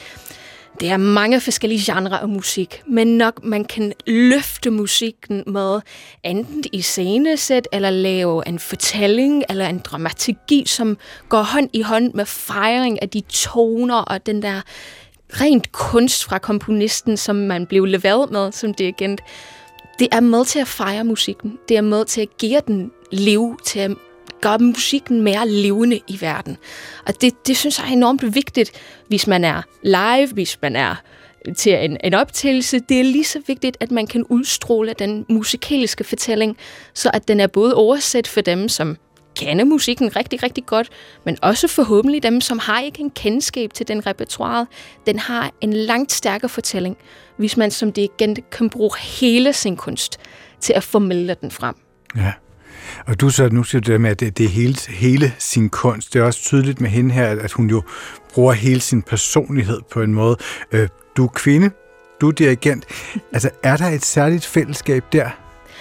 det 0.80 0.90
er 0.90 0.98
mange 0.98 1.42
forskellige 1.42 1.94
genrer 1.94 2.18
af 2.18 2.28
musik, 2.28 2.82
men 2.88 3.18
nok 3.18 3.44
man 3.44 3.66
kan 3.66 3.94
løfte 4.08 4.72
musikken 4.72 5.44
med 5.48 5.80
enten 6.24 6.64
i 6.74 6.82
scenesæt, 6.82 7.68
eller 7.72 7.90
lave 7.90 8.48
en 8.48 8.60
fortælling, 8.60 9.44
eller 9.50 9.68
en 9.68 9.80
dramaturgi, 9.80 10.64
som 10.66 10.98
går 11.30 11.42
hånd 11.42 11.70
i 11.74 11.82
hånd 11.82 12.14
med 12.14 12.26
fejring 12.26 13.02
af 13.02 13.10
de 13.10 13.22
toner 13.22 13.96
og 13.96 14.26
den 14.26 14.42
der 14.42 14.62
rent 15.30 15.72
kunst 15.72 16.26
fra 16.26 16.38
komponisten, 16.38 17.18
som 17.18 17.36
man 17.36 17.68
blev 17.68 17.86
leveret 17.86 18.32
med 18.32 18.52
som 18.52 18.74
dirigent. 18.74 19.22
Det 20.00 20.08
er 20.12 20.20
med 20.20 20.46
til 20.46 20.60
at 20.60 20.68
fejre 20.68 21.04
musikken. 21.04 21.58
Det 21.70 21.78
er 21.78 21.82
med 21.82 22.06
til 22.06 22.22
at 22.22 22.38
give 22.38 22.62
den 22.68 22.92
liv, 23.12 23.60
til 23.66 23.80
at 23.80 23.92
gør 24.42 24.58
musikken 24.58 25.22
mere 25.22 25.50
levende 25.50 26.00
i 26.08 26.18
verden. 26.22 26.58
Og 27.08 27.22
det, 27.22 27.48
det 27.48 27.58
synes 27.58 27.80
jeg 27.80 27.88
er 27.88 27.92
enormt 27.92 28.36
vigtigt, 28.36 28.72
hvis 29.08 29.28
man 29.28 29.44
er 29.44 29.62
live, 29.84 30.34
hvis 30.34 30.58
man 30.62 30.76
er 30.76 30.96
til 31.58 31.74
en, 31.74 31.98
en 32.04 32.14
optagelse. 32.14 32.80
Det 32.80 33.00
er 33.00 33.04
lige 33.04 33.24
så 33.24 33.42
vigtigt, 33.48 33.78
at 33.80 33.92
man 33.92 34.08
kan 34.08 34.24
udstråle 34.24 34.94
den 35.00 35.26
musikalske 35.30 36.04
fortælling, 36.04 36.58
så 36.94 37.12
at 37.14 37.28
den 37.28 37.40
er 37.40 37.48
både 37.48 37.76
oversat 37.76 38.28
for 38.28 38.42
dem, 38.42 38.70
som 38.70 38.98
kender 39.36 39.66
musikken 39.66 40.16
rigtig, 40.16 40.44
rigtig 40.44 40.66
godt, 40.66 40.90
men 41.26 41.38
også 41.42 41.68
forhåbentlig 41.68 42.24
dem, 42.24 42.42
som 42.42 42.60
har 42.60 42.82
ikke 42.82 43.00
en 43.00 43.12
kendskab 43.12 43.74
til 43.74 43.88
den 43.88 44.06
repertoire, 44.06 44.66
den 45.06 45.20
har 45.20 45.52
en 45.62 45.74
langt 45.74 46.12
stærkere 46.12 46.50
fortælling, 46.50 46.98
hvis 47.38 47.58
man 47.58 47.72
som 47.72 47.92
dirigent 47.92 48.50
kan 48.50 48.70
bruge 48.70 48.92
hele 49.00 49.54
sin 49.54 49.78
kunst 49.78 50.20
til 50.60 50.74
at 50.74 50.84
formidle 50.84 51.36
den 51.42 51.52
frem. 51.52 51.76
Ja. 52.16 52.34
Og 53.06 53.22
du 53.22 53.30
så, 53.30 53.50
nu 53.50 53.64
siger 53.64 53.82
du 53.82 53.92
det 53.92 54.02
med, 54.02 54.10
at 54.10 54.20
det, 54.20 54.38
det 54.38 54.46
er 54.46 54.50
hele, 54.50 54.76
hele 54.90 55.34
sin 55.40 55.70
kunst. 55.70 56.14
Det 56.14 56.20
er 56.20 56.24
også 56.24 56.40
tydeligt 56.40 56.82
med 56.82 56.90
hende 56.90 57.14
her, 57.14 57.28
at 57.28 57.52
hun 57.52 57.70
jo 57.70 57.84
bruger 58.34 58.54
hele 58.54 58.80
sin 58.80 59.02
personlighed 59.02 59.80
på 59.92 60.02
en 60.02 60.14
måde. 60.14 60.38
Øh, 60.72 60.88
du 61.18 61.24
er 61.24 61.30
kvinde, 61.30 61.72
du 62.22 62.28
er 62.28 62.32
dirigent. 62.32 62.86
Altså, 63.34 63.50
er 63.64 63.78
der 63.78 63.86
et 63.86 64.06
særligt 64.06 64.46
fællesskab 64.46 65.04
der? 65.14 65.30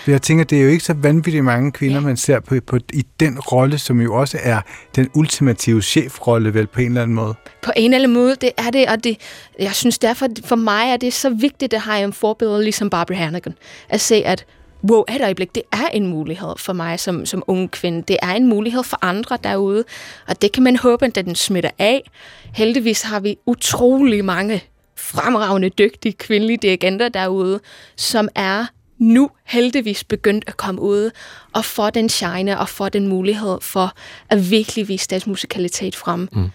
Jeg 0.06 0.22
tænker, 0.22 0.44
det 0.44 0.58
er 0.58 0.62
jo 0.62 0.68
ikke 0.68 0.84
så 0.84 0.94
vanvittigt 0.94 1.44
mange 1.44 1.72
kvinder, 1.72 2.00
man 2.00 2.16
ser 2.16 2.40
på, 2.40 2.54
på 2.66 2.78
i 2.92 3.06
den 3.20 3.38
rolle, 3.38 3.78
som 3.78 4.00
jo 4.00 4.14
også 4.14 4.38
er 4.42 4.60
den 4.96 5.10
ultimative 5.14 5.82
chefrolle, 5.82 6.54
vel 6.54 6.66
på 6.66 6.80
en 6.80 6.86
eller 6.86 7.02
anden 7.02 7.14
måde. 7.14 7.34
på 7.62 7.72
en 7.76 7.94
eller 7.94 8.04
anden 8.04 8.14
måde, 8.14 8.36
det 8.40 8.50
er 8.56 8.70
det, 8.70 8.88
og 8.88 9.04
det, 9.04 9.16
jeg 9.58 9.74
synes 9.74 9.98
derfor, 9.98 10.26
for 10.44 10.56
mig 10.56 10.90
er 10.92 10.96
det 10.96 11.12
så 11.12 11.30
vigtigt 11.30 11.74
at 11.74 11.80
have 11.80 12.04
en 12.04 12.12
forbillede 12.12 12.62
ligesom 12.62 12.90
Barbara 12.90 13.16
Hannigan. 13.16 13.54
At 13.88 14.00
se, 14.00 14.14
at 14.14 14.46
wow, 14.90 15.04
et 15.08 15.22
øjeblik, 15.22 15.54
det 15.54 15.62
er 15.72 15.88
en 15.92 16.06
mulighed 16.06 16.52
for 16.56 16.72
mig 16.72 17.00
som, 17.00 17.26
som 17.26 17.42
ung 17.46 17.70
kvinde. 17.70 18.02
Det 18.08 18.16
er 18.22 18.32
en 18.32 18.46
mulighed 18.46 18.82
for 18.82 18.98
andre 19.02 19.38
derude, 19.44 19.84
og 20.28 20.42
det 20.42 20.52
kan 20.52 20.62
man 20.62 20.76
håbe, 20.76 21.04
at 21.06 21.14
den 21.14 21.34
smitter 21.34 21.70
af. 21.78 22.10
Heldigvis 22.54 23.02
har 23.02 23.20
vi 23.20 23.36
utrolig 23.46 24.24
mange 24.24 24.62
fremragende, 24.96 25.68
dygtige 25.68 26.12
kvindelige 26.12 26.56
dirigenter 26.56 27.08
derude, 27.08 27.60
som 27.96 28.28
er 28.34 28.66
nu 28.98 29.30
heldigvis 29.44 30.04
begyndt 30.04 30.44
at 30.46 30.56
komme 30.56 30.80
ud 30.80 31.10
og 31.52 31.64
få 31.64 31.90
den 31.90 32.08
shine 32.08 32.60
og 32.60 32.68
få 32.68 32.88
den 32.88 33.08
mulighed 33.08 33.58
for 33.60 33.92
at 34.30 34.50
virkelig 34.50 34.88
vise 34.88 35.08
deres 35.10 35.26
musikalitet 35.26 35.96
frem. 35.96 36.28
Mm. 36.32 36.50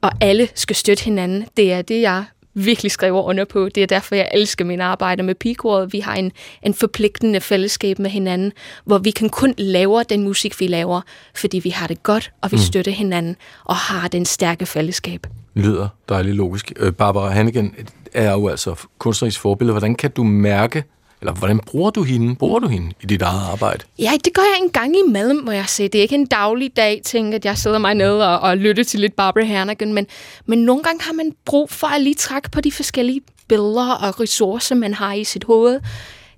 Og 0.00 0.10
alle 0.20 0.48
skal 0.54 0.76
støtte 0.76 1.04
hinanden. 1.04 1.46
Det 1.56 1.72
er 1.72 1.82
det, 1.82 2.00
jeg 2.00 2.24
virkelig 2.54 2.92
skriver 2.92 3.22
under 3.22 3.44
på. 3.44 3.68
Det 3.68 3.82
er 3.82 3.86
derfor, 3.86 4.14
jeg 4.14 4.28
elsker 4.34 4.64
min 4.64 4.80
arbejde 4.80 5.22
med 5.22 5.34
Pigekoret. 5.34 5.92
Vi 5.92 6.00
har 6.00 6.14
en, 6.14 6.32
en 6.62 6.74
forpligtende 6.74 7.40
fællesskab 7.40 7.98
med 7.98 8.10
hinanden, 8.10 8.52
hvor 8.84 8.98
vi 8.98 9.10
kan 9.10 9.28
kun 9.28 9.54
lave 9.58 10.02
den 10.02 10.22
musik, 10.22 10.60
vi 10.60 10.66
laver, 10.66 11.00
fordi 11.34 11.58
vi 11.58 11.70
har 11.70 11.86
det 11.86 12.02
godt, 12.02 12.32
og 12.40 12.52
vi 12.52 12.56
mm. 12.56 12.62
støtter 12.62 12.92
hinanden, 12.92 13.36
og 13.64 13.76
har 13.76 14.08
den 14.08 14.24
stærke 14.24 14.66
fællesskab. 14.66 15.26
Lyder 15.54 15.88
dejligt 16.08 16.36
logisk. 16.36 16.72
Øh, 16.76 16.92
Barbara 16.92 17.30
Hannigan 17.30 17.74
er 18.12 18.32
jo 18.32 18.48
altså 18.48 18.74
kunstnerisk 18.98 19.40
forbillede. 19.40 19.72
Hvordan 19.72 19.94
kan 19.94 20.10
du 20.10 20.24
mærke, 20.24 20.84
eller 21.22 21.32
hvordan 21.32 21.58
bruger 21.58 21.90
du 21.90 22.02
hende? 22.02 22.36
Bruger 22.36 22.58
du 22.58 22.68
hende 22.68 22.92
i 23.02 23.06
dit 23.06 23.22
eget 23.22 23.40
arbejde? 23.52 23.84
Ja, 23.98 24.10
det 24.24 24.34
gør 24.34 24.42
jeg 24.42 24.64
en 24.64 24.70
gang 24.70 24.94
imellem, 25.08 25.44
må 25.44 25.50
jeg 25.50 25.64
sige. 25.68 25.88
Det 25.88 25.98
er 25.98 26.02
ikke 26.02 26.14
en 26.14 26.26
daglig 26.26 26.76
dag, 26.76 27.00
ting, 27.04 27.34
at 27.34 27.44
jeg 27.44 27.58
sidder 27.58 27.78
mig 27.78 27.94
ned 27.94 28.12
og, 28.20 28.38
og 28.40 28.56
lytter 28.56 28.84
til 28.84 29.00
lidt 29.00 29.16
Barbara 29.16 29.44
Hannigan, 29.44 29.92
men, 29.92 30.06
men 30.46 30.58
nogle 30.58 30.82
gange 30.82 31.02
har 31.04 31.12
man 31.12 31.32
brug 31.44 31.70
for 31.70 31.86
at 31.86 32.00
lige 32.00 32.14
trække 32.14 32.50
på 32.50 32.60
de 32.60 32.72
forskellige 32.72 33.20
billeder 33.48 33.90
og 33.92 34.20
ressourcer, 34.20 34.74
man 34.74 34.94
har 34.94 35.12
i 35.12 35.24
sit 35.24 35.44
hoved. 35.44 35.80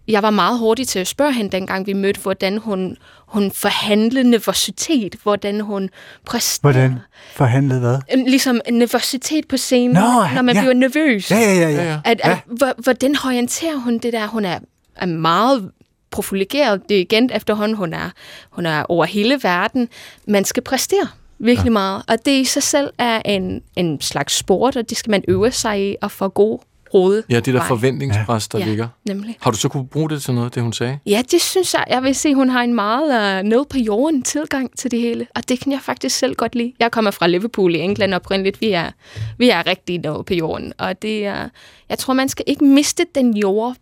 Jeg 0.08 0.22
var 0.22 0.30
meget 0.30 0.58
hurtig 0.58 0.88
til 0.88 0.98
at 0.98 1.06
spørge 1.06 1.32
hende, 1.32 1.52
dengang 1.52 1.86
vi 1.86 1.92
mødte, 1.92 2.20
hvordan 2.20 2.58
hun, 2.58 2.96
hun 3.28 3.50
forhandlede 3.52 4.30
nervøsitet, 4.30 5.16
hvordan 5.22 5.60
hun 5.60 5.90
præsterer. 6.26 6.72
Hvordan 6.72 6.98
forhandlede 7.32 7.80
hvad? 7.80 7.98
Øhm, 8.14 8.24
Ligesom 8.24 8.60
en 8.68 8.74
nervøsitet 8.74 9.48
på 9.48 9.56
scenen, 9.56 9.94
Nå, 9.94 10.00
når 10.34 10.42
man 10.42 10.54
ja. 10.56 10.60
bliver 10.60 10.74
nervøs. 10.74 11.30
Ja, 11.30 11.38
ja, 11.38 11.54
ja. 11.70 11.84
ja. 11.84 11.98
At, 12.04 12.20
at, 12.24 12.38
hvor- 12.46 12.82
hvordan 12.82 13.16
orienterer 13.24 13.76
hun 13.76 13.98
det 13.98 14.12
der? 14.12 14.26
Hun 14.26 14.44
er, 14.44 14.58
er 14.96 15.06
meget 15.06 15.70
profileret 16.10 16.88
dirigent 16.88 17.32
efterhånden. 17.34 17.76
Hun 17.76 17.92
er, 17.92 18.10
hun 18.50 18.66
er 18.66 18.82
over 18.88 19.04
hele 19.04 19.38
verden. 19.42 19.88
Man 20.28 20.44
skal 20.44 20.62
præstere 20.62 21.08
virkelig 21.38 21.64
ja. 21.64 21.72
meget. 21.72 22.02
Og 22.08 22.16
det 22.24 22.30
i 22.40 22.44
sig 22.44 22.62
selv 22.62 22.90
er 22.98 23.22
en, 23.24 23.62
en 23.76 24.00
slags 24.00 24.36
sport, 24.36 24.76
og 24.76 24.90
det 24.90 24.98
skal 24.98 25.10
man 25.10 25.24
øve 25.28 25.50
sig 25.50 25.90
i 25.90 25.96
og 26.02 26.10
få 26.10 26.28
god 26.28 26.58
råd. 26.94 27.22
Ja, 27.30 27.36
det 27.36 27.46
der 27.46 27.52
vej. 27.52 27.68
forventningspres, 27.68 28.48
der 28.48 28.58
Ja, 28.58 28.64
ligger. 28.64 28.88
nemlig. 29.08 29.36
Har 29.40 29.50
du 29.50 29.56
så 29.56 29.68
kunne 29.68 29.86
bruge 29.86 30.10
det 30.10 30.22
til 30.22 30.34
noget, 30.34 30.54
det 30.54 30.62
hun 30.62 30.72
sagde? 30.72 30.98
Ja, 31.06 31.22
det 31.30 31.40
synes 31.42 31.74
jeg. 31.74 31.84
Jeg 31.88 32.02
vil 32.02 32.14
se, 32.14 32.34
hun 32.34 32.48
har 32.48 32.62
en 32.62 32.74
meget 32.74 33.40
uh, 33.40 33.48
ned 33.48 33.64
på 33.64 33.78
jorden 33.78 34.22
tilgang 34.22 34.78
til 34.78 34.90
det 34.90 35.00
hele. 35.00 35.26
Og 35.34 35.48
det 35.48 35.60
kan 35.60 35.72
jeg 35.72 35.80
faktisk 35.80 36.16
selv 36.18 36.34
godt 36.34 36.54
lide. 36.54 36.72
Jeg 36.80 36.90
kommer 36.90 37.10
fra 37.10 37.26
Liverpool 37.26 37.74
i 37.74 37.78
England 37.78 38.14
oprindeligt. 38.14 38.60
Vi 38.60 38.70
er, 38.70 38.90
vi 39.38 39.50
er 39.50 39.66
rigtig 39.66 39.98
ned 39.98 40.24
på 40.24 40.34
jorden. 40.34 40.72
Og 40.78 41.02
det 41.02 41.26
er, 41.26 41.48
jeg 41.88 41.98
tror, 41.98 42.14
man 42.14 42.28
skal 42.28 42.44
ikke 42.48 42.64
miste 42.64 43.06
den 43.14 43.36
jord 43.36 43.76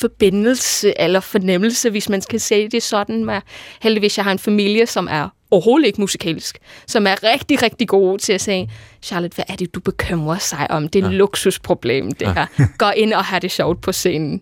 forbindelse 0.00 1.00
eller 1.00 1.20
fornemmelse, 1.20 1.90
hvis 1.90 2.08
man 2.08 2.22
skal 2.22 2.40
sige 2.40 2.68
det 2.68 2.82
sådan. 2.82 3.24
Men 3.24 3.40
heldigvis, 3.82 4.16
jeg 4.16 4.24
har 4.24 4.32
en 4.32 4.38
familie, 4.38 4.86
som 4.86 5.08
er 5.10 5.28
overhovedet 5.50 5.86
ikke 5.86 6.00
musikalsk, 6.00 6.58
som 6.86 7.06
er 7.06 7.14
rigtig, 7.22 7.62
rigtig 7.62 7.88
gode 7.88 8.22
til 8.22 8.32
at 8.32 8.40
sige, 8.40 8.70
Charlotte, 9.02 9.34
hvad 9.34 9.44
er 9.48 9.56
det, 9.56 9.74
du 9.74 9.80
bekymrer 9.80 10.38
sig 10.38 10.70
om? 10.70 10.88
Det 10.88 11.02
er 11.02 11.06
et 11.06 11.12
ja. 11.12 11.16
luksusproblem, 11.16 12.12
det 12.12 12.34
her. 12.34 12.46
Gå 12.78 12.86
ind 12.96 13.12
og 13.12 13.24
have 13.24 13.40
det 13.40 13.50
sjovt 13.50 13.80
på 13.80 13.92
scenen. 13.92 14.40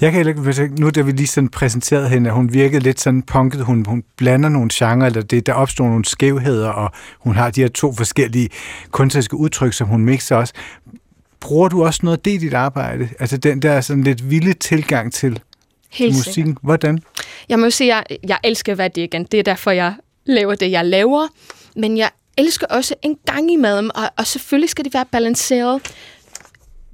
Jeg 0.00 0.12
kan 0.12 0.28
ikke, 0.28 0.80
nu 0.80 0.90
da 0.90 1.00
vi 1.00 1.12
lige 1.12 1.26
sådan 1.26 1.48
præsenterede 1.48 2.08
hende, 2.08 2.30
at 2.30 2.36
hun 2.36 2.52
virkede 2.52 2.82
lidt 2.82 3.00
sådan 3.00 3.22
punket, 3.22 3.64
hun, 3.64 3.84
hun 3.88 4.02
blander 4.16 4.48
nogle 4.48 4.70
genrer, 4.72 5.06
eller 5.06 5.22
det, 5.22 5.46
der 5.46 5.52
opstår 5.52 5.88
nogle 5.88 6.04
skævheder, 6.04 6.68
og 6.68 6.90
hun 7.20 7.34
har 7.34 7.50
de 7.50 7.60
her 7.60 7.68
to 7.68 7.92
forskellige 7.92 8.48
kunstneriske 8.90 9.36
udtryk, 9.36 9.72
som 9.72 9.88
hun 9.88 10.04
mixer 10.04 10.36
også. 10.36 10.54
Bruger 11.42 11.68
du 11.68 11.84
også 11.84 12.00
noget 12.02 12.16
af 12.16 12.22
det 12.22 12.30
i 12.30 12.36
dit 12.36 12.54
arbejde? 12.54 13.08
Altså 13.20 13.36
den 13.36 13.62
der 13.62 13.80
sådan 13.80 14.02
lidt 14.02 14.30
vilde 14.30 14.52
tilgang 14.52 15.12
til 15.12 15.30
Helt 15.30 16.14
sikkert. 16.14 16.26
musikken. 16.26 16.58
Hvordan? 16.62 16.98
Jeg 17.48 17.58
må 17.58 17.70
sige, 17.70 17.94
at 17.94 18.06
jeg, 18.10 18.18
jeg 18.28 18.38
elsker 18.44 18.72
at 18.72 18.78
være 18.78 18.88
dirigent. 18.88 19.32
Det 19.32 19.38
er 19.40 19.44
derfor, 19.44 19.70
jeg 19.70 19.94
laver 20.24 20.54
det, 20.54 20.70
jeg 20.70 20.84
laver. 20.86 21.28
Men 21.76 21.96
jeg 21.96 22.10
elsker 22.38 22.66
også 22.66 22.94
en 23.02 23.18
gang 23.26 23.52
imellem, 23.52 23.90
og, 23.94 24.10
og 24.18 24.26
selvfølgelig 24.26 24.70
skal 24.70 24.84
det 24.84 24.94
være 24.94 25.04
balanceret, 25.12 25.94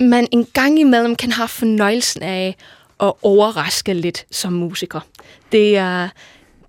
men 0.00 0.28
en 0.32 0.46
gang 0.54 0.78
imellem 0.80 1.16
kan 1.16 1.32
have 1.32 1.48
fornøjelsen 1.48 2.22
af 2.22 2.56
at 3.00 3.12
overraske 3.22 3.94
lidt 3.94 4.26
som 4.30 4.52
musiker. 4.52 5.00
Det 5.52 5.76
er, 5.76 6.08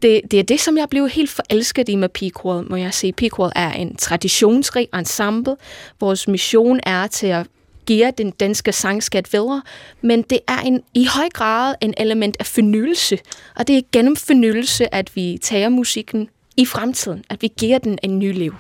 det, 0.02 0.22
det 0.32 0.40
er 0.40 0.44
det, 0.44 0.60
som 0.60 0.78
jeg 0.78 0.90
blev 0.90 1.10
helt 1.10 1.30
forelsket 1.30 1.90
i 1.90 1.96
med 1.96 2.10
Pigekoret, 2.10 2.70
må 2.70 2.76
jeg 2.76 2.94
sige. 2.94 3.14
Pigekoret 3.14 3.54
er 3.56 3.72
en 3.72 3.96
traditionsrig 3.96 4.88
ensemble. 4.94 5.56
Vores 6.00 6.28
mission 6.28 6.80
er 6.84 7.08
til 7.08 7.28
at 7.28 7.48
give 7.90 8.12
den 8.18 8.32
danske 8.32 8.72
sangskat 8.72 9.34
videre, 9.34 9.62
men 10.02 10.22
det 10.22 10.40
er 10.48 10.60
en, 10.60 10.82
i 10.94 11.06
høj 11.06 11.30
grad 11.34 11.76
en 11.82 11.94
element 11.98 12.38
af 12.40 12.46
fornyelse, 12.46 13.18
og 13.56 13.68
det 13.68 13.78
er 13.78 13.82
gennem 13.92 14.16
fornyelse, 14.16 14.96
at 14.96 15.16
vi 15.16 15.40
tager 15.42 15.70
musikken 15.70 16.30
i 16.58 16.66
fremtiden, 16.66 17.24
at 17.30 17.42
vi 17.42 17.52
giver 17.58 17.78
den 17.78 18.00
en 18.04 18.20
ny 18.20 18.34
liv. 18.34 18.56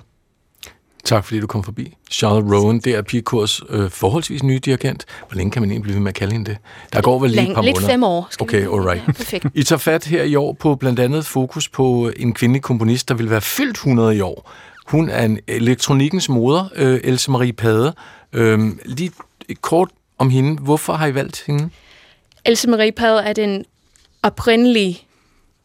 Tak 1.04 1.26
fordi 1.26 1.39
du 1.39 1.48
kom 1.48 1.63
forbi. 1.63 1.96
Charlotte 2.12 2.58
Rowan, 2.58 2.80
det 2.80 2.96
er 2.96 3.02
Pigekors 3.02 3.62
øh, 3.70 3.89
forholdsvis 3.89 4.44
nye 4.44 4.60
dirigent. 4.60 5.06
Hvor 5.28 5.38
længe 5.38 5.52
kan 5.52 5.62
man 5.62 5.70
egentlig 5.70 5.84
blive 5.84 5.96
ved 5.96 6.02
med 6.02 6.10
at 6.10 6.15
kalde 6.15 6.34
hende 6.34 6.52
det? 6.52 6.58
Der 6.94 7.02
går 7.02 7.20
vel 7.20 7.32
lige 7.32 7.50
et 7.50 7.56
par 7.56 7.62
lidt 7.62 7.76
måneder. 7.76 7.92
fem 7.92 8.04
år. 8.04 8.28
skal 8.32 8.44
Okay, 8.44 8.62
alright. 8.62 9.04
Ja, 9.08 9.12
perfekt. 9.12 9.46
I 9.54 9.63
tager 9.63 9.78
fat 9.78 10.06
her 10.06 10.24
i 10.24 10.36
år 10.36 10.54
på 10.54 10.76
blandt 10.76 11.00
andet 11.00 11.26
fokus 11.26 11.70
på 11.70 12.12
en 12.18 12.34
kvindelig 12.34 12.62
komponist, 12.62 13.10
der 13.10 13.15
vil 13.15 13.30
være 13.30 13.42
fyldt 13.42 13.78
100 13.78 14.15
i 14.15 14.22
år. 14.22 14.52
Hun 14.88 15.10
er 15.10 15.26
en 15.26 15.39
elektronikkens 15.48 16.30
moder, 16.30 16.70
øh, 16.76 17.00
Else 17.04 17.32
Marie 17.32 17.54
Pade. 17.54 17.94
Øhm, 18.34 18.80
lige 18.86 19.12
kort 19.62 19.89
om 20.18 20.30
hende. 20.30 20.62
Hvorfor 20.62 20.94
har 20.94 21.08
I 21.08 21.15
valgt 21.15 21.44
hende? 21.48 21.70
Else 22.46 22.70
Marie 22.70 22.92
Pade 22.92 23.22
er 23.24 23.34
den 23.34 23.65
oprindelige 24.24 25.02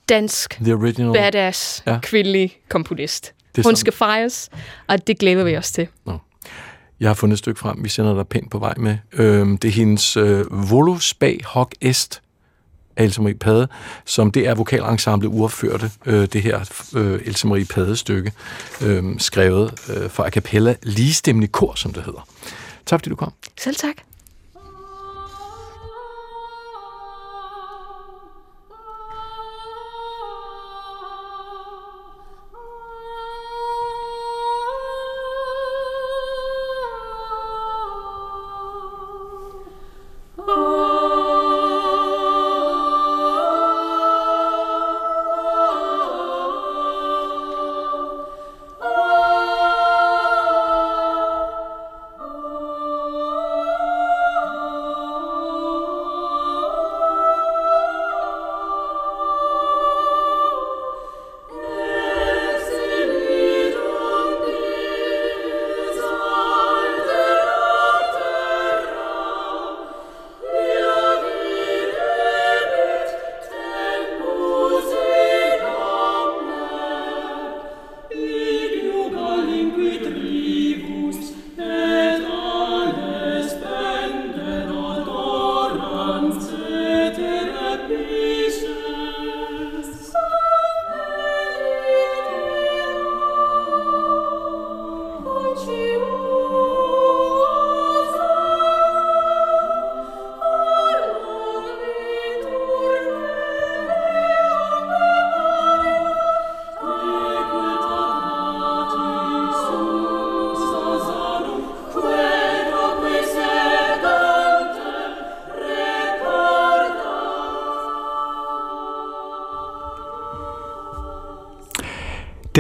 dansk 0.09 0.55
The 0.55 0.75
Original. 0.75 1.13
badass 1.13 1.83
Ja. 1.87 1.99
kvindelig 2.03 2.57
komponist. 2.69 3.25
Det 3.25 3.57
Hun 3.57 3.63
sådan- 3.65 3.77
skal 3.77 3.93
fejres, 3.93 4.51
og 4.87 5.07
det 5.07 5.19
glæder 5.19 5.45
vi 5.45 5.57
os 5.57 5.73
til. 5.73 5.89
Jeg 7.01 7.09
har 7.09 7.15
fundet 7.15 7.35
et 7.35 7.39
stykke 7.39 7.61
frem, 7.61 7.85
vi 7.85 7.89
sender 7.89 8.15
dig 8.15 8.29
pænt 8.29 8.51
på 8.51 8.59
vej 8.59 8.75
med. 8.77 8.99
Øhm, 9.13 9.59
det 9.59 9.69
er 9.69 9.73
hendes 9.73 10.17
øh, 10.17 10.71
Volo 10.71 10.99
Spag 10.99 11.41
Hoc 11.45 11.71
Est 11.81 12.23
Else 12.97 13.23
Marie 13.23 13.35
Pade, 13.35 13.69
som 14.05 14.31
det 14.31 14.47
er 14.47 14.55
vokalensemble 14.55 15.29
uopførte, 15.29 15.91
øh, 16.07 16.29
det 16.33 16.43
her 16.43 16.61
øh, 16.95 17.21
Else 17.25 17.47
Marie 17.47 17.65
Pade 17.65 17.97
stykke, 17.97 18.33
øh, 18.81 19.05
skrevet 19.19 19.75
øh, 19.89 20.11
for 20.11 20.23
a 20.23 20.31
cappella 20.31 20.75
ligestemning 20.83 21.53
kor, 21.53 21.75
som 21.75 21.93
det 21.93 22.05
hedder. 22.05 22.27
Tak 22.87 23.01
fordi 23.01 23.11
du 23.11 23.17
kom. 23.17 23.33
Selv 23.59 23.77
tak. 23.77 23.97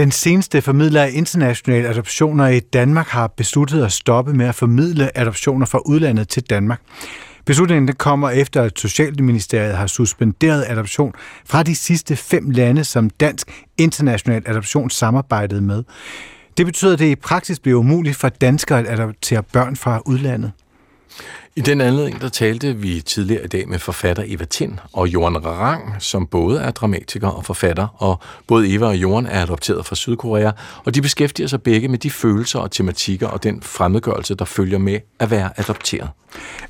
Den 0.04 0.12
seneste 0.12 0.62
formidler 0.62 1.02
af 1.02 1.10
internationale 1.12 1.88
adoptioner 1.88 2.48
i 2.48 2.60
Danmark 2.60 3.06
har 3.06 3.26
besluttet 3.26 3.84
at 3.84 3.92
stoppe 3.92 4.34
med 4.34 4.46
at 4.46 4.54
formidle 4.54 5.18
adoptioner 5.18 5.66
fra 5.66 5.78
udlandet 5.86 6.28
til 6.28 6.42
Danmark. 6.42 6.80
Beslutningen 7.46 7.92
kommer 7.94 8.30
efter, 8.30 8.62
at 8.62 8.78
Socialministeriet 8.78 9.76
har 9.76 9.86
suspenderet 9.86 10.64
adoption 10.68 11.12
fra 11.46 11.62
de 11.62 11.74
sidste 11.74 12.16
fem 12.16 12.50
lande, 12.50 12.84
som 12.84 13.10
Dansk 13.10 13.64
International 13.78 14.42
Adoption 14.46 14.90
samarbejdede 14.90 15.60
med. 15.60 15.82
Det 16.56 16.66
betyder, 16.66 16.92
at 16.92 16.98
det 16.98 17.06
i 17.06 17.16
praksis 17.16 17.58
bliver 17.58 17.78
umuligt 17.78 18.16
for 18.16 18.28
danskere 18.28 18.78
at 18.78 19.00
adoptere 19.00 19.42
børn 19.42 19.76
fra 19.76 20.02
udlandet. 20.06 20.52
I 21.56 21.60
den 21.60 21.80
anledning, 21.80 22.20
der 22.20 22.28
talte 22.28 22.76
vi 22.76 23.00
tidligere 23.00 23.44
i 23.44 23.48
dag 23.48 23.68
med 23.68 23.78
forfatter 23.78 24.22
Eva 24.26 24.44
Tind 24.44 24.78
og 24.92 25.08
Johan 25.08 25.46
Rang, 25.46 26.02
som 26.02 26.26
både 26.26 26.60
er 26.60 26.70
dramatiker 26.70 27.28
og 27.28 27.44
forfatter, 27.44 27.86
og 28.02 28.20
både 28.46 28.74
Eva 28.74 28.86
og 28.86 28.96
Johan 28.96 29.26
er 29.26 29.42
adopteret 29.42 29.86
fra 29.86 29.96
Sydkorea, 29.96 30.50
og 30.84 30.94
de 30.94 31.02
beskæftiger 31.02 31.46
sig 31.46 31.62
begge 31.62 31.88
med 31.88 31.98
de 31.98 32.10
følelser 32.10 32.58
og 32.58 32.70
tematikker 32.70 33.28
og 33.28 33.42
den 33.42 33.62
fremmedgørelse, 33.62 34.34
der 34.34 34.44
følger 34.44 34.78
med 34.78 35.00
at 35.18 35.30
være 35.30 35.50
adopteret. 35.60 36.08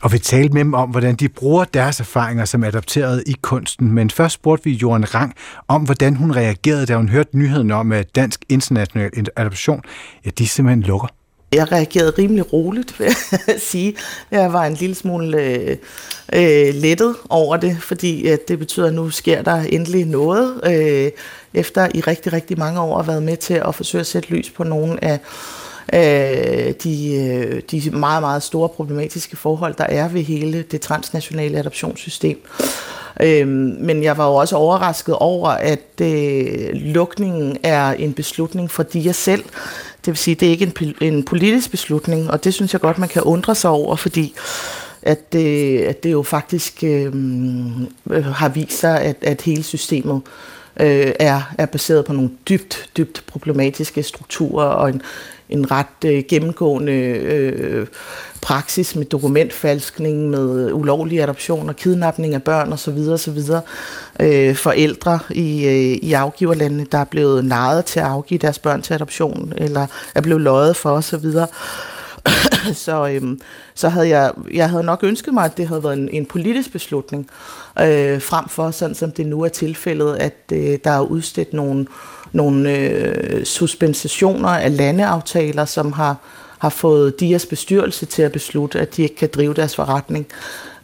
Og 0.03 0.13
vi 0.13 0.19
talte 0.19 0.55
med 0.55 0.65
dem 0.65 0.75
om, 0.75 0.91
hvordan 0.91 1.15
de 1.15 1.29
bruger 1.29 1.65
deres 1.65 2.01
erfaringer 2.01 2.45
som 2.45 2.65
adopteret 2.65 3.23
i 3.27 3.35
kunsten. 3.43 3.93
Men 3.93 4.11
først 4.11 4.35
spurgte 4.35 4.65
vi 4.65 4.73
Johan 4.73 5.15
Rang 5.15 5.35
om, 5.69 5.83
hvordan 5.83 6.17
hun 6.17 6.37
reagerede, 6.37 6.87
da 6.87 6.97
hun 6.97 7.09
hørte 7.09 7.39
nyheden 7.39 7.71
om, 7.71 7.93
at 7.93 8.17
Dansk 8.17 8.45
International 8.49 9.11
Adoption, 9.37 9.83
ja, 10.25 10.31
de 10.31 10.49
simpelthen 10.49 10.83
lukker. 10.83 11.09
Jeg 11.55 11.73
reagerede 11.73 12.13
rimelig 12.19 12.53
roligt, 12.53 13.01
vil 13.01 13.05
jeg 13.47 13.61
sige. 13.71 13.97
Jeg 14.31 14.53
var 14.53 14.65
en 14.65 14.75
lille 14.75 14.95
smule 14.95 15.39
øh, 15.43 15.77
øh, 16.33 16.75
lettet 16.75 17.15
over 17.29 17.57
det, 17.57 17.77
fordi 17.81 18.27
at 18.27 18.49
det 18.49 18.59
betyder, 18.59 18.87
at 18.87 18.95
nu 18.95 19.11
sker 19.11 19.43
der 19.43 19.55
endelig 19.55 20.05
noget, 20.07 20.61
øh, 20.67 21.11
efter 21.55 21.89
i 21.95 22.01
rigtig, 22.01 22.33
rigtig 22.33 22.59
mange 22.59 22.81
år 22.81 22.97
har 22.97 23.03
været 23.03 23.23
med 23.23 23.37
til 23.37 23.55
at 23.55 23.75
forsøge 23.75 24.01
at 24.01 24.07
sætte 24.07 24.31
lys 24.31 24.51
på 24.51 24.65
nogle 24.65 25.05
af 25.05 25.19
øh, 25.93 26.75
de, 26.85 27.15
øh, 27.15 27.63
de 27.71 27.91
meget, 27.91 28.23
meget 28.23 28.43
store 28.43 28.69
problematiske 28.69 29.37
forhold, 29.37 29.75
der 29.75 29.85
er 29.85 30.09
ved 30.09 30.23
hele 30.23 30.63
det 30.63 30.81
transnationale 30.81 31.59
adoptionssystem. 31.59 32.43
Øhm, 33.21 33.77
men 33.81 34.03
jeg 34.03 34.19
var 34.19 34.27
jo 34.27 34.35
også 34.35 34.57
overrasket 34.57 35.15
over, 35.15 35.49
at 35.49 36.01
øh, 36.01 36.71
lukningen 36.73 37.57
er 37.63 37.91
en 37.91 38.13
beslutning 38.13 38.71
for 38.71 38.83
de 38.83 39.05
jeg 39.05 39.15
selv. 39.15 39.45
Det 40.05 40.07
vil 40.07 40.17
sige, 40.17 40.35
det 40.35 40.47
er 40.47 40.51
ikke 40.51 40.73
en, 40.81 40.95
en 41.01 41.23
politisk 41.23 41.71
beslutning, 41.71 42.31
og 42.31 42.45
det 42.45 42.55
synes 42.55 42.73
jeg 42.73 42.81
godt, 42.81 42.99
man 42.99 43.09
kan 43.09 43.23
undre 43.23 43.55
sig 43.55 43.71
over, 43.71 43.97
fordi 43.97 44.35
at 45.03 45.33
det, 45.33 45.79
at 45.81 46.03
det 46.03 46.13
jo 46.13 46.23
faktisk 46.23 46.85
øh, 46.85 47.13
har 48.11 48.49
vist 48.49 48.79
sig, 48.79 49.01
at, 49.01 49.17
at 49.23 49.43
hele 49.43 49.63
systemet 49.63 50.21
øh, 50.81 51.13
er, 51.21 51.55
er 51.59 51.67
baseret 51.67 52.05
på 52.05 52.13
nogle 52.13 52.31
dybt, 52.49 52.89
dybt 52.97 53.25
problematiske 53.27 54.03
strukturer 54.03 54.67
og 54.67 54.89
en, 54.89 55.03
en 55.49 55.71
ret 55.71 56.05
øh, 56.07 56.25
gennemgående 56.29 56.93
øh, 56.93 57.87
praksis 58.43 58.97
med 58.97 59.05
dokumentfalskning, 59.05 60.31
med 60.31 60.73
ulovlige 60.73 61.23
adoptioner, 61.23 61.73
kidnapning 61.73 62.35
af 62.35 62.43
børn 62.43 62.73
osv. 62.73 62.99
osv. 63.13 63.39
Øh, 64.21 64.55
forældre 64.55 65.19
i, 65.31 65.67
øh, 65.67 65.99
i 66.09 66.13
afgiverlandene, 66.13 66.87
der 66.93 66.99
er 66.99 67.05
blevet 67.05 67.45
naret 67.45 67.85
til 67.85 68.01
at 68.01 68.07
afgive 68.07 68.39
deres 68.39 68.59
børn 68.59 68.83
til 68.83 68.95
adoption, 68.95 69.53
eller 69.57 69.87
er 70.15 70.21
blevet 70.21 70.43
løjet 70.43 70.77
for 70.77 70.91
osv. 70.91 71.27
så, 72.85 73.09
øhm, 73.09 73.41
så 73.75 73.89
havde 73.89 74.09
jeg, 74.09 74.33
jeg 74.53 74.71
havde 74.71 74.85
nok 74.85 75.01
ønsket 75.03 75.35
mig, 75.35 75.45
at 75.45 75.57
det 75.57 75.69
havde 75.69 75.85
været 75.85 75.99
en, 75.99 76.09
en 76.13 76.27
politisk 76.27 76.73
beslutning, 76.73 77.31
øh, 77.81 78.23
frem 78.23 78.49
for 78.49 78.71
sådan 78.71 78.95
som 78.95 79.11
det 79.13 79.27
nu 79.27 79.43
er 79.43 79.49
tilfældet, 79.49 80.17
at 80.17 80.37
øh, 80.53 80.79
der 80.85 80.91
er 80.91 81.01
udstedt 81.01 81.53
nogle, 81.53 81.87
nogle 82.35 82.79
øh, 82.79 83.45
suspensationer 83.45 84.49
af 84.49 84.77
landeaftaler, 84.77 85.65
som 85.65 85.93
har, 85.93 86.17
har 86.59 86.69
fået 86.69 87.21
DIAs 87.21 87.47
bestyrelse 87.47 88.07
til 88.07 88.23
at 88.23 88.33
beslutte, 88.33 88.81
at 88.81 88.97
de 88.97 89.03
ikke 89.03 89.17
kan 89.17 89.29
drive 89.35 89.55
deres 89.55 89.77
forretning. 89.77 90.27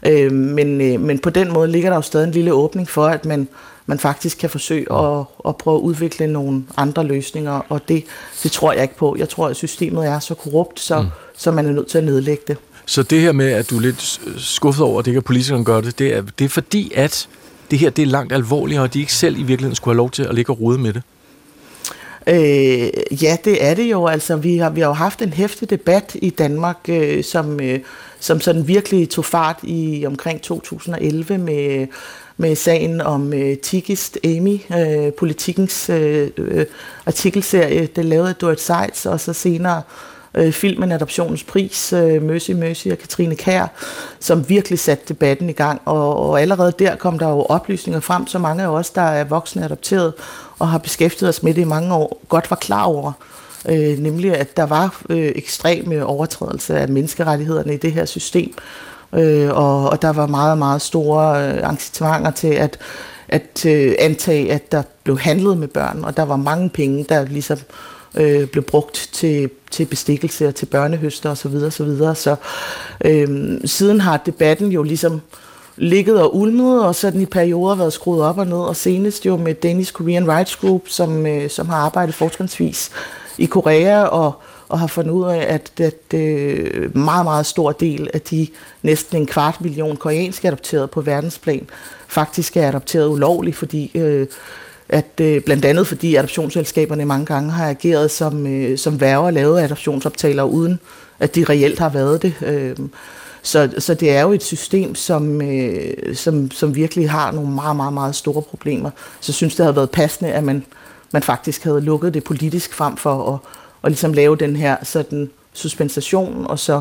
Øh, 0.06 0.32
men, 0.32 0.80
øh, 0.80 1.00
men 1.00 1.18
på 1.18 1.30
den 1.30 1.52
måde 1.52 1.68
ligger 1.68 1.90
der 1.90 1.96
jo 1.96 2.02
stadig 2.02 2.26
en 2.26 2.32
lille 2.32 2.52
åbning 2.52 2.88
for, 2.88 3.06
at 3.06 3.24
man, 3.24 3.48
man 3.86 3.98
faktisk 3.98 4.38
kan 4.38 4.50
forsøge 4.50 4.92
at, 4.92 5.24
at 5.48 5.56
prøve 5.56 5.76
at 5.76 5.80
udvikle 5.80 6.26
nogle 6.26 6.64
andre 6.76 7.04
løsninger, 7.04 7.60
og 7.68 7.80
det, 7.88 8.04
det 8.42 8.52
tror 8.52 8.72
jeg 8.72 8.82
ikke 8.82 8.96
på. 8.96 9.16
Jeg 9.18 9.28
tror, 9.28 9.48
at 9.48 9.56
systemet 9.56 10.06
er 10.06 10.18
så 10.18 10.34
korrupt, 10.34 10.80
så, 10.80 11.02
mm. 11.02 11.08
så 11.36 11.50
man 11.50 11.66
er 11.66 11.72
nødt 11.72 11.86
til 11.86 11.98
at 11.98 12.04
nedlægge 12.04 12.42
det. 12.48 12.56
Så 12.86 13.02
det 13.02 13.20
her 13.20 13.32
med, 13.32 13.52
at 13.52 13.70
du 13.70 13.76
er 13.76 13.80
lidt 13.80 14.20
skuffet 14.36 14.84
over, 14.84 14.98
at 14.98 15.04
det 15.04 15.10
ikke 15.10 15.18
er 15.18 15.22
politikerne 15.22 15.64
gør 15.64 15.80
det, 15.80 15.98
det 15.98 16.16
er, 16.16 16.22
det 16.38 16.44
er 16.44 16.48
fordi, 16.48 16.92
at 16.94 17.28
det 17.70 17.78
her 17.78 17.90
det 17.90 18.02
er 18.02 18.06
langt 18.06 18.32
alvorligere, 18.32 18.82
og 18.82 18.94
de 18.94 19.00
ikke 19.00 19.12
selv 19.12 19.34
i 19.34 19.42
virkeligheden 19.42 19.74
skulle 19.74 19.94
have 19.94 19.96
lov 19.96 20.10
til 20.10 20.22
at 20.22 20.34
ligge 20.34 20.52
og 20.52 20.60
rode 20.60 20.78
med 20.78 20.92
det? 20.92 21.02
Øh, 22.26 23.22
ja, 23.22 23.36
det 23.44 23.64
er 23.64 23.74
det 23.74 23.90
jo. 23.90 24.06
Altså, 24.06 24.36
vi 24.36 24.58
har, 24.58 24.70
vi 24.70 24.80
har 24.80 24.88
jo 24.88 24.94
haft 24.94 25.22
en 25.22 25.32
hæftig 25.32 25.70
debat 25.70 26.16
i 26.22 26.30
Danmark, 26.30 26.78
øh, 26.88 27.24
som, 27.24 27.60
øh, 27.60 27.80
som 28.20 28.40
sådan 28.40 28.68
virkelig 28.68 29.10
tog 29.10 29.24
fart 29.24 29.58
i 29.62 30.04
omkring 30.06 30.42
2011 30.42 31.38
med, 31.38 31.86
med 32.36 32.56
sagen 32.56 33.00
om 33.00 33.32
øh, 33.32 33.56
Tigist 33.58 34.18
Amy, 34.24 34.60
øh, 34.78 35.12
politikens 35.12 35.90
øh, 35.90 36.30
øh 36.36 36.66
artikelserie, 37.06 37.86
det 37.96 38.04
lavede 38.04 38.32
Dorit 38.32 38.60
Seitz, 38.60 39.06
og 39.06 39.20
så 39.20 39.32
senere 39.32 39.82
øh, 40.34 40.52
filmen 40.52 40.92
Adoptionens 40.92 41.44
Pris, 41.44 41.92
øh, 41.92 42.22
Mercy 42.22 42.50
Mercy 42.50 42.88
og 42.88 42.98
Katrine 42.98 43.34
Kær, 43.34 43.66
som 44.20 44.48
virkelig 44.48 44.78
satte 44.78 45.04
debatten 45.08 45.50
i 45.50 45.52
gang. 45.52 45.80
Og, 45.84 46.16
og 46.16 46.40
allerede 46.40 46.72
der 46.78 46.96
kom 46.96 47.18
der 47.18 47.28
jo 47.28 47.42
oplysninger 47.42 48.00
frem, 48.00 48.26
så 48.26 48.38
mange 48.38 48.62
af 48.62 48.68
os, 48.68 48.90
der 48.90 49.02
er 49.02 49.24
voksne 49.24 49.64
adopteret 49.64 50.12
og 50.60 50.68
har 50.68 50.78
beskæftiget 50.78 51.28
os 51.28 51.42
med 51.42 51.54
det 51.54 51.62
i 51.62 51.64
mange 51.64 51.94
år, 51.94 52.22
godt 52.28 52.50
var 52.50 52.56
klar 52.56 52.84
over. 52.84 53.12
Øh, 53.68 53.98
nemlig 53.98 54.36
at 54.36 54.56
der 54.56 54.66
var 54.66 55.02
øh, 55.10 55.32
ekstreme 55.34 56.06
overtrædelser 56.06 56.76
af 56.76 56.88
menneskerettighederne 56.88 57.74
i 57.74 57.76
det 57.76 57.92
her 57.92 58.04
system. 58.04 58.54
Øh, 59.14 59.50
og, 59.50 59.90
og 59.90 60.02
der 60.02 60.10
var 60.10 60.26
meget, 60.26 60.58
meget 60.58 60.82
store 60.82 61.48
øh, 61.48 61.56
engagementer 61.56 62.30
til 62.30 62.48
at, 62.48 62.78
at 63.28 63.66
øh, 63.66 63.94
antage, 63.98 64.52
at 64.52 64.72
der 64.72 64.82
blev 65.04 65.18
handlet 65.18 65.58
med 65.58 65.68
børn, 65.68 66.04
og 66.04 66.16
der 66.16 66.22
var 66.22 66.36
mange 66.36 66.70
penge, 66.70 67.06
der 67.08 67.24
ligesom 67.24 67.58
øh, 68.14 68.46
blev 68.46 68.64
brugt 68.64 69.08
til, 69.12 69.50
til 69.70 69.84
bestikkelse 69.84 70.48
og 70.48 70.54
til 70.54 70.66
børnehøster 70.66 71.30
osv. 71.30 71.36
Så, 71.36 71.48
videre, 71.48 71.70
så, 71.70 71.84
videre. 71.84 72.14
så 72.14 72.36
øh, 73.04 73.60
siden 73.64 74.00
har 74.00 74.16
debatten 74.16 74.72
jo 74.72 74.82
ligesom 74.82 75.20
ligget 75.80 76.22
og 76.22 76.36
ulmet, 76.36 76.84
og 76.84 76.94
så 76.94 77.10
den 77.10 77.20
i 77.20 77.26
perioder 77.26 77.74
været 77.74 77.92
skruet 77.92 78.22
op 78.22 78.38
og 78.38 78.46
ned, 78.46 78.56
og 78.56 78.76
senest 78.76 79.26
jo 79.26 79.36
med 79.36 79.54
Danish 79.54 79.92
Korean 79.92 80.28
Rights 80.28 80.56
Group, 80.56 80.82
som, 80.88 81.26
øh, 81.26 81.50
som 81.50 81.68
har 81.68 81.76
arbejdet 81.76 82.14
forskningsvis 82.14 82.90
i 83.38 83.46
Korea, 83.46 84.02
og, 84.02 84.32
og 84.68 84.78
har 84.78 84.86
fundet 84.86 85.10
ud 85.10 85.24
af, 85.24 85.46
at, 85.48 85.80
at 85.80 86.18
øh, 86.18 86.96
meget, 86.96 87.24
meget 87.24 87.46
stor 87.46 87.72
del 87.72 88.10
af 88.14 88.20
de 88.20 88.46
næsten 88.82 89.16
en 89.16 89.26
kvart 89.26 89.60
million 89.60 89.96
koreanske 89.96 90.48
adopterede 90.48 90.88
på 90.88 91.00
verdensplan 91.00 91.66
faktisk 92.08 92.56
er 92.56 92.68
adopteret 92.68 93.08
ulovligt, 93.08 93.56
fordi 93.56 93.90
øh, 93.94 94.26
at 94.88 95.20
øh, 95.20 95.40
blandt 95.40 95.64
andet 95.64 95.86
fordi 95.86 96.14
adoptionsselskaberne 96.14 97.04
mange 97.04 97.26
gange 97.26 97.50
har 97.50 97.68
ageret 97.68 98.10
som, 98.10 98.46
øh, 98.46 98.78
som 98.78 99.00
værger 99.00 99.26
og 99.26 99.32
lavet 99.32 99.60
adoptionsoptaler, 99.60 100.42
uden 100.42 100.80
at 101.20 101.34
de 101.34 101.44
reelt 101.44 101.78
har 101.78 101.88
været 101.88 102.22
det. 102.22 102.34
Øh, 102.42 102.76
så, 103.42 103.74
så 103.78 103.94
det 103.94 104.10
er 104.10 104.20
jo 104.20 104.32
et 104.32 104.42
system, 104.42 104.94
som, 104.94 105.42
øh, 105.42 106.16
som, 106.16 106.50
som 106.50 106.74
virkelig 106.74 107.10
har 107.10 107.32
nogle 107.32 107.50
meget, 107.50 107.76
meget, 107.76 107.92
meget 107.92 108.14
store 108.14 108.42
problemer. 108.42 108.90
Så 109.20 109.32
jeg 109.32 109.34
synes, 109.34 109.54
det 109.54 109.64
havde 109.64 109.76
været 109.76 109.90
passende, 109.90 110.32
at 110.32 110.44
man, 110.44 110.64
man 111.12 111.22
faktisk 111.22 111.64
havde 111.64 111.80
lukket 111.80 112.14
det 112.14 112.24
politisk 112.24 112.74
frem 112.74 112.96
for 112.96 113.34
at, 113.34 113.38
at 113.84 113.90
ligesom 113.90 114.12
lave 114.12 114.36
den 114.36 114.56
her 114.56 114.76
sådan, 114.82 115.30
suspensation, 115.52 116.46
og 116.46 116.58
så 116.58 116.80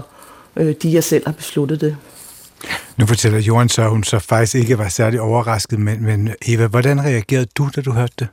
øh, 0.55 0.76
de, 0.84 0.93
jeg 0.93 1.03
selv 1.03 1.24
har 1.26 1.34
besluttet 1.34 1.82
det. 1.82 1.97
Nu 2.97 3.05
fortæller 3.05 3.39
Johan 3.39 3.70
så, 3.70 3.82
at 3.82 3.89
hun 3.89 4.03
så 4.03 4.20
faktisk 4.20 4.55
ikke 4.55 4.78
var 4.78 4.89
særlig 4.89 5.22
overrasket, 5.22 5.80
men, 5.80 6.03
men 6.03 6.30
Eva, 6.45 6.68
hvordan 6.68 7.01
reagerede 7.01 7.45
du, 7.57 7.70
da 7.76 7.82
du 7.82 7.91
hørte 7.91 8.14
det? 8.20 8.28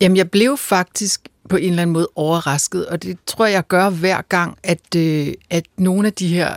Jamen, 0.00 0.16
jeg 0.16 0.30
blev 0.30 0.56
faktisk 0.56 1.20
på 1.48 1.56
en 1.56 1.68
eller 1.70 1.82
anden 1.82 1.92
måde 1.92 2.08
overrasket, 2.14 2.86
og 2.86 3.02
det 3.02 3.18
tror 3.26 3.46
jeg 3.46 3.66
gør 3.66 3.90
hver 3.90 4.22
gang, 4.22 4.58
at, 4.62 4.94
øh, 4.96 5.34
at 5.50 5.64
nogle 5.76 6.06
af 6.06 6.12
de 6.12 6.28
her 6.28 6.56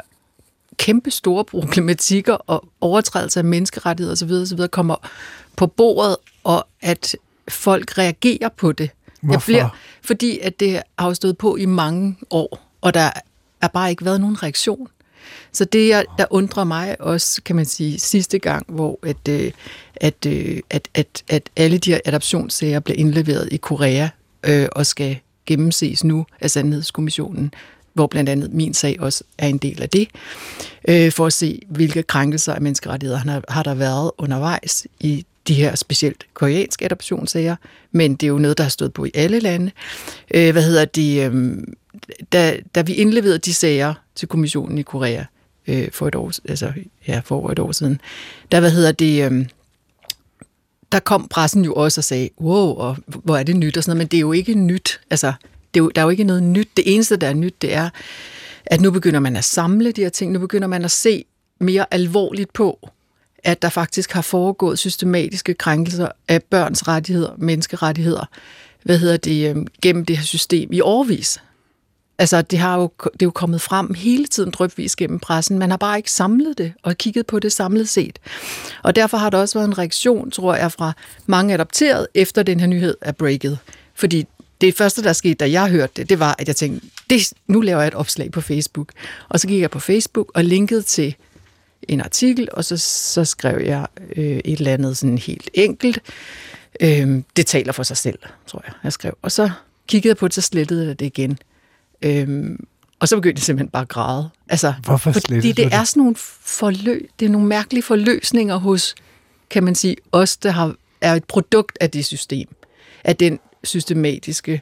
kæmpe 0.78 1.12
store 1.12 1.46
problematikker 1.46 2.34
og 2.34 2.66
overtrædelser 2.82 3.42
af 3.42 3.46
menneskerettigheder 3.46 4.12
osv. 4.14 4.32
osv. 4.32 4.68
kommer 4.68 4.96
på 5.56 5.68
bordet, 5.68 6.16
og 6.44 6.68
at 6.82 7.16
folk 7.50 7.98
reagerer 7.98 8.50
på 8.58 8.72
det. 8.72 8.84
Jeg 8.84 9.28
Hvorfor? 9.30 9.46
bliver, 9.46 9.70
fordi 10.02 10.40
at 10.40 10.60
det 10.60 10.82
har 11.00 11.14
stået 11.14 11.38
på 11.38 11.56
i 11.56 11.66
mange 11.66 12.16
år, 12.30 12.60
og 12.82 12.94
der 12.94 13.10
er 13.62 13.68
bare 13.68 13.90
ikke 13.90 14.06
været 14.06 14.22
nogen 14.22 14.44
reaktion. 14.44 14.88
Så 15.54 15.66
det, 15.66 15.90
jeg- 15.90 16.06
der 16.18 16.26
undrer 16.30 16.64
mig 16.64 17.02
også, 17.02 17.42
kan 17.44 17.56
man 17.56 17.66
sige, 17.66 18.00
sidste 18.00 18.40
gang, 18.40 18.66
hvor 18.70 19.00
at, 19.04 19.28
øh, 19.30 19.52
at, 19.96 20.26
øh, 20.28 20.60
at, 20.70 20.88
at, 20.94 21.24
at 21.30 21.50
alle 21.56 21.78
de 21.78 21.92
her 21.92 22.00
adoptionssager 22.06 22.80
blev 22.80 22.96
indleveret 23.00 23.50
i 23.52 23.58
Korea 23.58 24.08
øh, 24.44 24.68
og 24.72 24.86
skal 24.86 25.18
gennemses 25.46 26.04
nu 26.04 26.26
af 26.42 26.52
Sandhedskommissionen, 26.52 27.54
hvor 27.94 28.08
blandt 28.08 28.30
andet 28.30 28.54
min 28.54 28.74
sag 28.74 28.96
også 29.00 29.24
er 29.38 29.48
en 29.48 29.58
del 29.58 29.82
af 29.82 29.90
det, 29.90 30.08
øh, 30.88 31.12
for 31.12 31.26
at 31.26 31.34
se, 31.34 31.62
hvilke 31.70 32.04
krænkelser 32.04 32.54
af 32.54 32.62
menneskerettigheder 32.62 33.20
har, 33.20 33.44
har 33.50 33.64
der 33.64 33.74
været 33.74 34.12
undervejs 34.18 34.88
i 35.00 35.26
de 35.48 35.54
her 35.54 35.76
specielt 35.76 36.26
koreanske 36.34 36.86
adoptionssager, 36.86 37.56
men 37.92 38.16
det 38.16 38.24
er 38.24 38.32
jo 38.32 38.38
noget, 38.38 38.58
der 38.58 38.64
har 38.64 38.70
stået 38.70 38.94
på 38.94 39.06
i 39.06 39.12
alle 39.14 39.40
lande. 39.40 39.72
Øh, 40.34 40.52
hvad 40.52 40.64
hedder 40.64 40.86
det? 40.86 41.32
Øh, 41.32 41.58
da, 42.34 42.58
da 42.76 42.82
vi 42.82 42.94
indleverede 42.94 43.38
de 43.38 43.54
sager 43.54 43.94
til 44.16 44.28
kommissionen 44.28 44.78
i 44.78 44.82
Korea 44.82 45.24
øh, 45.68 45.92
for 45.92 46.08
et 46.08 46.16
år, 46.16 46.32
altså 46.50 46.74
ja, 47.08 47.22
for 47.26 47.36
over 47.36 47.52
et 47.52 47.60
år 47.60 47.72
siden, 47.72 48.02
der 48.52 48.60
hvad 48.60 48.72
hedder 48.72 48.92
det, 48.92 49.32
øh, 49.32 49.46
der 50.92 51.00
kom 51.00 51.28
pressen 51.28 51.66
jo 51.66 51.74
også 51.74 52.00
og 52.00 52.04
sagde, 52.04 52.30
wow, 52.42 52.74
og 52.74 52.98
hvor 53.08 53.38
er 53.38 53.44
det 53.44 53.56
nyt 53.56 53.78
og 53.78 53.84
sådan 53.84 53.92
noget, 53.92 54.06
men 54.06 54.08
det 54.08 54.18
er 54.18 54.22
jo 54.22 54.32
ikke 54.32 54.54
nyt. 54.54 55.02
Altså, 55.10 55.34
det 55.74 55.80
er 55.80 55.84
jo, 55.84 55.90
der 55.96 56.02
er 56.02 56.06
jo 56.06 56.10
ikke 56.10 56.24
noget 56.24 56.44
nyt. 56.44 56.70
Det 56.78 56.94
eneste, 56.94 57.16
der 57.16 57.28
er 57.28 57.34
nyt, 57.34 57.62
det 57.62 57.74
er, 57.74 57.90
at 58.66 58.82
nu 58.82 58.92
begynder 58.92 59.20
man 59.20 59.36
at 59.36 59.44
samle 59.44 59.92
de 59.92 60.02
her 60.02 60.10
ting, 60.10 60.32
nu 60.32 60.40
begynder 60.40 60.68
man 60.68 60.86
at 60.86 60.92
se 60.92 61.26
mere 61.60 61.86
alvorligt 61.92 62.54
på, 62.54 62.90
at 63.44 63.62
der 63.62 63.70
faktisk 63.70 64.12
har 64.12 64.22
foregået 64.22 64.80
systematiske 64.80 65.54
krænkelser 65.54 66.10
af 66.28 66.44
børns 66.44 66.88
rettigheder, 66.88 67.32
menneskerettigheder, 67.38 68.26
hvad 68.84 68.98
hedder 68.98 69.18
det, 69.18 69.50
øhm, 69.50 69.68
gennem 69.82 70.06
det 70.06 70.18
her 70.18 70.24
system 70.24 70.72
i 70.72 70.82
årvis. 70.82 71.40
Altså, 72.20 72.42
det, 72.42 72.60
har 72.60 72.78
jo, 72.78 72.92
det 73.04 73.22
er 73.22 73.26
jo 73.26 73.32
kommet 73.32 73.62
frem 73.62 73.94
hele 73.94 74.28
tiden 74.28 74.52
drøbvis 74.52 74.96
gennem 74.96 75.20
pressen. 75.20 75.60
Man 75.60 75.70
har 75.70 75.78
bare 75.78 75.98
ikke 75.98 76.12
samlet 76.12 76.58
det 76.58 76.74
og 76.84 76.98
kigget 76.98 77.26
på 77.26 77.40
det 77.40 77.52
samlet 77.52 77.90
set. 77.90 78.20
Og 78.84 78.96
derfor 78.96 79.18
har 79.18 79.30
der 79.30 79.38
også 79.38 79.60
været 79.60 79.68
en 79.68 79.78
reaktion, 79.78 80.32
tror 80.32 80.56
jeg, 80.56 80.72
fra 80.72 80.94
mange 81.26 81.54
adopteret, 81.54 82.08
efter 82.14 82.44
den 82.44 82.60
her 82.60 82.68
nyhed 82.68 82.98
er 83.02 83.12
breaket. 83.12 83.58
Fordi 83.94 84.26
det 84.62 84.78
første, 84.78 85.04
der 85.04 85.14
skete, 85.14 85.34
da 85.34 85.52
jeg 85.52 85.70
hørte 85.70 85.94
det, 85.96 86.10
det 86.10 86.20
var, 86.20 86.36
at 86.40 86.48
jeg 86.48 86.56
tænkte, 86.56 86.88
det, 87.10 87.34
nu 87.48 87.62
laver 87.62 87.80
jeg 87.80 87.88
et 87.88 87.94
opslag 87.94 88.32
på 88.32 88.42
Facebook. 88.42 88.92
Og 89.30 89.40
så 89.40 89.48
gik 89.48 89.62
jeg 89.62 89.72
på 89.72 89.80
Facebook 89.80 90.32
og 90.34 90.44
linkede 90.44 90.82
til 90.82 91.16
en 91.88 92.02
artikel, 92.02 92.48
og 92.54 92.66
så, 92.66 92.78
så 92.78 93.26
skrev 93.26 93.66
jeg 93.66 93.88
øh, 94.16 94.26
et 94.26 94.60
eller 94.60 94.74
andet 94.74 94.98
sådan 94.98 95.18
helt 95.18 95.50
enkelt. 95.54 96.00
Øh, 96.82 97.22
det 97.36 97.46
taler 97.46 97.72
for 97.72 97.84
sig 97.84 97.98
selv, 97.98 98.20
tror 98.48 98.64
jeg, 98.68 98.74
jeg 98.84 98.94
skrev. 98.94 99.18
Og 99.22 99.32
så 99.32 99.50
kiggede 99.88 100.10
jeg 100.10 100.18
på 100.18 100.28
det, 100.28 100.34
så 100.34 100.42
slettede 100.42 100.88
jeg 100.88 101.00
det 101.00 101.06
igen. 101.06 101.38
Øhm, 102.02 102.66
og 103.00 103.08
så 103.08 103.16
begyndte 103.16 103.40
jeg 103.40 103.44
simpelthen 103.44 103.70
bare 103.70 103.82
at 103.82 103.88
græde. 103.88 104.30
Altså, 104.50 104.74
Hvorfor 104.84 105.12
fordi 105.12 105.36
du 105.36 105.42
det 105.42 105.66
er 105.66 105.80
det? 105.80 105.88
sådan 105.88 106.02
nogle 106.02 106.16
forløb, 106.46 107.10
det 107.20 107.26
er 107.26 107.30
nogle 107.30 107.48
mærkelige 107.48 107.84
forløsninger 107.84 108.56
hos, 108.56 108.96
kan 109.50 109.64
man 109.64 109.76
sige, 109.76 109.96
os, 110.12 110.38
der 110.38 110.52
har, 110.52 110.76
er 111.02 111.14
et 111.14 111.24
produkt 111.24 111.78
af 111.82 111.90
det 111.92 112.06
system. 112.06 112.48
Af 113.04 113.16
den 113.16 113.40
systematiske, 113.64 114.62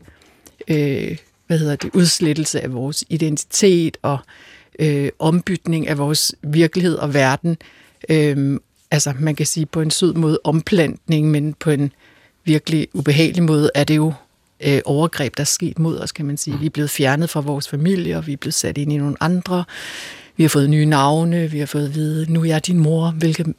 øh, 0.68 1.18
hvad 1.48 1.60
hedder 1.60 1.76
det, 1.76 1.90
udslettelse 1.94 2.62
af 2.62 2.74
vores 2.74 3.04
identitet 3.10 3.98
og 4.02 4.18
øh, 4.80 5.10
ombytning 5.20 5.88
af 5.88 5.98
vores 5.98 6.36
virkelighed 6.42 6.96
og 6.96 7.14
verden. 7.14 7.58
Øh, 8.10 8.60
altså, 8.92 9.14
man 9.20 9.36
kan 9.36 9.46
sige 9.46 9.66
på 9.66 9.82
en 9.82 9.92
sød 9.92 10.14
måde 10.14 10.40
omplantning, 10.44 11.32
men 11.32 11.54
på 11.54 11.70
en 11.70 11.92
virkelig 12.44 12.88
ubehagelig 12.94 13.44
måde 13.44 13.72
er 13.76 13.84
det 13.84 13.96
jo 13.96 14.14
øh, 14.60 14.82
overgreb, 14.86 15.38
der 15.38 15.42
er 15.42 15.46
sket 15.46 15.80
mod 15.80 16.00
os, 16.00 16.12
kan 16.12 16.26
man 16.26 16.38
sige. 16.38 16.60
Vi 16.60 16.66
er 16.66 16.70
blevet 16.70 16.90
fjernet 16.90 17.30
fra 17.30 17.40
vores 17.40 17.68
familie, 17.68 18.18
og 18.18 18.28
vi 18.28 18.34
er 18.34 18.38
blevet 18.38 18.54
sat 18.54 18.78
ind 18.78 18.94
i 18.94 18.98
nogle 18.98 19.16
andre. 19.20 19.64
Vi 20.38 20.44
har 20.44 20.50
fået 20.50 20.70
nye 20.70 20.86
navne, 20.86 21.52
vi 21.52 21.60
har 21.60 21.66
fået 21.66 21.86
at 21.86 21.96
vide, 21.96 22.34
nu 22.34 22.42
er 22.42 22.46
jeg 22.46 22.68
din 22.68 22.80
mor, 22.80 23.10
hvilket 23.10 23.54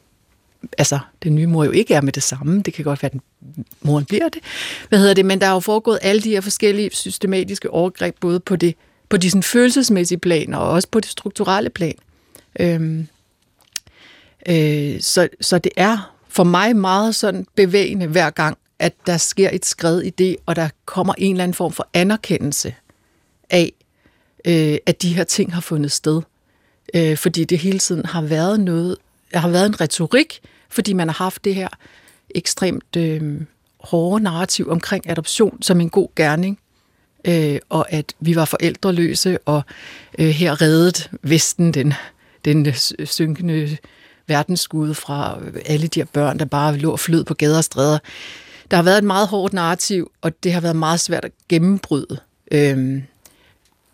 altså, 0.78 0.98
den 1.22 1.34
nye 1.34 1.46
mor 1.46 1.64
jo 1.64 1.70
ikke 1.70 1.94
er 1.94 2.00
med 2.00 2.12
det 2.12 2.22
samme. 2.22 2.62
Det 2.62 2.74
kan 2.74 2.84
godt 2.84 3.02
være, 3.02 3.06
at 3.06 3.12
den, 3.12 3.22
moren 3.82 4.04
bliver 4.04 4.28
det. 4.28 4.42
Hvad 4.88 4.98
hedder 4.98 5.14
det? 5.14 5.24
Men 5.24 5.40
der 5.40 5.46
er 5.46 5.52
jo 5.52 5.60
foregået 5.60 5.98
alle 6.02 6.22
de 6.22 6.30
her 6.30 6.40
forskellige 6.40 6.90
systematiske 6.92 7.70
overgreb, 7.70 8.16
både 8.20 8.40
på 8.40 8.56
det 8.56 8.74
på 9.08 9.16
de 9.16 9.30
sådan 9.30 9.42
følelsesmæssige 9.42 10.18
plan, 10.18 10.54
og 10.54 10.70
også 10.70 10.88
på 10.90 11.00
det 11.00 11.10
strukturelle 11.10 11.70
plan. 11.70 11.94
Øhm, 12.60 13.08
øh, 14.48 15.00
så, 15.00 15.28
så 15.40 15.58
det 15.58 15.72
er 15.76 16.14
for 16.28 16.44
mig 16.44 16.76
meget 16.76 17.14
sådan 17.14 17.46
bevægende 17.54 18.06
hver 18.06 18.30
gang, 18.30 18.58
at 18.78 18.94
der 19.06 19.16
sker 19.16 19.50
et 19.52 19.66
skred 19.66 20.02
i 20.02 20.10
det, 20.10 20.36
og 20.46 20.56
der 20.56 20.68
kommer 20.84 21.14
en 21.18 21.30
eller 21.30 21.44
anden 21.44 21.54
form 21.54 21.72
for 21.72 21.88
anerkendelse 21.94 22.74
af, 23.50 23.72
øh, 24.44 24.78
at 24.86 25.02
de 25.02 25.14
her 25.14 25.24
ting 25.24 25.54
har 25.54 25.60
fundet 25.60 25.92
sted. 25.92 26.22
Øh, 26.94 27.16
fordi 27.16 27.44
det 27.44 27.58
hele 27.58 27.78
tiden 27.78 28.06
har 28.06 28.22
været 28.22 28.60
noget, 28.60 28.96
har 29.34 29.48
været 29.48 29.66
en 29.66 29.80
retorik, 29.80 30.40
fordi 30.68 30.92
man 30.92 31.08
har 31.08 31.14
haft 31.14 31.44
det 31.44 31.54
her 31.54 31.68
ekstremt 32.34 32.96
øh, 32.96 33.40
hårde 33.80 34.24
narrativ 34.24 34.70
omkring 34.70 35.10
adoption 35.10 35.62
som 35.62 35.80
en 35.80 35.90
god 35.90 36.08
gerning, 36.16 36.58
øh, 37.24 37.58
og 37.68 37.92
at 37.92 38.14
vi 38.20 38.36
var 38.36 38.44
forældreløse, 38.44 39.38
og 39.38 39.62
øh, 40.18 40.28
her 40.28 40.62
reddet 40.62 41.10
Vesten 41.22 41.74
den, 41.74 41.94
den 42.44 42.66
synkende 43.04 43.76
verdensskud 44.26 44.94
fra 44.94 45.38
alle 45.66 45.86
de 45.86 46.00
her 46.00 46.06
børn, 46.12 46.38
der 46.38 46.44
bare 46.44 46.76
lå 46.76 46.92
og 46.92 47.00
flød 47.00 47.24
på 47.24 47.34
gader 47.34 47.56
og 47.56 47.64
stræder. 47.64 47.98
Der 48.70 48.76
har 48.76 48.82
været 48.82 48.98
et 48.98 49.04
meget 49.04 49.28
hårdt 49.28 49.52
narrativ, 49.52 50.10
og 50.20 50.44
det 50.44 50.52
har 50.52 50.60
været 50.60 50.76
meget 50.76 51.00
svært 51.00 51.24
at 51.24 51.32
gennembryde. 51.48 52.20
Øhm, 52.52 53.02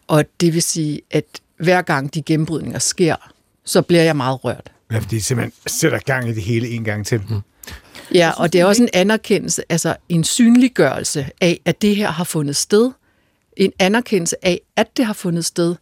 og 0.07 0.25
det 0.41 0.55
vil 0.55 0.63
sige, 0.63 1.01
at 1.11 1.25
hver 1.59 1.83
gang 1.83 2.15
de 2.15 2.23
gennembrydninger 2.23 2.79
sker, 2.79 3.17
så 3.65 3.83
bliver 3.83 4.03
jeg 4.03 4.17
meget 4.17 4.45
rørt. 4.45 4.73
Ja, 4.93 4.99
fordi 4.99 5.15
det 5.15 5.25
simpelthen 5.25 5.53
sætter 5.67 5.99
gang 5.99 6.29
i 6.29 6.33
det 6.33 6.43
hele 6.43 6.69
en 6.69 6.85
gang 6.85 7.07
til. 7.07 7.21
Mm. 7.29 7.41
Ja, 8.15 8.31
og 8.37 8.53
det 8.53 8.61
er 8.61 8.65
også 8.65 8.83
en 8.83 8.89
anerkendelse, 8.93 9.63
altså 9.69 9.97
en 10.09 10.25
synliggørelse 10.25 11.27
af, 11.41 11.61
at 11.65 11.83
det 11.83 11.97
her 11.97 12.11
har 12.11 12.25
fundet 12.25 12.57
sted. 12.57 12.91
En 13.57 13.73
anerkendelse 13.79 14.47
af, 14.47 14.61
at 14.77 14.97
det 14.97 15.05
har 15.05 15.13
fundet 15.13 15.45
sted. 15.45 15.75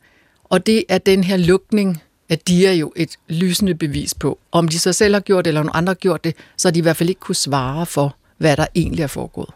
Og 0.45 0.67
det 0.67 0.85
er 0.89 0.99
den 0.99 1.25
her 1.25 1.37
lukning, 1.37 2.03
at 2.29 2.49
de 2.49 2.67
er 2.67 2.73
jo 2.73 2.93
et 2.97 3.17
lysende 3.29 3.75
bevis 3.75 4.15
på. 4.15 4.39
Om 4.53 4.69
de 4.69 4.79
så 4.79 4.93
selv 4.93 5.15
har 5.15 5.21
gjort 5.21 5.45
det, 5.45 5.49
eller 5.51 5.63
nogen 5.63 5.73
andre 5.75 5.91
har 5.91 5.95
gjort 5.95 6.25
det, 6.25 6.35
så 6.57 6.69
har 6.69 6.73
de 6.73 6.79
i 6.79 6.83
hvert 6.83 6.97
fald 6.97 7.09
ikke 7.09 7.21
kunne 7.21 7.35
svare 7.35 7.87
for, 7.87 8.17
hvad 8.43 8.57
der 8.57 8.67
egentlig 8.75 9.03
er 9.03 9.07
foregået. 9.07 9.49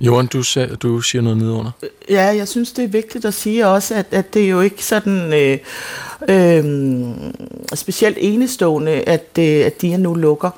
Johan, 0.00 0.26
du, 0.26 0.42
sag, 0.42 0.68
du 0.82 1.00
siger 1.00 1.22
noget 1.22 1.38
nedenunder. 1.38 1.70
Ja, 2.10 2.24
jeg 2.24 2.48
synes, 2.48 2.72
det 2.72 2.84
er 2.84 2.88
vigtigt 2.88 3.24
at 3.24 3.34
sige 3.34 3.66
også, 3.66 3.94
at, 3.94 4.06
at 4.10 4.34
det 4.34 4.44
er 4.44 4.48
jo 4.48 4.60
ikke 4.60 4.84
sådan 4.84 5.32
øh, 5.32 5.58
øh, 6.28 6.64
specielt 7.74 8.18
enestående, 8.20 8.92
at, 8.92 9.38
øh, 9.38 9.66
at 9.66 9.82
de 9.82 9.88
her 9.88 9.96
nu 9.96 10.14
lukker. 10.14 10.50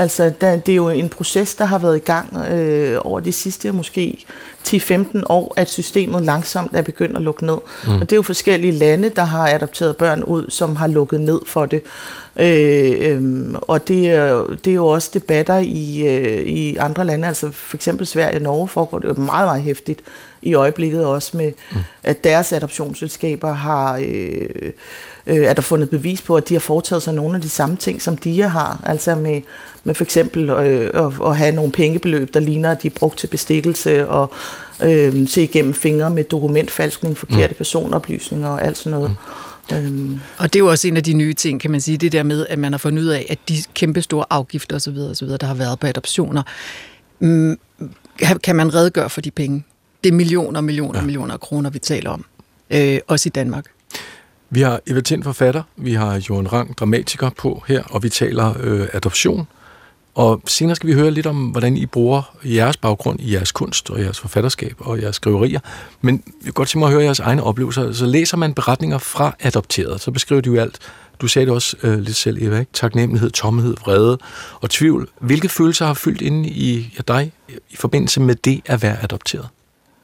Altså, 0.00 0.32
der, 0.40 0.56
det 0.56 0.72
er 0.72 0.76
jo 0.76 0.88
en 0.88 1.08
proces, 1.08 1.54
der 1.54 1.64
har 1.64 1.78
været 1.78 1.96
i 1.96 2.00
gang 2.00 2.36
øh, 2.36 2.98
over 3.04 3.20
de 3.20 3.32
sidste 3.32 3.72
måske 3.72 4.24
10-15 4.68 5.22
år, 5.28 5.54
at 5.56 5.70
systemet 5.70 6.22
langsomt 6.22 6.76
er 6.76 6.82
begyndt 6.82 7.16
at 7.16 7.22
lukke 7.22 7.46
ned. 7.46 7.58
Mm. 7.86 7.92
Og 7.92 8.00
det 8.00 8.12
er 8.12 8.16
jo 8.16 8.22
forskellige 8.22 8.72
lande, 8.72 9.08
der 9.08 9.24
har 9.24 9.48
adopteret 9.48 9.96
børn 9.96 10.22
ud, 10.22 10.46
som 10.48 10.76
har 10.76 10.86
lukket 10.86 11.20
ned 11.20 11.40
for 11.46 11.66
det. 11.66 11.82
Øh, 12.36 12.94
øh, 13.00 13.54
og 13.62 13.88
det 13.88 14.10
er, 14.10 14.44
det 14.64 14.70
er 14.70 14.74
jo 14.74 14.86
også 14.86 15.10
debatter 15.14 15.58
i, 15.58 16.06
øh, 16.06 16.46
i 16.46 16.76
andre 16.76 17.04
lande, 17.04 17.28
altså 17.28 17.50
for 17.50 17.76
eksempel 17.76 18.06
Sverige 18.06 18.36
og 18.36 18.42
Norge 18.42 18.68
foregår 18.68 18.98
det 18.98 19.08
jo 19.08 19.14
meget, 19.14 19.46
meget 19.46 19.62
hæftigt 19.62 20.00
i 20.42 20.54
øjeblikket 20.54 21.06
også 21.06 21.36
med, 21.36 21.52
mm. 21.72 21.78
at 22.02 22.24
deres 22.24 22.52
adoptionsselskaber 22.52 23.52
har, 23.52 23.96
øh, 23.96 24.72
øh, 25.26 25.36
er 25.36 25.54
der 25.54 25.62
fundet 25.62 25.90
bevis 25.90 26.22
på, 26.22 26.36
at 26.36 26.48
de 26.48 26.54
har 26.54 26.60
foretaget 26.60 27.02
sig 27.02 27.14
nogle 27.14 27.36
af 27.36 27.42
de 27.42 27.48
samme 27.48 27.76
ting, 27.76 28.02
som 28.02 28.16
de 28.16 28.42
har, 28.42 28.80
altså 28.86 29.14
med, 29.14 29.40
med 29.84 29.94
for 29.94 30.04
eksempel 30.04 30.50
øh, 30.50 31.06
at, 31.06 31.12
at 31.26 31.36
have 31.36 31.52
nogle 31.52 31.72
pengebeløb, 31.72 32.34
der 32.34 32.40
ligner, 32.40 32.70
at 32.70 32.82
de 32.82 32.86
er 32.86 32.92
brugt 32.94 33.18
til 33.18 33.26
bestikkelse, 33.26 34.08
og 34.08 34.32
øh, 34.82 35.28
se 35.28 35.42
igennem 35.42 35.74
fingre 35.74 36.10
med 36.10 36.24
dokumentfalskning, 36.24 37.18
forkerte 37.18 37.48
mm. 37.48 37.56
personoplysninger 37.56 38.48
og 38.48 38.64
alt 38.64 38.78
sådan 38.78 38.98
noget. 38.98 39.10
Mm. 39.10 39.16
Øhm. 39.72 40.20
Og 40.38 40.52
det 40.52 40.58
er 40.58 40.64
jo 40.64 40.70
også 40.70 40.88
en 40.88 40.96
af 40.96 41.02
de 41.02 41.12
nye 41.12 41.34
ting, 41.34 41.60
kan 41.60 41.70
man 41.70 41.80
sige, 41.80 41.98
det 41.98 42.12
der 42.12 42.22
med, 42.22 42.46
at 42.48 42.58
man 42.58 42.72
har 42.72 42.78
fundet 42.78 43.02
ud 43.02 43.08
af, 43.08 43.26
at 43.30 43.38
de 43.48 43.54
kæmpe 43.74 44.02
store 44.02 44.24
afgifter 44.30 44.76
osv., 44.76 44.96
osv. 44.98 45.28
der 45.28 45.46
har 45.46 45.54
været 45.54 45.78
på 45.78 45.86
adoptioner, 45.86 46.42
mm, 47.20 47.58
kan 48.42 48.56
man 48.56 48.74
redegøre 48.74 49.10
for 49.10 49.20
de 49.20 49.30
penge? 49.30 49.64
Det 50.04 50.10
er 50.10 50.14
millioner 50.14 50.60
millioner 50.60 50.98
ja. 50.98 51.04
millioner 51.04 51.34
af 51.34 51.40
kroner, 51.40 51.70
vi 51.70 51.78
taler 51.78 52.10
om. 52.10 52.24
Øh, 52.70 52.98
også 53.08 53.28
i 53.28 53.30
Danmark. 53.30 53.64
Vi 54.50 54.60
har 54.60 54.80
Eva 54.86 55.00
Tind, 55.00 55.22
forfatter, 55.22 55.62
vi 55.76 55.94
har 55.94 56.22
Johan 56.28 56.52
Rang, 56.52 56.78
dramatiker 56.78 57.30
på 57.30 57.64
her, 57.66 57.82
og 57.82 58.02
vi 58.02 58.08
taler 58.08 58.54
øh, 58.60 58.88
adoption. 58.92 59.46
Og 60.14 60.42
senere 60.46 60.76
skal 60.76 60.88
vi 60.88 60.94
høre 60.94 61.10
lidt 61.10 61.26
om, 61.26 61.36
hvordan 61.36 61.76
I 61.76 61.86
bruger 61.86 62.36
jeres 62.44 62.76
baggrund 62.76 63.20
i 63.20 63.34
jeres 63.34 63.52
kunst 63.52 63.90
og 63.90 64.00
jeres 64.00 64.20
forfatterskab 64.20 64.74
og 64.78 65.02
jeres 65.02 65.16
skriverier. 65.16 65.60
Men 66.00 66.14
jeg 66.14 66.44
kan 66.44 66.52
godt 66.52 66.68
tænke 66.68 66.78
mig 66.78 66.86
at 66.86 66.92
høre 66.92 67.04
jeres 67.04 67.20
egne 67.20 67.42
oplevelser. 67.42 67.92
Så 67.92 68.06
læser 68.06 68.36
man 68.36 68.54
beretninger 68.54 68.98
fra 68.98 69.36
adopteret, 69.40 70.00
så 70.00 70.10
beskriver 70.10 70.40
de 70.40 70.50
jo 70.50 70.56
alt 70.56 70.78
du 71.20 71.26
sagde 71.26 71.46
det 71.46 71.54
også 71.54 71.76
øh, 71.82 71.98
lidt 71.98 72.16
selv, 72.16 72.42
Eva, 72.42 72.58
ikke? 72.58 72.72
taknemmelighed, 72.72 73.30
tomhed, 73.30 73.74
vrede 73.80 74.18
og 74.60 74.70
tvivl. 74.70 75.08
Hvilke 75.20 75.48
følelser 75.48 75.86
har 75.86 75.94
fyldt 75.94 76.20
inde 76.20 76.48
i 76.48 76.94
ja, 76.96 77.02
dig 77.14 77.32
i 77.70 77.76
forbindelse 77.76 78.20
med 78.20 78.34
det 78.34 78.60
at 78.66 78.82
være 78.82 79.02
adopteret? 79.02 79.48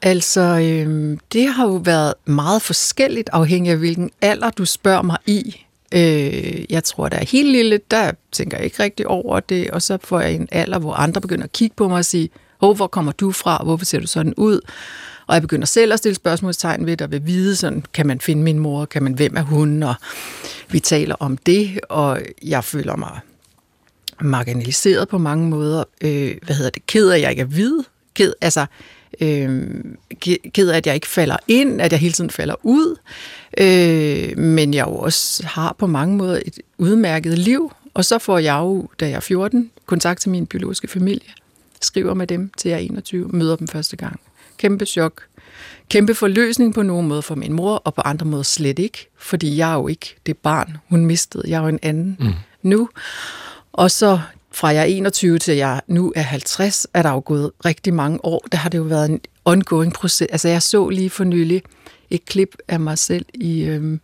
Altså, 0.02 0.40
øh, 0.40 1.18
det 1.32 1.48
har 1.48 1.66
jo 1.66 1.74
været 1.84 2.14
meget 2.24 2.62
forskelligt 2.62 3.30
afhængig 3.32 3.72
af, 3.72 3.78
hvilken 3.78 4.10
alder 4.20 4.50
du 4.50 4.64
spørger 4.64 5.02
mig 5.02 5.18
i. 5.26 5.65
Øh, 5.94 6.72
jeg 6.72 6.84
tror, 6.84 7.08
der 7.08 7.16
er 7.16 7.24
helt 7.24 7.52
lille, 7.52 7.80
der 7.90 8.12
tænker 8.32 8.56
jeg 8.56 8.64
ikke 8.64 8.82
rigtig 8.82 9.06
over 9.06 9.40
det, 9.40 9.70
og 9.70 9.82
så 9.82 9.98
får 10.04 10.20
jeg 10.20 10.34
en 10.34 10.48
alder, 10.52 10.78
hvor 10.78 10.94
andre 10.94 11.20
begynder 11.20 11.44
at 11.44 11.52
kigge 11.52 11.74
på 11.76 11.88
mig 11.88 11.98
og 11.98 12.04
sige, 12.04 12.30
Hov, 12.60 12.74
hvor 12.74 12.86
kommer 12.86 13.12
du 13.12 13.32
fra, 13.32 13.62
hvorfor 13.64 13.84
ser 13.84 14.00
du 14.00 14.06
sådan 14.06 14.34
ud? 14.36 14.60
Og 15.26 15.34
jeg 15.34 15.42
begynder 15.42 15.66
selv 15.66 15.92
at 15.92 15.98
stille 15.98 16.14
spørgsmålstegn 16.14 16.86
ved 16.86 16.96
det, 16.96 17.04
og 17.04 17.10
vil 17.10 17.26
vide, 17.26 17.56
sådan, 17.56 17.84
kan 17.94 18.06
man 18.06 18.20
finde 18.20 18.42
min 18.42 18.58
mor, 18.58 18.84
kan 18.84 19.02
man, 19.02 19.12
hvem 19.12 19.36
er 19.36 19.42
hun, 19.42 19.82
og 19.82 19.94
vi 20.68 20.80
taler 20.80 21.14
om 21.14 21.36
det, 21.36 21.80
og 21.88 22.20
jeg 22.42 22.64
føler 22.64 22.96
mig 22.96 23.20
marginaliseret 24.20 25.08
på 25.08 25.18
mange 25.18 25.48
måder. 25.48 25.84
Øh, 26.00 26.36
hvad 26.42 26.56
hedder 26.56 26.70
det? 26.70 26.86
Ked 26.86 27.08
af, 27.08 27.16
at 27.16 27.22
jeg 27.22 27.30
ikke 27.30 27.42
er 27.42 27.46
hvid. 27.46 27.78
Ked, 28.14 28.32
altså, 28.40 28.66
øh, 29.20 29.64
ked 30.54 30.68
af, 30.68 30.76
at 30.76 30.86
jeg 30.86 30.94
ikke 30.94 31.08
falder 31.08 31.36
ind, 31.48 31.80
at 31.80 31.92
jeg 31.92 32.00
hele 32.00 32.12
tiden 32.12 32.30
falder 32.30 32.54
ud. 32.62 32.96
Øh, 33.56 34.38
men 34.38 34.74
jeg 34.74 34.86
jo 34.86 34.96
også 34.96 35.46
har 35.46 35.76
på 35.78 35.86
mange 35.86 36.16
måder 36.16 36.40
et 36.46 36.58
udmærket 36.78 37.38
liv. 37.38 37.72
Og 37.94 38.04
så 38.04 38.18
får 38.18 38.38
jeg 38.38 38.58
jo, 38.58 38.88
da 39.00 39.06
jeg 39.08 39.16
er 39.16 39.20
14, 39.20 39.70
kontakt 39.86 40.20
til 40.20 40.30
min 40.30 40.46
biologiske 40.46 40.88
familie. 40.88 41.28
Skriver 41.82 42.14
med 42.14 42.26
dem 42.26 42.50
til 42.56 42.68
jeg 42.68 42.76
er 42.76 42.80
21, 42.80 43.28
møder 43.28 43.56
dem 43.56 43.68
første 43.68 43.96
gang. 43.96 44.20
Kæmpe 44.56 44.86
chok. 44.86 45.22
Kæmpe 45.88 46.14
forløsning 46.14 46.74
på 46.74 46.82
nogen 46.82 47.08
måde 47.08 47.22
for 47.22 47.34
min 47.34 47.52
mor, 47.52 47.74
og 47.74 47.94
på 47.94 48.00
andre 48.00 48.26
måder 48.26 48.42
slet 48.42 48.78
ikke. 48.78 49.08
Fordi 49.18 49.56
jeg 49.56 49.70
er 49.70 49.74
jo 49.74 49.88
ikke 49.88 50.16
det 50.26 50.38
barn, 50.38 50.76
hun 50.88 51.06
mistede. 51.06 51.42
Jeg 51.46 51.56
er 51.56 51.62
jo 51.62 51.68
en 51.68 51.78
anden 51.82 52.16
mm. 52.20 52.32
nu. 52.62 52.88
Og 53.72 53.90
så 53.90 54.20
fra 54.52 54.68
jeg 54.68 54.80
er 54.80 54.84
21 54.84 55.38
til 55.38 55.56
jeg 55.56 55.80
nu 55.86 56.12
er 56.16 56.22
50, 56.22 56.86
er 56.94 57.02
der 57.02 57.10
jo 57.10 57.22
gået 57.24 57.50
rigtig 57.64 57.94
mange 57.94 58.24
år. 58.24 58.46
Der 58.52 58.58
har 58.58 58.68
det 58.68 58.78
jo 58.78 58.82
været 58.82 59.10
en 59.10 59.20
ongoing 59.44 59.92
proces. 59.92 60.28
Altså 60.30 60.48
jeg 60.48 60.62
så 60.62 60.88
lige 60.88 61.10
for 61.10 61.24
nylig 61.24 61.62
et 62.10 62.24
klip 62.24 62.56
af 62.68 62.80
mig 62.80 62.98
selv 62.98 63.26
i, 63.34 63.62
øhm, 63.62 64.00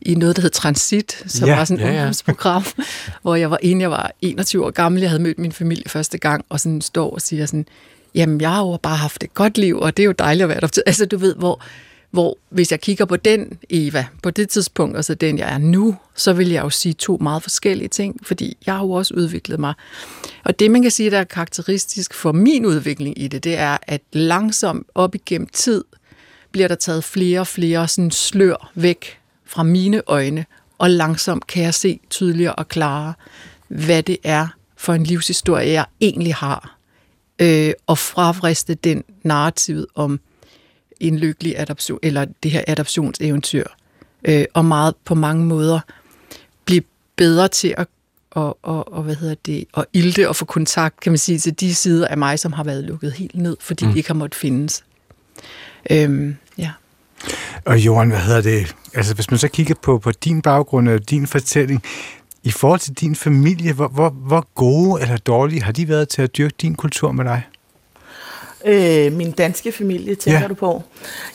i 0.00 0.14
noget, 0.14 0.36
der 0.36 0.42
hed 0.42 0.50
Transit, 0.50 1.24
som 1.26 1.48
ja, 1.48 1.56
var 1.56 1.64
sådan 1.64 1.86
et 1.86 1.94
ja, 1.94 2.12
ja. 2.34 2.62
hvor 3.22 3.34
jeg 3.34 3.50
var 3.50 3.58
inde, 3.62 3.82
jeg 3.82 3.90
var 3.90 4.12
21 4.22 4.66
år 4.66 4.70
gammel, 4.70 5.00
jeg 5.00 5.10
havde 5.10 5.22
mødt 5.22 5.38
min 5.38 5.52
familie 5.52 5.84
første 5.88 6.18
gang, 6.18 6.44
og 6.48 6.60
sådan 6.60 6.80
står 6.80 7.10
og 7.10 7.20
siger 7.20 7.46
sådan, 7.46 7.66
jamen 8.14 8.40
jeg 8.40 8.50
har 8.50 8.60
jo 8.60 8.78
bare 8.82 8.96
haft 8.96 9.22
et 9.22 9.34
godt 9.34 9.58
liv, 9.58 9.78
og 9.78 9.96
det 9.96 10.02
er 10.02 10.06
jo 10.06 10.12
dejligt 10.12 10.42
at 10.42 10.48
være 10.48 10.60
der. 10.60 10.82
Altså 10.86 11.06
du 11.06 11.16
ved, 11.16 11.34
hvor, 11.34 11.62
hvor 12.10 12.38
hvis 12.50 12.70
jeg 12.70 12.80
kigger 12.80 13.04
på 13.04 13.16
den 13.16 13.58
Eva, 13.70 14.06
på 14.22 14.30
det 14.30 14.48
tidspunkt, 14.48 14.96
og 14.96 15.04
så 15.04 15.14
den 15.14 15.38
jeg 15.38 15.54
er 15.54 15.58
nu, 15.58 15.96
så 16.14 16.32
vil 16.32 16.48
jeg 16.48 16.64
jo 16.64 16.70
sige 16.70 16.92
to 16.92 17.18
meget 17.20 17.42
forskellige 17.42 17.88
ting, 17.88 18.20
fordi 18.22 18.56
jeg 18.66 18.74
har 18.74 18.82
jo 18.82 18.90
også 18.90 19.14
udviklet 19.14 19.60
mig. 19.60 19.74
Og 20.44 20.58
det 20.58 20.70
man 20.70 20.82
kan 20.82 20.90
sige, 20.90 21.10
der 21.10 21.18
er 21.18 21.24
karakteristisk 21.24 22.14
for 22.14 22.32
min 22.32 22.66
udvikling 22.66 23.22
i 23.22 23.28
det, 23.28 23.44
det 23.44 23.58
er, 23.58 23.78
at 23.82 24.00
langsomt 24.12 24.86
op 24.94 25.14
igennem 25.14 25.48
tid, 25.52 25.84
bliver 26.56 26.68
der 26.68 26.74
taget 26.74 27.04
flere 27.04 27.40
og 27.40 27.46
flere 27.46 27.88
sådan 27.88 28.10
slør 28.10 28.70
væk 28.74 29.18
fra 29.44 29.62
mine 29.62 30.02
øjne, 30.06 30.46
og 30.78 30.90
langsomt 30.90 31.46
kan 31.46 31.62
jeg 31.62 31.74
se 31.74 32.00
tydeligere 32.10 32.54
og 32.54 32.68
klarere, 32.68 33.14
hvad 33.68 34.02
det 34.02 34.18
er 34.24 34.48
for 34.76 34.92
en 34.92 35.04
livshistorie, 35.04 35.72
jeg 35.72 35.84
egentlig 36.00 36.34
har. 36.34 36.78
Øh, 37.38 37.72
og 37.86 37.98
fravriste 37.98 38.74
den 38.74 39.04
narrativ 39.22 39.86
om 39.94 40.20
en 41.00 41.18
lykkelig 41.18 41.58
adoption, 41.58 41.98
eller 42.02 42.26
det 42.42 42.50
her 42.50 42.64
adoptionseventyr, 42.66 43.64
øh, 44.24 44.44
og 44.54 44.64
meget 44.64 44.94
på 45.04 45.14
mange 45.14 45.44
måder 45.44 45.80
blive 46.64 46.82
bedre 47.16 47.48
til 47.48 47.74
at 47.76 47.86
og, 48.30 48.58
og, 48.62 48.92
og 48.92 49.02
hvad 49.02 49.14
hedder 49.14 49.34
det, 49.46 49.64
og 49.72 49.86
ilte 49.92 50.28
og 50.28 50.36
få 50.36 50.44
kontakt, 50.44 51.00
kan 51.00 51.12
man 51.12 51.18
sige, 51.18 51.38
til 51.38 51.60
de 51.60 51.74
sider 51.74 52.08
af 52.08 52.18
mig, 52.18 52.38
som 52.38 52.52
har 52.52 52.64
været 52.64 52.84
lukket 52.84 53.12
helt 53.12 53.34
ned, 53.34 53.56
fordi 53.60 53.86
mm. 53.86 53.92
de 53.92 53.98
ikke 53.98 54.08
har 54.08 54.14
måttet 54.14 54.34
findes. 54.34 54.84
Øhm. 55.90 56.36
Og 57.64 57.78
Johan, 57.78 58.08
hvad 58.08 58.18
hedder 58.18 58.40
det? 58.40 58.76
Altså, 58.94 59.14
hvis 59.14 59.30
man 59.30 59.38
så 59.38 59.48
kigger 59.48 59.74
på, 59.82 59.98
på 59.98 60.12
din 60.12 60.42
baggrund 60.42 60.88
og 60.88 61.10
din 61.10 61.26
fortælling, 61.26 61.82
i 62.42 62.50
forhold 62.50 62.80
til 62.80 62.92
din 62.92 63.14
familie, 63.14 63.72
hvor, 63.72 63.88
hvor, 63.88 64.10
hvor 64.10 64.46
gode 64.54 65.02
eller 65.02 65.16
dårlige 65.16 65.62
har 65.62 65.72
de 65.72 65.88
været 65.88 66.08
til 66.08 66.22
at 66.22 66.36
dyrke 66.36 66.54
din 66.62 66.74
kultur 66.74 67.12
med 67.12 67.24
dig? 67.24 67.42
Øh, 68.66 69.12
min 69.12 69.30
danske 69.30 69.72
familie, 69.72 70.14
tænker 70.14 70.40
ja. 70.40 70.46
du 70.46 70.54
på? 70.54 70.82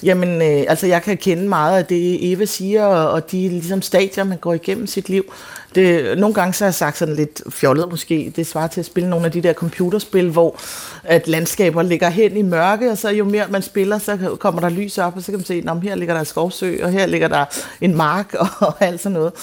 Jamen, 0.04 0.42
øh, 0.42 0.64
altså 0.68 0.88
jeg 0.88 1.02
kan 1.04 1.18
kende 1.18 1.48
meget 1.50 1.78
af 1.78 1.86
det, 1.86 2.32
Eva 2.32 2.46
siger, 2.46 2.86
og 2.86 3.32
de 3.32 3.50
ligesom 3.50 3.82
stadier, 3.82 4.24
man 4.24 4.38
går 4.38 4.54
igennem 4.54 4.88
sit 4.88 5.10
liv. 5.10 5.34
Det, 5.76 6.18
nogle 6.18 6.34
gange 6.34 6.54
så 6.54 6.64
har 6.64 6.68
jeg 6.68 6.74
sagt 6.74 6.98
sådan 6.98 7.16
lidt 7.16 7.42
fjollet 7.50 7.90
måske, 7.90 8.34
det 8.36 8.48
svarer 8.48 8.68
til 8.68 8.80
at 8.80 8.86
spille 8.86 9.10
nogle 9.10 9.26
af 9.26 9.32
de 9.32 9.42
der 9.42 9.54
computerspil, 9.54 10.30
hvor 10.30 10.60
at 11.04 11.28
landskaber 11.28 11.82
ligger 11.82 12.10
hen 12.10 12.38
i 12.38 12.42
mørke, 12.42 12.92
og 12.92 12.98
så 12.98 13.10
jo 13.10 13.24
mere 13.24 13.46
man 13.50 13.62
spiller, 13.62 13.98
så 13.98 14.36
kommer 14.40 14.62
der 14.62 14.70
lys 14.70 14.98
op, 14.98 15.16
og 15.16 15.24
så 15.24 15.32
kan 15.32 15.40
man 15.40 15.46
se, 15.46 15.64
at 15.68 15.82
her 15.82 15.96
ligger 15.96 16.14
der 16.14 16.20
en 16.20 16.26
skovsø, 16.26 16.78
og 16.84 16.92
her 16.92 17.06
ligger 17.06 17.28
der 17.28 17.46
en 17.82 17.96
mark, 17.96 18.34
og, 18.40 18.48
og 18.68 18.74
alt 18.80 19.02
sådan 19.02 19.14
noget. 19.14 19.34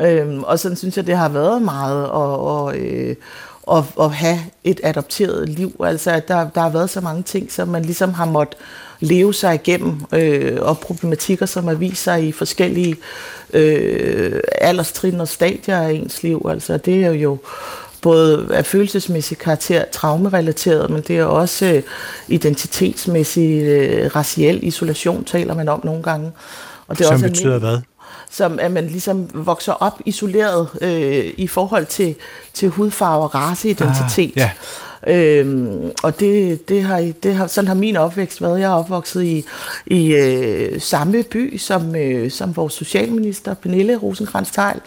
Øhm, 0.00 0.42
og 0.42 0.58
sådan 0.58 0.76
synes 0.76 0.96
jeg, 0.96 1.06
det 1.06 1.16
har 1.16 1.28
været 1.28 1.62
meget, 1.62 2.08
og, 2.08 2.46
og 2.46 2.76
øh, 2.76 3.16
at, 3.72 3.84
at 4.00 4.10
have 4.10 4.38
et 4.64 4.80
adopteret 4.82 5.48
liv. 5.48 5.76
Altså, 5.84 6.10
at 6.10 6.28
der, 6.28 6.50
der 6.50 6.60
har 6.60 6.70
været 6.70 6.90
så 6.90 7.00
mange 7.00 7.22
ting, 7.22 7.52
som 7.52 7.68
man 7.68 7.82
ligesom 7.82 8.14
har 8.14 8.24
måttet 8.24 8.58
leve 9.00 9.34
sig 9.34 9.54
igennem, 9.54 10.00
øh, 10.12 10.58
og 10.60 10.78
problematikker, 10.78 11.46
som 11.46 11.66
har 11.66 11.74
vist 11.74 12.02
sig 12.02 12.28
i 12.28 12.32
forskellige 12.32 12.96
øh, 13.52 14.40
alderstrin 14.60 15.20
og 15.20 15.28
stadier 15.28 15.78
af 15.78 15.92
ens 15.92 16.22
liv. 16.22 16.46
Altså, 16.50 16.76
det 16.76 17.04
er 17.04 17.10
jo 17.10 17.38
både 18.02 18.48
af 18.50 18.66
følelsesmæssig 18.66 19.38
karakter, 19.38 19.84
traumerelateret, 19.92 20.90
men 20.90 21.02
det 21.08 21.18
er 21.18 21.24
også 21.24 21.66
øh, 21.66 21.82
identitetsmæssig, 22.28 23.62
øh, 23.62 24.16
raciel 24.16 24.58
isolation, 24.62 25.24
taler 25.24 25.54
man 25.54 25.68
om 25.68 25.80
nogle 25.84 26.02
gange. 26.02 26.32
Og 26.88 26.98
det 26.98 27.04
er 27.04 27.08
som 27.08 27.14
også 27.14 27.28
betyder 27.28 27.58
hvad? 27.58 27.78
Som 28.34 28.58
at 28.58 28.70
man 28.70 28.86
ligesom 28.86 29.28
vokser 29.34 29.72
op 29.72 30.00
isoleret 30.04 30.68
øh, 30.80 31.32
i 31.36 31.46
forhold 31.46 31.86
til, 31.86 32.14
til 32.54 32.68
hudfarve 32.68 33.22
og 33.22 33.34
raceidentitet. 33.34 34.32
Ah, 34.36 34.36
ja. 34.36 34.50
Øhm, 35.06 35.90
og 36.02 36.20
det, 36.20 36.68
det 36.68 36.82
har, 36.82 37.12
det 37.22 37.34
har, 37.34 37.46
sådan 37.46 37.68
har 37.68 37.74
min 37.74 37.96
opvækst 37.96 38.42
været. 38.42 38.60
Jeg 38.60 38.66
er 38.70 38.74
opvokset 38.74 39.24
i, 39.24 39.44
i 39.86 40.14
øh, 40.14 40.80
samme 40.80 41.22
by 41.22 41.56
som, 41.56 41.96
øh, 41.96 42.30
som 42.30 42.56
vores 42.56 42.72
socialminister, 42.74 43.54
Pernille 43.54 43.96
rosenkrantz 43.96 44.50
teil 44.50 44.80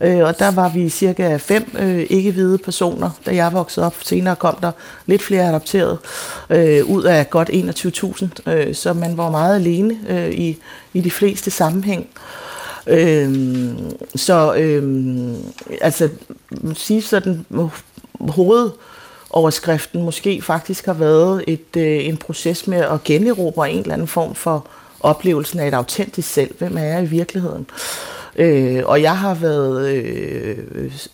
øh, 0.00 0.18
og 0.18 0.38
der 0.38 0.50
var 0.50 0.68
vi 0.68 0.88
cirka 0.88 1.36
fem 1.36 1.76
øh, 1.78 2.06
ikke-hvide 2.10 2.58
personer, 2.58 3.10
da 3.26 3.34
jeg 3.34 3.52
voksede 3.52 3.86
op. 3.86 3.94
Senere 4.02 4.36
kom 4.36 4.54
der 4.62 4.72
lidt 5.06 5.22
flere 5.22 5.48
adopteret 5.48 5.98
øh, 6.50 6.84
ud 6.84 7.02
af 7.02 7.30
godt 7.30 7.50
21.000, 8.46 8.52
øh, 8.52 8.74
så 8.74 8.92
man 8.92 9.16
var 9.16 9.30
meget 9.30 9.54
alene 9.54 9.96
øh, 10.08 10.30
i, 10.30 10.58
i 10.92 11.00
de 11.00 11.10
fleste 11.10 11.50
sammenhæng. 11.50 12.06
Øhm, 12.88 13.78
så 14.16 14.54
øhm, 14.54 15.36
altså, 15.80 16.08
sige 16.74 17.02
sådan, 17.02 17.46
hovedoverskriften 18.20 20.02
måske 20.02 20.42
faktisk 20.42 20.86
har 20.86 20.92
været 20.92 21.44
et, 21.46 21.76
øh, 21.76 22.04
en 22.06 22.16
proces 22.16 22.66
med 22.66 22.78
at 22.78 23.04
generobre 23.04 23.70
en 23.70 23.78
eller 23.78 23.92
anden 23.92 24.08
form 24.08 24.34
for 24.34 24.66
oplevelsen 25.00 25.60
af 25.60 25.68
et 25.68 25.74
autentisk 25.74 26.28
selv. 26.28 26.54
Hvem 26.58 26.76
er 26.76 26.84
jeg 26.84 27.02
i 27.02 27.06
virkeligheden? 27.06 27.66
Øh, 27.72 28.17
Øh, 28.38 28.82
og 28.84 29.02
jeg 29.02 29.18
har 29.18 29.34
været 29.34 29.88
øh, 29.88 30.58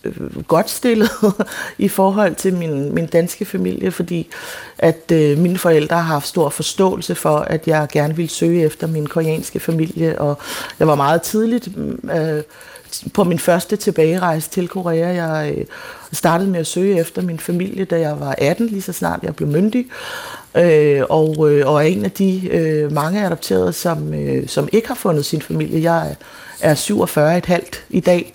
øh 0.03 0.47
godt 0.47 0.69
stillet 0.69 1.09
i 1.77 1.87
forhold 1.87 2.35
til 2.35 2.53
min, 2.53 2.95
min 2.95 3.05
danske 3.05 3.45
familie, 3.45 3.91
fordi 3.91 4.27
at 4.77 5.11
øh, 5.11 5.37
mine 5.37 5.57
forældre 5.57 5.95
har 5.95 6.03
haft 6.03 6.27
stor 6.27 6.49
forståelse 6.49 7.15
for, 7.15 7.37
at 7.37 7.67
jeg 7.67 7.87
gerne 7.91 8.15
ville 8.15 8.29
søge 8.29 8.63
efter 8.63 8.87
min 8.87 9.07
koreanske 9.07 9.59
familie, 9.59 10.19
og 10.19 10.37
jeg 10.79 10.87
var 10.87 10.95
meget 10.95 11.21
tidligt 11.21 11.69
øh, 12.15 12.41
på 13.13 13.23
min 13.23 13.39
første 13.39 13.75
tilbagerejse 13.75 14.49
til 14.49 14.67
Korea. 14.67 15.07
Jeg 15.07 15.53
øh, 15.57 15.65
startede 16.11 16.49
med 16.49 16.59
at 16.59 16.67
søge 16.67 16.99
efter 16.99 17.21
min 17.21 17.39
familie, 17.39 17.85
da 17.85 17.99
jeg 17.99 18.19
var 18.19 18.35
18, 18.37 18.67
lige 18.67 18.81
så 18.81 18.93
snart 18.93 19.19
jeg 19.23 19.35
blev 19.35 19.49
myndig. 19.49 19.87
Øh, 20.57 21.03
og, 21.09 21.51
øh, 21.51 21.67
og 21.67 21.75
er 21.75 21.87
en 21.87 22.05
af 22.05 22.11
de 22.11 22.47
øh, 22.47 22.91
mange 22.91 23.25
adopterede, 23.25 23.73
som, 23.73 24.13
øh, 24.13 24.47
som 24.47 24.69
ikke 24.71 24.87
har 24.87 24.95
fundet 24.95 25.25
sin 25.25 25.41
familie. 25.41 25.91
Jeg 25.91 26.09
er 26.09 26.15
er 26.59 26.75
47 26.75 27.37
et 27.37 27.45
halvt 27.45 27.83
i 27.89 27.99
dag, 27.99 28.33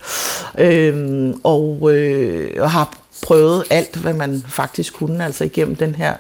øh, 0.59 1.35
og, 1.45 1.91
øh, 1.95 2.51
og 2.59 2.71
har 2.71 2.95
prøvet 3.23 3.64
alt, 3.71 3.97
hvad 3.97 4.12
man 4.12 4.45
faktisk 4.49 4.95
kunne, 4.95 5.25
altså 5.25 5.45
igennem 5.45 5.77
den 5.77 5.95
her 5.95 6.14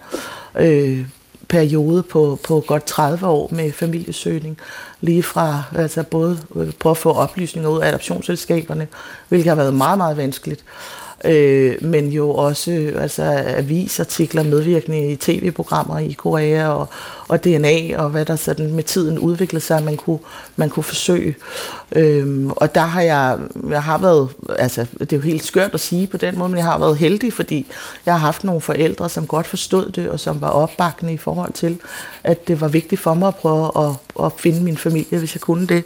øh, 0.58 1.06
periode 1.48 2.02
på, 2.02 2.38
på 2.44 2.64
godt 2.66 2.84
30 2.84 3.26
år 3.26 3.48
med 3.52 3.72
familiesøgning, 3.72 4.58
lige 5.00 5.22
fra 5.22 5.62
altså 5.76 6.02
både 6.02 6.38
øh, 6.56 6.72
prøve 6.72 6.90
at 6.90 6.96
få 6.96 7.12
oplysninger 7.12 7.70
ud 7.70 7.80
af 7.80 7.88
adoptionsselskaberne, 7.88 8.88
hvilket 9.28 9.48
har 9.48 9.56
været 9.56 9.74
meget, 9.74 9.98
meget 9.98 10.16
vanskeligt, 10.16 10.60
øh, 10.60 10.99
men 11.80 12.08
jo 12.08 12.30
også 12.30 12.92
altså, 12.98 13.22
avisartikler, 13.46 14.42
medvirkning 14.42 15.12
i 15.12 15.16
tv-programmer 15.16 15.98
i 15.98 16.12
Korea 16.12 16.68
og, 16.68 16.88
og 17.28 17.44
DNA, 17.44 17.96
og 17.96 18.10
hvad 18.10 18.24
der 18.24 18.36
sådan 18.36 18.72
med 18.74 18.84
tiden 18.84 19.18
udviklede 19.18 19.64
sig, 19.64 19.82
man 19.82 19.96
kunne, 19.96 20.18
man 20.56 20.70
kunne 20.70 20.84
forsøge. 20.84 21.36
Øhm, 21.92 22.50
og 22.50 22.74
der 22.74 22.80
har 22.80 23.00
jeg, 23.00 23.38
jeg 23.70 23.82
har 23.82 23.98
været, 23.98 24.28
altså 24.58 24.86
det 25.00 25.12
er 25.12 25.16
jo 25.16 25.22
helt 25.22 25.44
skørt 25.44 25.74
at 25.74 25.80
sige 25.80 26.06
på 26.06 26.16
den 26.16 26.38
måde, 26.38 26.48
men 26.48 26.58
jeg 26.58 26.66
har 26.66 26.78
været 26.78 26.96
heldig, 26.96 27.32
fordi 27.32 27.66
jeg 28.06 28.14
har 28.14 28.18
haft 28.18 28.44
nogle 28.44 28.60
forældre, 28.60 29.08
som 29.08 29.26
godt 29.26 29.46
forstod 29.46 29.90
det, 29.90 30.08
og 30.08 30.20
som 30.20 30.40
var 30.40 30.48
opbakkende 30.48 31.12
i 31.12 31.16
forhold 31.16 31.52
til, 31.52 31.78
at 32.24 32.48
det 32.48 32.60
var 32.60 32.68
vigtigt 32.68 33.00
for 33.00 33.14
mig 33.14 33.28
at 33.28 33.36
prøve 33.36 33.70
at, 33.78 34.24
at 34.24 34.32
finde 34.36 34.62
min 34.62 34.76
familie, 34.76 35.18
hvis 35.18 35.34
jeg 35.34 35.40
kunne 35.40 35.66
det. 35.66 35.84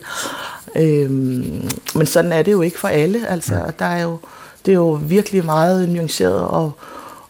Øhm, 0.77 1.69
men 1.95 2.07
sådan 2.07 2.33
er 2.33 2.43
det 2.43 2.53
jo 2.53 2.63
ikke 2.63 2.79
for 2.79 2.89
alle, 2.89 3.29
altså 3.29 3.73
der 3.79 3.85
er 3.85 4.03
jo, 4.03 4.19
det 4.67 4.73
er 4.73 4.77
jo 4.77 5.01
virkelig 5.03 5.45
meget 5.45 5.89
nuanceret 5.89 6.41
og, 6.41 6.73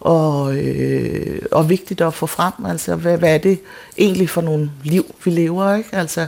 og, 0.00 0.56
øh, 0.56 1.42
og 1.52 1.68
vigtigt 1.68 2.00
at 2.00 2.14
få 2.14 2.26
frem, 2.26 2.52
altså 2.66 2.96
hvad, 2.96 3.18
hvad 3.18 3.34
er 3.34 3.38
det 3.38 3.60
egentlig 3.98 4.30
for 4.30 4.40
nogle 4.40 4.70
liv, 4.82 5.14
vi 5.24 5.30
lever, 5.30 5.74
ikke? 5.74 5.88
Altså 5.92 6.26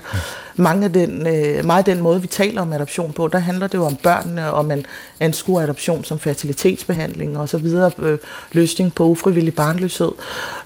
mange 0.57 0.85
af 0.85 0.93
den, 0.93 1.27
øh, 1.27 1.65
meget 1.65 1.89
af 1.89 1.95
den 1.95 2.03
måde, 2.03 2.21
vi 2.21 2.27
taler 2.27 2.63
om 2.63 2.73
adoption 2.73 3.13
på, 3.13 3.29
der 3.29 3.39
handler 3.39 3.67
det 3.67 3.79
jo 3.79 3.85
om 3.85 3.97
børnene, 3.97 4.53
og 4.53 4.65
man 4.65 4.87
anskuer 5.21 5.63
adoption 5.63 6.05
som 6.05 6.19
fertilitetsbehandling 6.19 7.39
og 7.39 7.49
så 7.49 7.59
videre, 7.59 7.91
øh, 7.99 8.19
løsning 8.53 8.95
på 8.95 9.05
ufrivillig 9.05 9.55
barnløshed. 9.55 10.13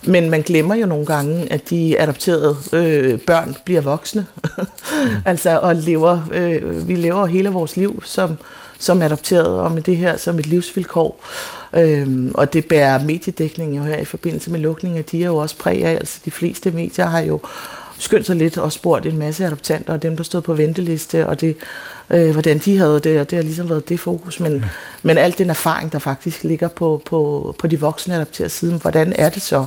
Men 0.02 0.30
man 0.30 0.42
glemmer 0.42 0.74
jo 0.74 0.86
nogle 0.86 1.06
gange, 1.06 1.52
at 1.52 1.70
de 1.70 2.00
adopterede 2.00 2.56
øh, 2.72 3.20
børn 3.20 3.56
bliver 3.64 3.80
voksne, 3.80 4.26
altså 5.24 5.58
og 5.62 5.76
lever, 5.76 6.20
øh, 6.32 6.88
vi 6.88 6.94
lever 6.94 7.26
hele 7.26 7.48
vores 7.48 7.76
liv 7.76 8.02
som, 8.04 8.38
som 8.80 9.02
adopteret, 9.02 9.60
og 9.60 9.72
med 9.72 9.82
det 9.82 9.96
her 9.96 10.16
som 10.16 10.38
et 10.38 10.46
livsvilkår. 10.46 11.24
Øhm, 11.76 12.32
og 12.34 12.52
det 12.52 12.66
bærer 12.66 13.04
mediedækningen 13.04 13.76
jo 13.76 13.82
her 13.82 13.96
i 13.96 14.04
forbindelse 14.04 14.50
med 14.50 14.60
lukningen, 14.60 15.04
de 15.10 15.22
er 15.22 15.26
jo 15.26 15.36
også 15.36 15.56
præg 15.56 15.84
af. 15.84 15.92
Altså 15.92 16.20
de 16.24 16.30
fleste 16.30 16.70
medier 16.70 17.06
har 17.06 17.20
jo 17.20 17.40
skyndt 17.98 18.26
sig 18.26 18.36
lidt 18.36 18.58
og 18.58 18.72
spurgt 18.72 19.06
en 19.06 19.18
masse 19.18 19.46
adoptanter, 19.46 19.92
og 19.92 20.02
dem, 20.02 20.16
der 20.16 20.24
stod 20.24 20.40
på 20.40 20.54
venteliste, 20.54 21.26
og 21.26 21.40
det, 21.40 21.56
øh, 22.10 22.30
hvordan 22.30 22.58
de 22.58 22.78
havde 22.78 23.00
det, 23.00 23.20
og 23.20 23.30
det 23.30 23.36
har 23.36 23.42
ligesom 23.42 23.68
været 23.68 23.88
det 23.88 24.00
fokus. 24.00 24.40
Men, 24.40 24.52
ja. 24.52 24.62
men 25.02 25.18
al 25.18 25.34
den 25.38 25.50
erfaring, 25.50 25.92
der 25.92 25.98
faktisk 25.98 26.44
ligger 26.44 26.68
på, 26.68 27.02
på, 27.06 27.54
på 27.58 27.66
de 27.66 27.80
voksne 27.80 28.14
adopterede 28.14 28.50
siden, 28.50 28.80
hvordan 28.80 29.12
er 29.18 29.28
det 29.28 29.42
så? 29.42 29.66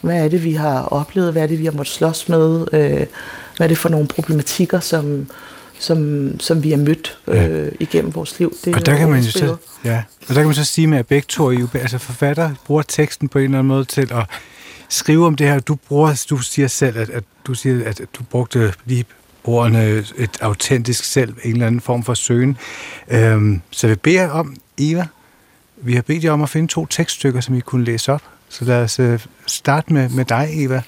Hvad 0.00 0.24
er 0.24 0.28
det, 0.28 0.44
vi 0.44 0.52
har 0.52 0.82
oplevet? 0.82 1.32
Hvad 1.32 1.42
er 1.42 1.46
det, 1.46 1.58
vi 1.58 1.64
har 1.64 1.72
måttet 1.72 1.94
slås 1.94 2.28
med? 2.28 2.66
Øh, 2.72 3.06
hvad 3.56 3.66
er 3.66 3.68
det 3.68 3.78
for 3.78 3.88
nogle 3.88 4.06
problematikker, 4.06 4.80
som, 4.80 5.26
som, 5.78 6.30
som 6.40 6.62
vi 6.62 6.70
har 6.70 6.76
mødt 6.76 7.18
øh, 7.26 7.36
ja. 7.36 7.68
igennem 7.80 8.14
vores 8.14 8.38
liv. 8.38 8.56
Det 8.64 8.74
og 8.74 8.86
der 8.86 8.96
kan 8.96 9.10
man 9.10 9.22
jo 9.22 9.30
så, 9.30 9.56
ja, 9.84 10.02
og 10.28 10.28
der 10.28 10.34
kan 10.34 10.44
man 10.44 10.54
så 10.54 10.64
sige 10.64 10.86
med, 10.86 10.98
at 10.98 11.06
begge 11.06 11.26
to, 11.28 11.50
altså 11.74 11.98
forfatter 11.98 12.50
bruger 12.66 12.82
teksten 12.82 13.28
på 13.28 13.38
en 13.38 13.44
eller 13.44 13.58
anden 13.58 13.68
måde 13.68 13.84
til 13.84 14.12
at 14.12 14.26
skrive 14.88 15.26
om 15.26 15.36
det 15.36 15.46
her. 15.46 15.60
Du 15.60 15.74
bruger, 15.74 16.24
du 16.30 16.38
siger 16.38 16.68
selv, 16.68 16.98
at, 16.98 17.10
at 17.10 17.24
du 17.46 17.54
siger, 17.54 17.88
at 17.88 18.00
du 18.14 18.22
brugte 18.22 18.72
lige 18.84 19.04
ordene 19.44 20.04
et 20.16 20.38
autentisk 20.40 21.04
selv, 21.04 21.34
en 21.42 21.52
eller 21.52 21.66
anden 21.66 21.80
form 21.80 22.04
for 22.04 22.14
søgen. 22.14 22.56
Øhm, 23.08 23.60
så 23.70 23.88
vi 23.88 23.94
beder 23.94 24.28
om, 24.28 24.56
Eva, 24.78 25.06
vi 25.76 25.94
har 25.94 26.02
bedt 26.02 26.24
jer 26.24 26.32
om 26.32 26.42
at 26.42 26.48
finde 26.48 26.68
to 26.68 26.86
tekststykker, 26.86 27.40
som 27.40 27.54
I 27.54 27.60
kunne 27.60 27.84
læse 27.84 28.12
op. 28.12 28.22
Så 28.48 28.64
lad 28.64 28.82
os 28.82 29.00
uh, 29.00 29.20
starte 29.46 29.92
med, 29.92 30.08
med 30.08 30.24
dig, 30.24 30.48
Eva. 30.52 30.82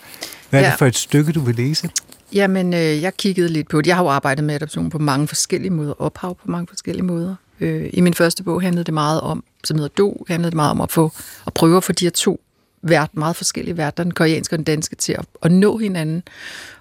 Hvad 0.50 0.60
er 0.60 0.64
ja. 0.64 0.70
det 0.70 0.78
for 0.78 0.86
et 0.86 0.96
stykke, 0.96 1.32
du 1.32 1.40
vil 1.40 1.54
læse? 1.54 1.90
Jamen, 2.36 2.74
øh, 2.74 3.02
jeg 3.02 3.16
kiggede 3.16 3.48
lidt 3.48 3.68
på 3.68 3.80
det. 3.80 3.86
Jeg 3.86 3.96
har 3.96 4.02
jo 4.02 4.08
arbejdet 4.08 4.44
med 4.44 4.54
adoption 4.54 4.90
på 4.90 4.98
mange 4.98 5.28
forskellige 5.28 5.70
måder, 5.70 6.00
ophav 6.02 6.34
på 6.34 6.50
mange 6.50 6.66
forskellige 6.66 7.04
måder. 7.04 7.34
Øh, 7.60 7.90
I 7.92 8.00
min 8.00 8.14
første 8.14 8.42
bog 8.42 8.62
handlede 8.62 8.84
det 8.84 8.94
meget 8.94 9.20
om, 9.20 9.44
som 9.64 9.78
hedder 9.78 9.94
Do, 9.98 10.24
handlede 10.28 10.50
det 10.50 10.56
meget 10.56 10.70
om 10.70 10.80
at, 10.80 10.92
få, 10.92 11.12
at 11.46 11.54
prøve 11.54 11.76
at 11.76 11.84
få 11.84 11.92
de 11.92 12.04
her 12.04 12.10
to 12.10 12.40
vært, 12.82 13.10
meget 13.12 13.36
forskellige 13.36 13.76
verdener, 13.76 14.04
den 14.04 14.14
koreanske 14.14 14.54
og 14.54 14.58
den 14.58 14.64
danske, 14.64 14.96
til 14.96 15.12
at, 15.12 15.24
at 15.42 15.52
nå 15.52 15.78
hinanden. 15.78 16.22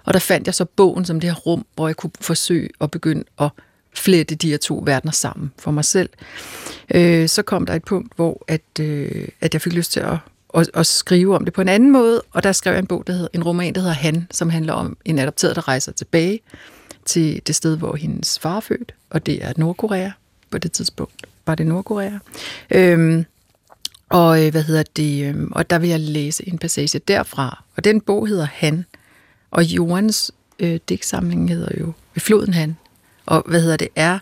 Og 0.04 0.14
der 0.14 0.20
fandt 0.20 0.46
jeg 0.46 0.54
så 0.54 0.64
bogen 0.64 1.04
som 1.04 1.20
det 1.20 1.30
her 1.30 1.36
rum, 1.36 1.66
hvor 1.74 1.88
jeg 1.88 1.96
kunne 1.96 2.10
forsøge 2.20 2.68
at 2.80 2.90
begynde 2.90 3.24
at 3.40 3.48
flette 3.94 4.34
de 4.34 4.50
her 4.50 4.58
to 4.58 4.82
verdener 4.86 5.12
sammen 5.12 5.52
for 5.58 5.70
mig 5.70 5.84
selv. 5.84 6.08
Øh, 6.94 7.28
så 7.28 7.42
kom 7.42 7.66
der 7.66 7.74
et 7.74 7.84
punkt, 7.84 8.16
hvor 8.16 8.44
at, 8.48 8.80
øh, 8.80 9.28
at 9.40 9.54
jeg 9.54 9.62
fik 9.62 9.72
lyst 9.72 9.92
til 9.92 10.00
at 10.00 10.16
og, 10.48 10.66
og 10.74 10.86
skrive 10.86 11.34
om 11.34 11.44
det 11.44 11.54
på 11.54 11.60
en 11.60 11.68
anden 11.68 11.92
måde, 11.92 12.22
og 12.32 12.42
der 12.42 12.52
skrev 12.52 12.72
jeg 12.72 12.78
en 12.78 12.86
bog, 12.86 13.06
der 13.06 13.12
hedder, 13.12 13.28
en 13.32 13.44
roman, 13.44 13.74
der 13.74 13.80
hedder 13.80 13.94
Han, 13.94 14.26
som 14.30 14.50
handler 14.50 14.72
om 14.72 14.96
en 15.04 15.18
adopteret, 15.18 15.56
der 15.56 15.68
rejser 15.68 15.92
tilbage 15.92 16.40
til 17.04 17.42
det 17.46 17.54
sted, 17.54 17.76
hvor 17.76 17.96
hendes 17.96 18.38
far 18.38 18.56
er 18.56 18.60
født, 18.60 18.94
og 19.10 19.26
det 19.26 19.44
er 19.44 19.52
Nordkorea 19.56 20.10
på 20.50 20.58
det 20.58 20.72
tidspunkt. 20.72 21.26
Var 21.46 21.54
det 21.54 21.66
Nordkorea? 21.66 22.18
Øhm, 22.70 23.24
og 24.08 24.44
øh, 24.44 24.50
hvad 24.50 24.62
hedder 24.62 24.82
det? 24.96 25.24
Øhm, 25.26 25.52
og 25.52 25.70
der 25.70 25.78
vil 25.78 25.88
jeg 25.88 26.00
læse 26.00 26.48
en 26.48 26.58
passage 26.58 26.98
derfra. 26.98 27.64
Og 27.76 27.84
den 27.84 28.00
bog 28.00 28.26
hedder 28.26 28.46
Han, 28.52 28.84
og 29.50 29.64
Jorens 29.64 30.32
øh, 30.58 30.80
digtsamling 30.88 31.48
hedder 31.48 31.68
jo 31.80 31.92
Ved 32.14 32.20
floden 32.20 32.54
Han. 32.54 32.76
Og 33.26 33.44
hvad 33.46 33.60
hedder 33.62 33.76
det? 33.76 33.88
Er 33.96 34.18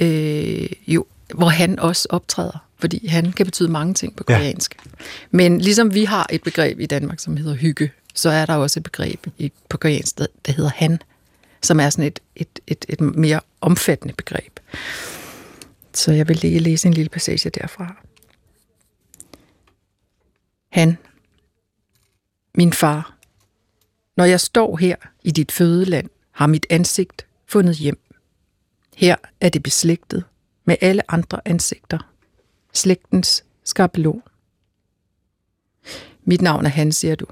øh, 0.00 0.68
jo, 0.86 1.06
hvor 1.34 1.48
han 1.48 1.78
også 1.78 2.06
optræder 2.10 2.70
fordi 2.80 3.06
han 3.06 3.32
kan 3.32 3.46
betyde 3.46 3.68
mange 3.68 3.94
ting 3.94 4.16
på 4.16 4.24
koreansk. 4.24 4.76
Ja. 4.86 4.90
Men 5.30 5.60
ligesom 5.60 5.94
vi 5.94 6.04
har 6.04 6.26
et 6.30 6.42
begreb 6.42 6.80
i 6.80 6.86
Danmark, 6.86 7.20
som 7.20 7.36
hedder 7.36 7.54
hygge, 7.54 7.92
så 8.14 8.30
er 8.30 8.46
der 8.46 8.54
også 8.54 8.80
et 8.80 8.84
begreb 8.84 9.26
i, 9.38 9.52
på 9.68 9.76
koreansk, 9.76 10.18
der, 10.18 10.26
der 10.46 10.52
hedder 10.52 10.70
han, 10.74 10.98
som 11.62 11.80
er 11.80 11.90
sådan 11.90 12.04
et, 12.04 12.20
et, 12.36 12.60
et, 12.66 12.84
et 12.88 13.00
mere 13.00 13.40
omfattende 13.60 14.14
begreb. 14.14 14.58
Så 15.94 16.12
jeg 16.12 16.28
vil 16.28 16.36
lige 16.36 16.58
læse 16.58 16.88
en 16.88 16.94
lille 16.94 17.08
passage 17.08 17.50
derfra. 17.50 17.96
Han, 20.72 20.98
min 22.54 22.72
far, 22.72 23.16
når 24.16 24.24
jeg 24.24 24.40
står 24.40 24.76
her 24.76 24.96
i 25.22 25.30
dit 25.30 25.52
fødeland, 25.52 26.08
har 26.30 26.46
mit 26.46 26.66
ansigt 26.70 27.26
fundet 27.46 27.76
hjem. 27.76 27.98
Her 28.96 29.16
er 29.40 29.48
det 29.48 29.62
beslægtet 29.62 30.24
med 30.70 30.76
alle 30.80 31.12
andre 31.12 31.40
ansigter 31.44 31.98
slægtens 32.72 33.44
skabelon. 33.64 34.22
Mit 36.24 36.42
navn 36.42 36.66
er 36.66 36.70
Han, 36.70 36.92
siger 36.92 37.14
du. 37.14 37.26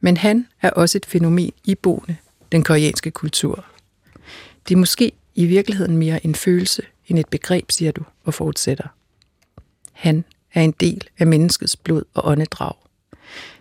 Men 0.00 0.16
han 0.16 0.46
er 0.62 0.70
også 0.70 0.98
et 0.98 1.06
fænomen 1.06 1.52
i 1.64 1.74
boende, 1.74 2.16
den 2.52 2.64
koreanske 2.64 3.10
kultur. 3.10 3.64
Det 4.68 4.74
er 4.74 4.78
måske 4.78 5.12
i 5.34 5.46
virkeligheden 5.46 5.96
mere 5.96 6.26
en 6.26 6.34
følelse 6.34 6.82
end 7.06 7.18
et 7.18 7.28
begreb, 7.28 7.70
siger 7.70 7.92
du, 7.92 8.04
og 8.24 8.34
fortsætter. 8.34 8.88
Han 9.92 10.24
er 10.54 10.62
en 10.62 10.74
del 10.80 11.08
af 11.18 11.26
menneskets 11.26 11.76
blod 11.76 12.02
og 12.14 12.28
åndedrag. 12.28 12.74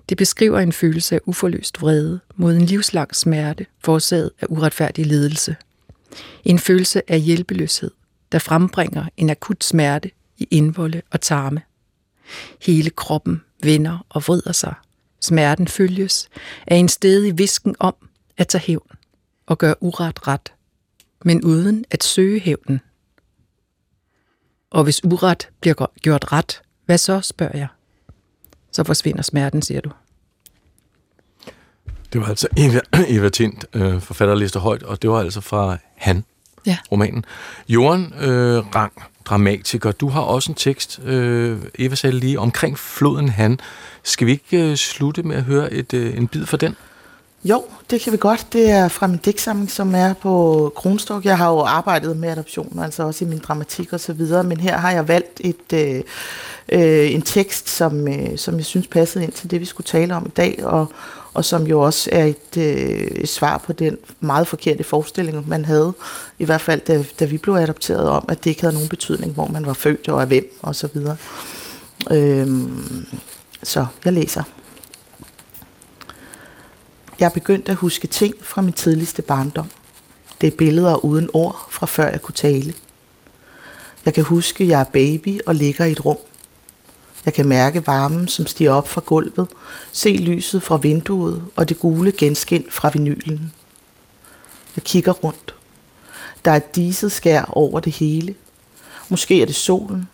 Det 0.09 0.17
beskriver 0.17 0.59
en 0.59 0.73
følelse 0.73 1.15
af 1.15 1.19
uforløst 1.25 1.81
vrede 1.81 2.19
mod 2.35 2.55
en 2.55 2.65
livslang 2.65 3.15
smerte, 3.15 3.65
forårsaget 3.79 4.31
af 4.41 4.45
uretfærdig 4.49 5.05
lidelse. 5.05 5.55
En 6.43 6.59
følelse 6.59 7.11
af 7.11 7.19
hjælpeløshed, 7.19 7.91
der 8.31 8.39
frembringer 8.39 9.05
en 9.17 9.29
akut 9.29 9.63
smerte 9.63 10.11
i 10.37 10.47
indvolde 10.51 11.01
og 11.11 11.21
tarme. 11.21 11.61
Hele 12.61 12.89
kroppen 12.89 13.41
vender 13.63 14.05
og 14.09 14.23
vrider 14.27 14.51
sig. 14.51 14.73
Smerten 15.21 15.67
følges 15.67 16.29
af 16.67 16.75
en 16.75 16.89
stedig 16.89 17.37
visken 17.37 17.75
om 17.79 17.95
at 18.37 18.47
tage 18.47 18.61
hævn 18.61 18.91
og 19.45 19.57
gøre 19.57 19.83
uret 19.83 20.27
ret, 20.27 20.53
men 21.25 21.43
uden 21.43 21.85
at 21.91 22.03
søge 22.03 22.39
hævnen. 22.39 22.81
Og 24.69 24.83
hvis 24.83 25.03
uret 25.03 25.49
bliver 25.61 25.87
gjort 26.01 26.31
ret, 26.31 26.61
hvad 26.85 26.97
så, 26.97 27.21
spørger 27.21 27.57
jeg. 27.57 27.67
Så 28.71 28.83
forsvinder 28.83 29.21
smerten, 29.21 29.61
siger 29.61 29.81
du. 29.81 29.91
Det 32.13 32.21
var 32.21 32.27
altså 32.27 32.47
Eva, 32.57 32.79
Eva 33.07 33.29
Tint, 33.29 33.65
øh, 33.73 34.01
forfatterliste 34.01 34.59
højt, 34.59 34.83
og 34.83 35.01
det 35.01 35.09
var 35.09 35.19
altså 35.19 35.41
fra 35.41 35.77
Han, 35.95 36.25
ja. 36.65 36.77
romanen. 36.91 37.25
Jorden 37.69 38.13
øh, 38.21 38.75
Rang, 38.75 38.93
dramatiker. 39.25 39.91
Du 39.91 40.09
har 40.09 40.21
også 40.21 40.51
en 40.51 40.55
tekst, 40.55 40.99
øh, 41.05 41.57
Eva 41.79 41.95
sagde 41.95 42.19
lige, 42.19 42.39
omkring 42.39 42.79
floden 42.79 43.29
Han. 43.29 43.59
Skal 44.03 44.27
vi 44.27 44.31
ikke 44.31 44.69
øh, 44.69 44.75
slutte 44.75 45.23
med 45.23 45.35
at 45.35 45.43
høre 45.43 45.73
et, 45.73 45.93
øh, 45.93 46.17
en 46.17 46.27
bid 46.27 46.45
for 46.45 46.57
den? 46.57 46.75
Jo, 47.43 47.63
det 47.89 48.01
kan 48.01 48.13
vi 48.13 48.17
godt. 48.17 48.47
Det 48.53 48.69
er 48.69 48.87
fra 48.87 49.07
min 49.07 49.17
digtsamling, 49.17 49.71
som 49.71 49.95
er 49.95 50.13
på 50.13 50.73
Kronstok. 50.75 51.25
Jeg 51.25 51.37
har 51.37 51.49
jo 51.49 51.59
arbejdet 51.59 52.17
med 52.17 52.29
adoption, 52.29 52.79
altså 52.79 53.03
også 53.03 53.25
i 53.25 53.27
min 53.27 53.39
dramatik 53.39 53.93
og 53.93 53.99
så 53.99 54.13
videre, 54.13 54.43
men 54.43 54.59
her 54.59 54.77
har 54.77 54.91
jeg 54.91 55.07
valgt 55.07 55.41
et, 55.43 55.73
øh, 55.73 56.01
øh, 56.69 57.11
en 57.11 57.21
tekst, 57.21 57.69
som, 57.69 58.07
øh, 58.07 58.37
som 58.37 58.57
jeg 58.57 58.65
synes 58.65 58.87
passede 58.87 59.23
ind 59.23 59.31
til 59.31 59.51
det, 59.51 59.59
vi 59.59 59.65
skulle 59.65 59.85
tale 59.85 60.15
om 60.15 60.25
i 60.25 60.29
dag, 60.29 60.65
og, 60.65 60.91
og 61.35 61.45
som 61.45 61.67
jo 61.67 61.81
også 61.81 62.09
er 62.11 62.25
et, 62.25 62.57
øh, 62.57 62.63
et 62.97 63.29
svar 63.29 63.57
på 63.57 63.73
den 63.73 63.97
meget 64.19 64.47
forkerte 64.47 64.83
forestilling, 64.83 65.49
man 65.49 65.65
havde, 65.65 65.93
i 66.39 66.45
hvert 66.45 66.61
fald 66.61 66.81
da, 66.81 67.05
da 67.19 67.25
vi 67.25 67.37
blev 67.37 67.53
adopteret 67.53 68.09
om, 68.09 68.25
at 68.29 68.43
det 68.43 68.49
ikke 68.49 68.61
havde 68.61 68.73
nogen 68.73 68.89
betydning, 68.89 69.33
hvor 69.33 69.47
man 69.47 69.65
var 69.65 69.73
født 69.73 70.09
og 70.09 70.21
af 70.21 70.27
hvem 70.27 70.57
og 70.61 70.75
så 70.75 70.89
videre. 70.93 71.17
Øhm, 72.11 73.05
så 73.63 73.85
jeg 74.05 74.13
læser. 74.13 74.43
Jeg 77.19 77.25
er 77.25 77.29
begyndt 77.29 77.69
at 77.69 77.75
huske 77.75 78.07
ting 78.07 78.35
fra 78.41 78.61
min 78.61 78.73
tidligste 78.73 79.21
barndom. 79.21 79.69
Det 80.41 80.47
er 80.47 80.57
billeder 80.57 81.05
uden 81.05 81.29
ord 81.33 81.67
fra 81.69 81.85
før 81.85 82.09
jeg 82.09 82.21
kunne 82.21 82.35
tale. 82.35 82.73
Jeg 84.05 84.13
kan 84.13 84.23
huske, 84.23 84.63
at 84.63 84.69
jeg 84.69 84.79
er 84.79 84.83
baby 84.93 85.39
og 85.45 85.55
ligger 85.55 85.85
i 85.85 85.91
et 85.91 86.05
rum. 86.05 86.17
Jeg 87.25 87.33
kan 87.33 87.47
mærke 87.47 87.87
varmen, 87.87 88.27
som 88.27 88.47
stiger 88.47 88.71
op 88.71 88.87
fra 88.87 89.01
gulvet, 89.05 89.47
se 89.91 90.09
lyset 90.09 90.63
fra 90.63 90.77
vinduet 90.77 91.43
og 91.55 91.69
det 91.69 91.79
gule 91.79 92.11
genskin 92.11 92.65
fra 92.69 92.89
vinylen. 92.93 93.53
Jeg 94.75 94.83
kigger 94.83 95.11
rundt. 95.11 95.55
Der 96.45 96.51
er 96.51 96.55
et 96.55 96.75
diset 96.75 97.11
skær 97.11 97.43
over 97.43 97.79
det 97.79 97.93
hele. 97.93 98.35
Måske 99.09 99.41
er 99.41 99.45
det 99.45 99.55
solen, 99.55 100.09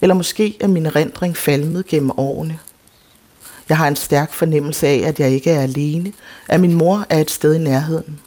eller 0.00 0.14
måske 0.14 0.56
er 0.60 0.66
min 0.66 0.86
erindring 0.86 1.36
falmet 1.36 1.86
gennem 1.86 2.10
årene. 2.16 2.58
Jeg 3.68 3.76
har 3.76 3.88
en 3.88 3.96
stærk 3.96 4.32
fornemmelse 4.32 4.86
af, 4.86 5.02
at 5.04 5.20
jeg 5.20 5.30
ikke 5.30 5.50
er 5.50 5.60
alene, 5.60 6.12
at 6.48 6.60
min 6.60 6.74
mor 6.74 7.06
er 7.10 7.18
et 7.18 7.30
sted 7.30 7.54
i 7.54 7.58
nærheden. 7.58 8.20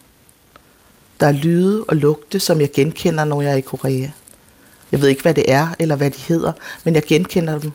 Der 1.20 1.28
er 1.28 1.32
lyde 1.32 1.84
og 1.84 1.96
lugte, 1.96 2.40
som 2.40 2.62
jeg 2.62 2.72
genkender, 2.72 3.26
når 3.26 3.42
jeg 3.42 3.52
er 3.52 3.56
i 3.56 3.62
Korea. 3.62 4.08
Jeg 4.92 5.02
ved 5.02 5.08
ikke, 5.08 5.22
hvad 5.22 5.34
det 5.34 5.52
er, 5.52 5.68
eller 5.80 5.96
hvad 5.96 6.12
de 6.12 6.20
hedder, 6.20 6.52
men 6.84 6.96
jeg 6.96 7.04
genkender 7.04 7.60
dem. 7.60 7.72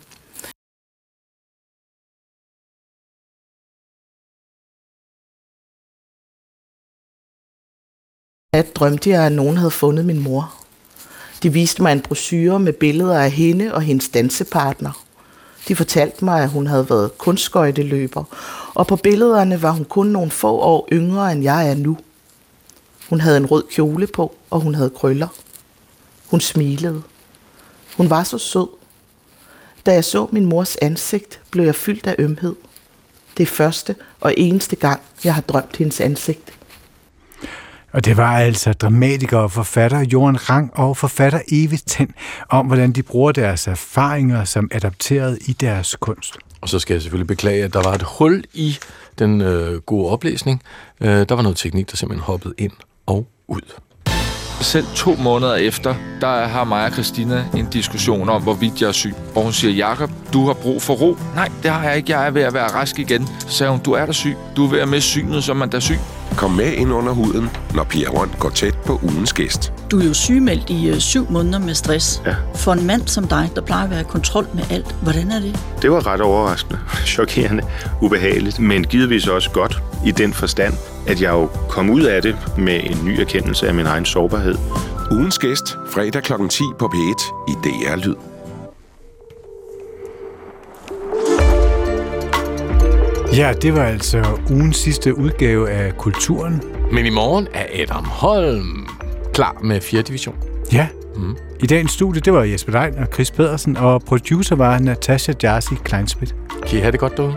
At 8.52 8.76
drømte 8.76 9.10
jeg, 9.10 9.26
at 9.26 9.32
nogen 9.32 9.56
havde 9.56 9.70
fundet 9.70 10.04
min 10.04 10.22
mor. 10.22 10.54
De 11.42 11.52
viste 11.52 11.82
mig 11.82 11.92
en 11.92 12.00
brochure 12.00 12.60
med 12.60 12.72
billeder 12.72 13.20
af 13.20 13.30
hende 13.30 13.74
og 13.74 13.82
hendes 13.82 14.08
dansepartner. 14.08 15.04
De 15.68 15.76
fortalte 15.76 16.24
mig, 16.24 16.42
at 16.42 16.50
hun 16.50 16.66
havde 16.66 16.90
været 16.90 17.18
kunstskøjteløber, 17.18 18.24
og 18.74 18.86
på 18.86 18.96
billederne 18.96 19.62
var 19.62 19.70
hun 19.70 19.84
kun 19.84 20.06
nogle 20.06 20.30
få 20.30 20.58
år 20.58 20.88
yngre, 20.92 21.32
end 21.32 21.42
jeg 21.42 21.70
er 21.70 21.74
nu. 21.74 21.98
Hun 23.08 23.20
havde 23.20 23.36
en 23.36 23.46
rød 23.46 23.64
kjole 23.70 24.06
på, 24.06 24.34
og 24.50 24.60
hun 24.60 24.74
havde 24.74 24.90
krøller. 24.90 25.28
Hun 26.26 26.40
smilede. 26.40 27.02
Hun 27.96 28.10
var 28.10 28.22
så 28.22 28.38
sød. 28.38 28.68
Da 29.86 29.92
jeg 29.92 30.04
så 30.04 30.28
min 30.32 30.44
mors 30.44 30.76
ansigt, 30.76 31.40
blev 31.50 31.64
jeg 31.64 31.74
fyldt 31.74 32.06
af 32.06 32.14
ømhed. 32.18 32.54
Det 33.36 33.42
er 33.42 33.46
første 33.50 33.96
og 34.20 34.34
eneste 34.36 34.76
gang, 34.76 35.00
jeg 35.24 35.34
har 35.34 35.42
drømt 35.42 35.76
hendes 35.76 36.00
ansigt. 36.00 36.52
Og 37.92 38.04
det 38.04 38.16
var 38.16 38.38
altså 38.38 38.72
dramatiker 38.72 39.38
og 39.38 39.52
forfatter 39.52 40.00
Johan 40.12 40.50
Rang 40.50 40.70
og 40.74 40.96
forfatter 40.96 41.40
Eve 41.52 41.78
Ten 41.86 42.10
om, 42.48 42.66
hvordan 42.66 42.92
de 42.92 43.02
bruger 43.02 43.32
deres 43.32 43.66
erfaringer 43.66 44.44
som 44.44 44.68
adapteret 44.72 45.38
i 45.46 45.52
deres 45.52 45.96
kunst. 46.00 46.36
Og 46.60 46.68
så 46.68 46.78
skal 46.78 46.94
jeg 46.94 47.02
selvfølgelig 47.02 47.26
beklage, 47.26 47.64
at 47.64 47.72
der 47.72 47.82
var 47.82 47.92
et 47.92 48.02
hul 48.02 48.44
i 48.54 48.78
den 49.18 49.40
øh, 49.40 49.80
gode 49.80 50.10
oplæsning. 50.10 50.62
Øh, 51.00 51.28
der 51.28 51.34
var 51.34 51.42
noget 51.42 51.56
teknik, 51.58 51.90
der 51.90 51.96
simpelthen 51.96 52.24
hoppede 52.24 52.54
ind 52.58 52.72
og 53.06 53.26
ud. 53.48 53.60
Selv 54.60 54.86
to 54.96 55.14
måneder 55.14 55.54
efter, 55.54 55.94
der 56.20 56.46
har 56.46 56.64
mig 56.64 56.86
og 56.86 56.92
Christina 56.92 57.44
en 57.56 57.66
diskussion 57.70 58.28
om, 58.28 58.42
hvorvidt 58.42 58.80
jeg 58.80 58.88
er 58.88 58.92
syg. 58.92 59.14
Og 59.34 59.42
hun 59.42 59.52
siger, 59.52 59.72
Jakob, 59.74 60.10
du 60.32 60.46
har 60.46 60.54
brug 60.54 60.82
for 60.82 60.94
ro. 60.94 61.16
Nej, 61.34 61.48
det 61.62 61.70
har 61.70 61.88
jeg 61.88 61.96
ikke. 61.96 62.12
Jeg 62.12 62.26
er 62.26 62.30
ved 62.30 62.42
at 62.42 62.54
være 62.54 62.68
rask 62.68 62.98
igen. 62.98 63.26
Så 63.26 63.48
sagde 63.48 63.70
hun, 63.70 63.80
du 63.80 63.92
er 63.92 64.06
da 64.06 64.12
syg. 64.12 64.36
Du 64.56 64.66
er 64.66 64.70
ved 64.70 64.80
at 64.80 64.88
miste 64.88 65.08
synet, 65.08 65.44
som 65.44 65.56
man 65.56 65.70
er 65.74 65.80
syg. 65.80 65.98
Kom 66.36 66.50
med 66.50 66.72
ind 66.72 66.92
under 66.92 67.12
huden, 67.12 67.50
når 67.74 67.84
Pia 67.84 68.08
Rønt 68.08 68.38
går 68.38 68.50
tæt 68.50 68.74
på 68.86 69.00
ugens 69.02 69.32
gæst. 69.32 69.72
Du 69.90 70.00
er 70.00 70.04
jo 70.04 70.14
sygemeldt 70.14 70.70
i 70.70 70.88
øh, 70.88 70.98
syv 70.98 71.30
måneder 71.30 71.58
med 71.58 71.74
stress. 71.74 72.22
Ja. 72.26 72.34
For 72.54 72.72
en 72.72 72.86
mand 72.86 73.06
som 73.06 73.28
dig, 73.28 73.50
der 73.54 73.60
plejer 73.60 73.84
at 73.84 73.90
være 73.90 74.00
i 74.00 74.04
kontrol 74.04 74.46
med 74.54 74.62
alt, 74.70 74.94
hvordan 75.02 75.30
er 75.30 75.40
det? 75.40 75.58
Det 75.82 75.90
var 75.90 76.06
ret 76.06 76.20
overraskende, 76.20 76.78
chokerende, 77.16 77.62
ubehageligt, 78.02 78.58
men 78.58 78.84
givetvis 78.84 79.26
også 79.26 79.50
godt 79.50 79.82
i 80.06 80.10
den 80.10 80.32
forstand, 80.32 80.74
at 81.06 81.22
jeg 81.22 81.30
jo 81.30 81.48
kom 81.68 81.90
ud 81.90 82.02
af 82.02 82.22
det 82.22 82.36
med 82.58 82.80
en 82.84 83.04
ny 83.04 83.20
erkendelse 83.20 83.68
af 83.68 83.74
min 83.74 83.86
egen 83.86 84.04
sårbarhed. 84.04 84.54
Ugens 85.10 85.38
gæst, 85.38 85.76
fredag 85.92 86.22
kl. 86.22 86.32
10 86.50 86.62
på 86.78 86.90
P1 86.94 87.44
i 87.48 87.52
DR 87.68 87.96
Lyd. 87.96 88.29
Ja, 93.36 93.52
det 93.62 93.74
var 93.74 93.84
altså 93.84 94.38
ugens 94.50 94.76
sidste 94.76 95.18
udgave 95.18 95.70
af 95.70 95.96
Kulturen. 95.96 96.62
Men 96.92 97.06
i 97.06 97.10
morgen 97.10 97.48
er 97.54 97.82
Adam 97.82 98.04
Holm 98.04 98.88
klar 99.34 99.56
med 99.62 99.80
4. 99.80 100.02
division. 100.02 100.36
Ja. 100.72 100.88
Mm. 101.16 101.36
I 101.60 101.66
dagens 101.66 101.92
studie, 101.92 102.20
det 102.20 102.32
var 102.32 102.42
Jesper 102.44 102.72
Lein 102.72 102.98
og 102.98 103.06
Chris 103.12 103.30
Pedersen, 103.30 103.76
og 103.76 104.02
producer 104.02 104.56
var 104.56 104.78
Natasha 104.78 105.32
Jarsi 105.42 105.74
Kleinsmith. 105.84 106.32
Kan 106.66 106.78
I 106.78 106.80
have 106.80 106.92
det 106.92 107.00
godt 107.00 107.16
derude? 107.16 107.36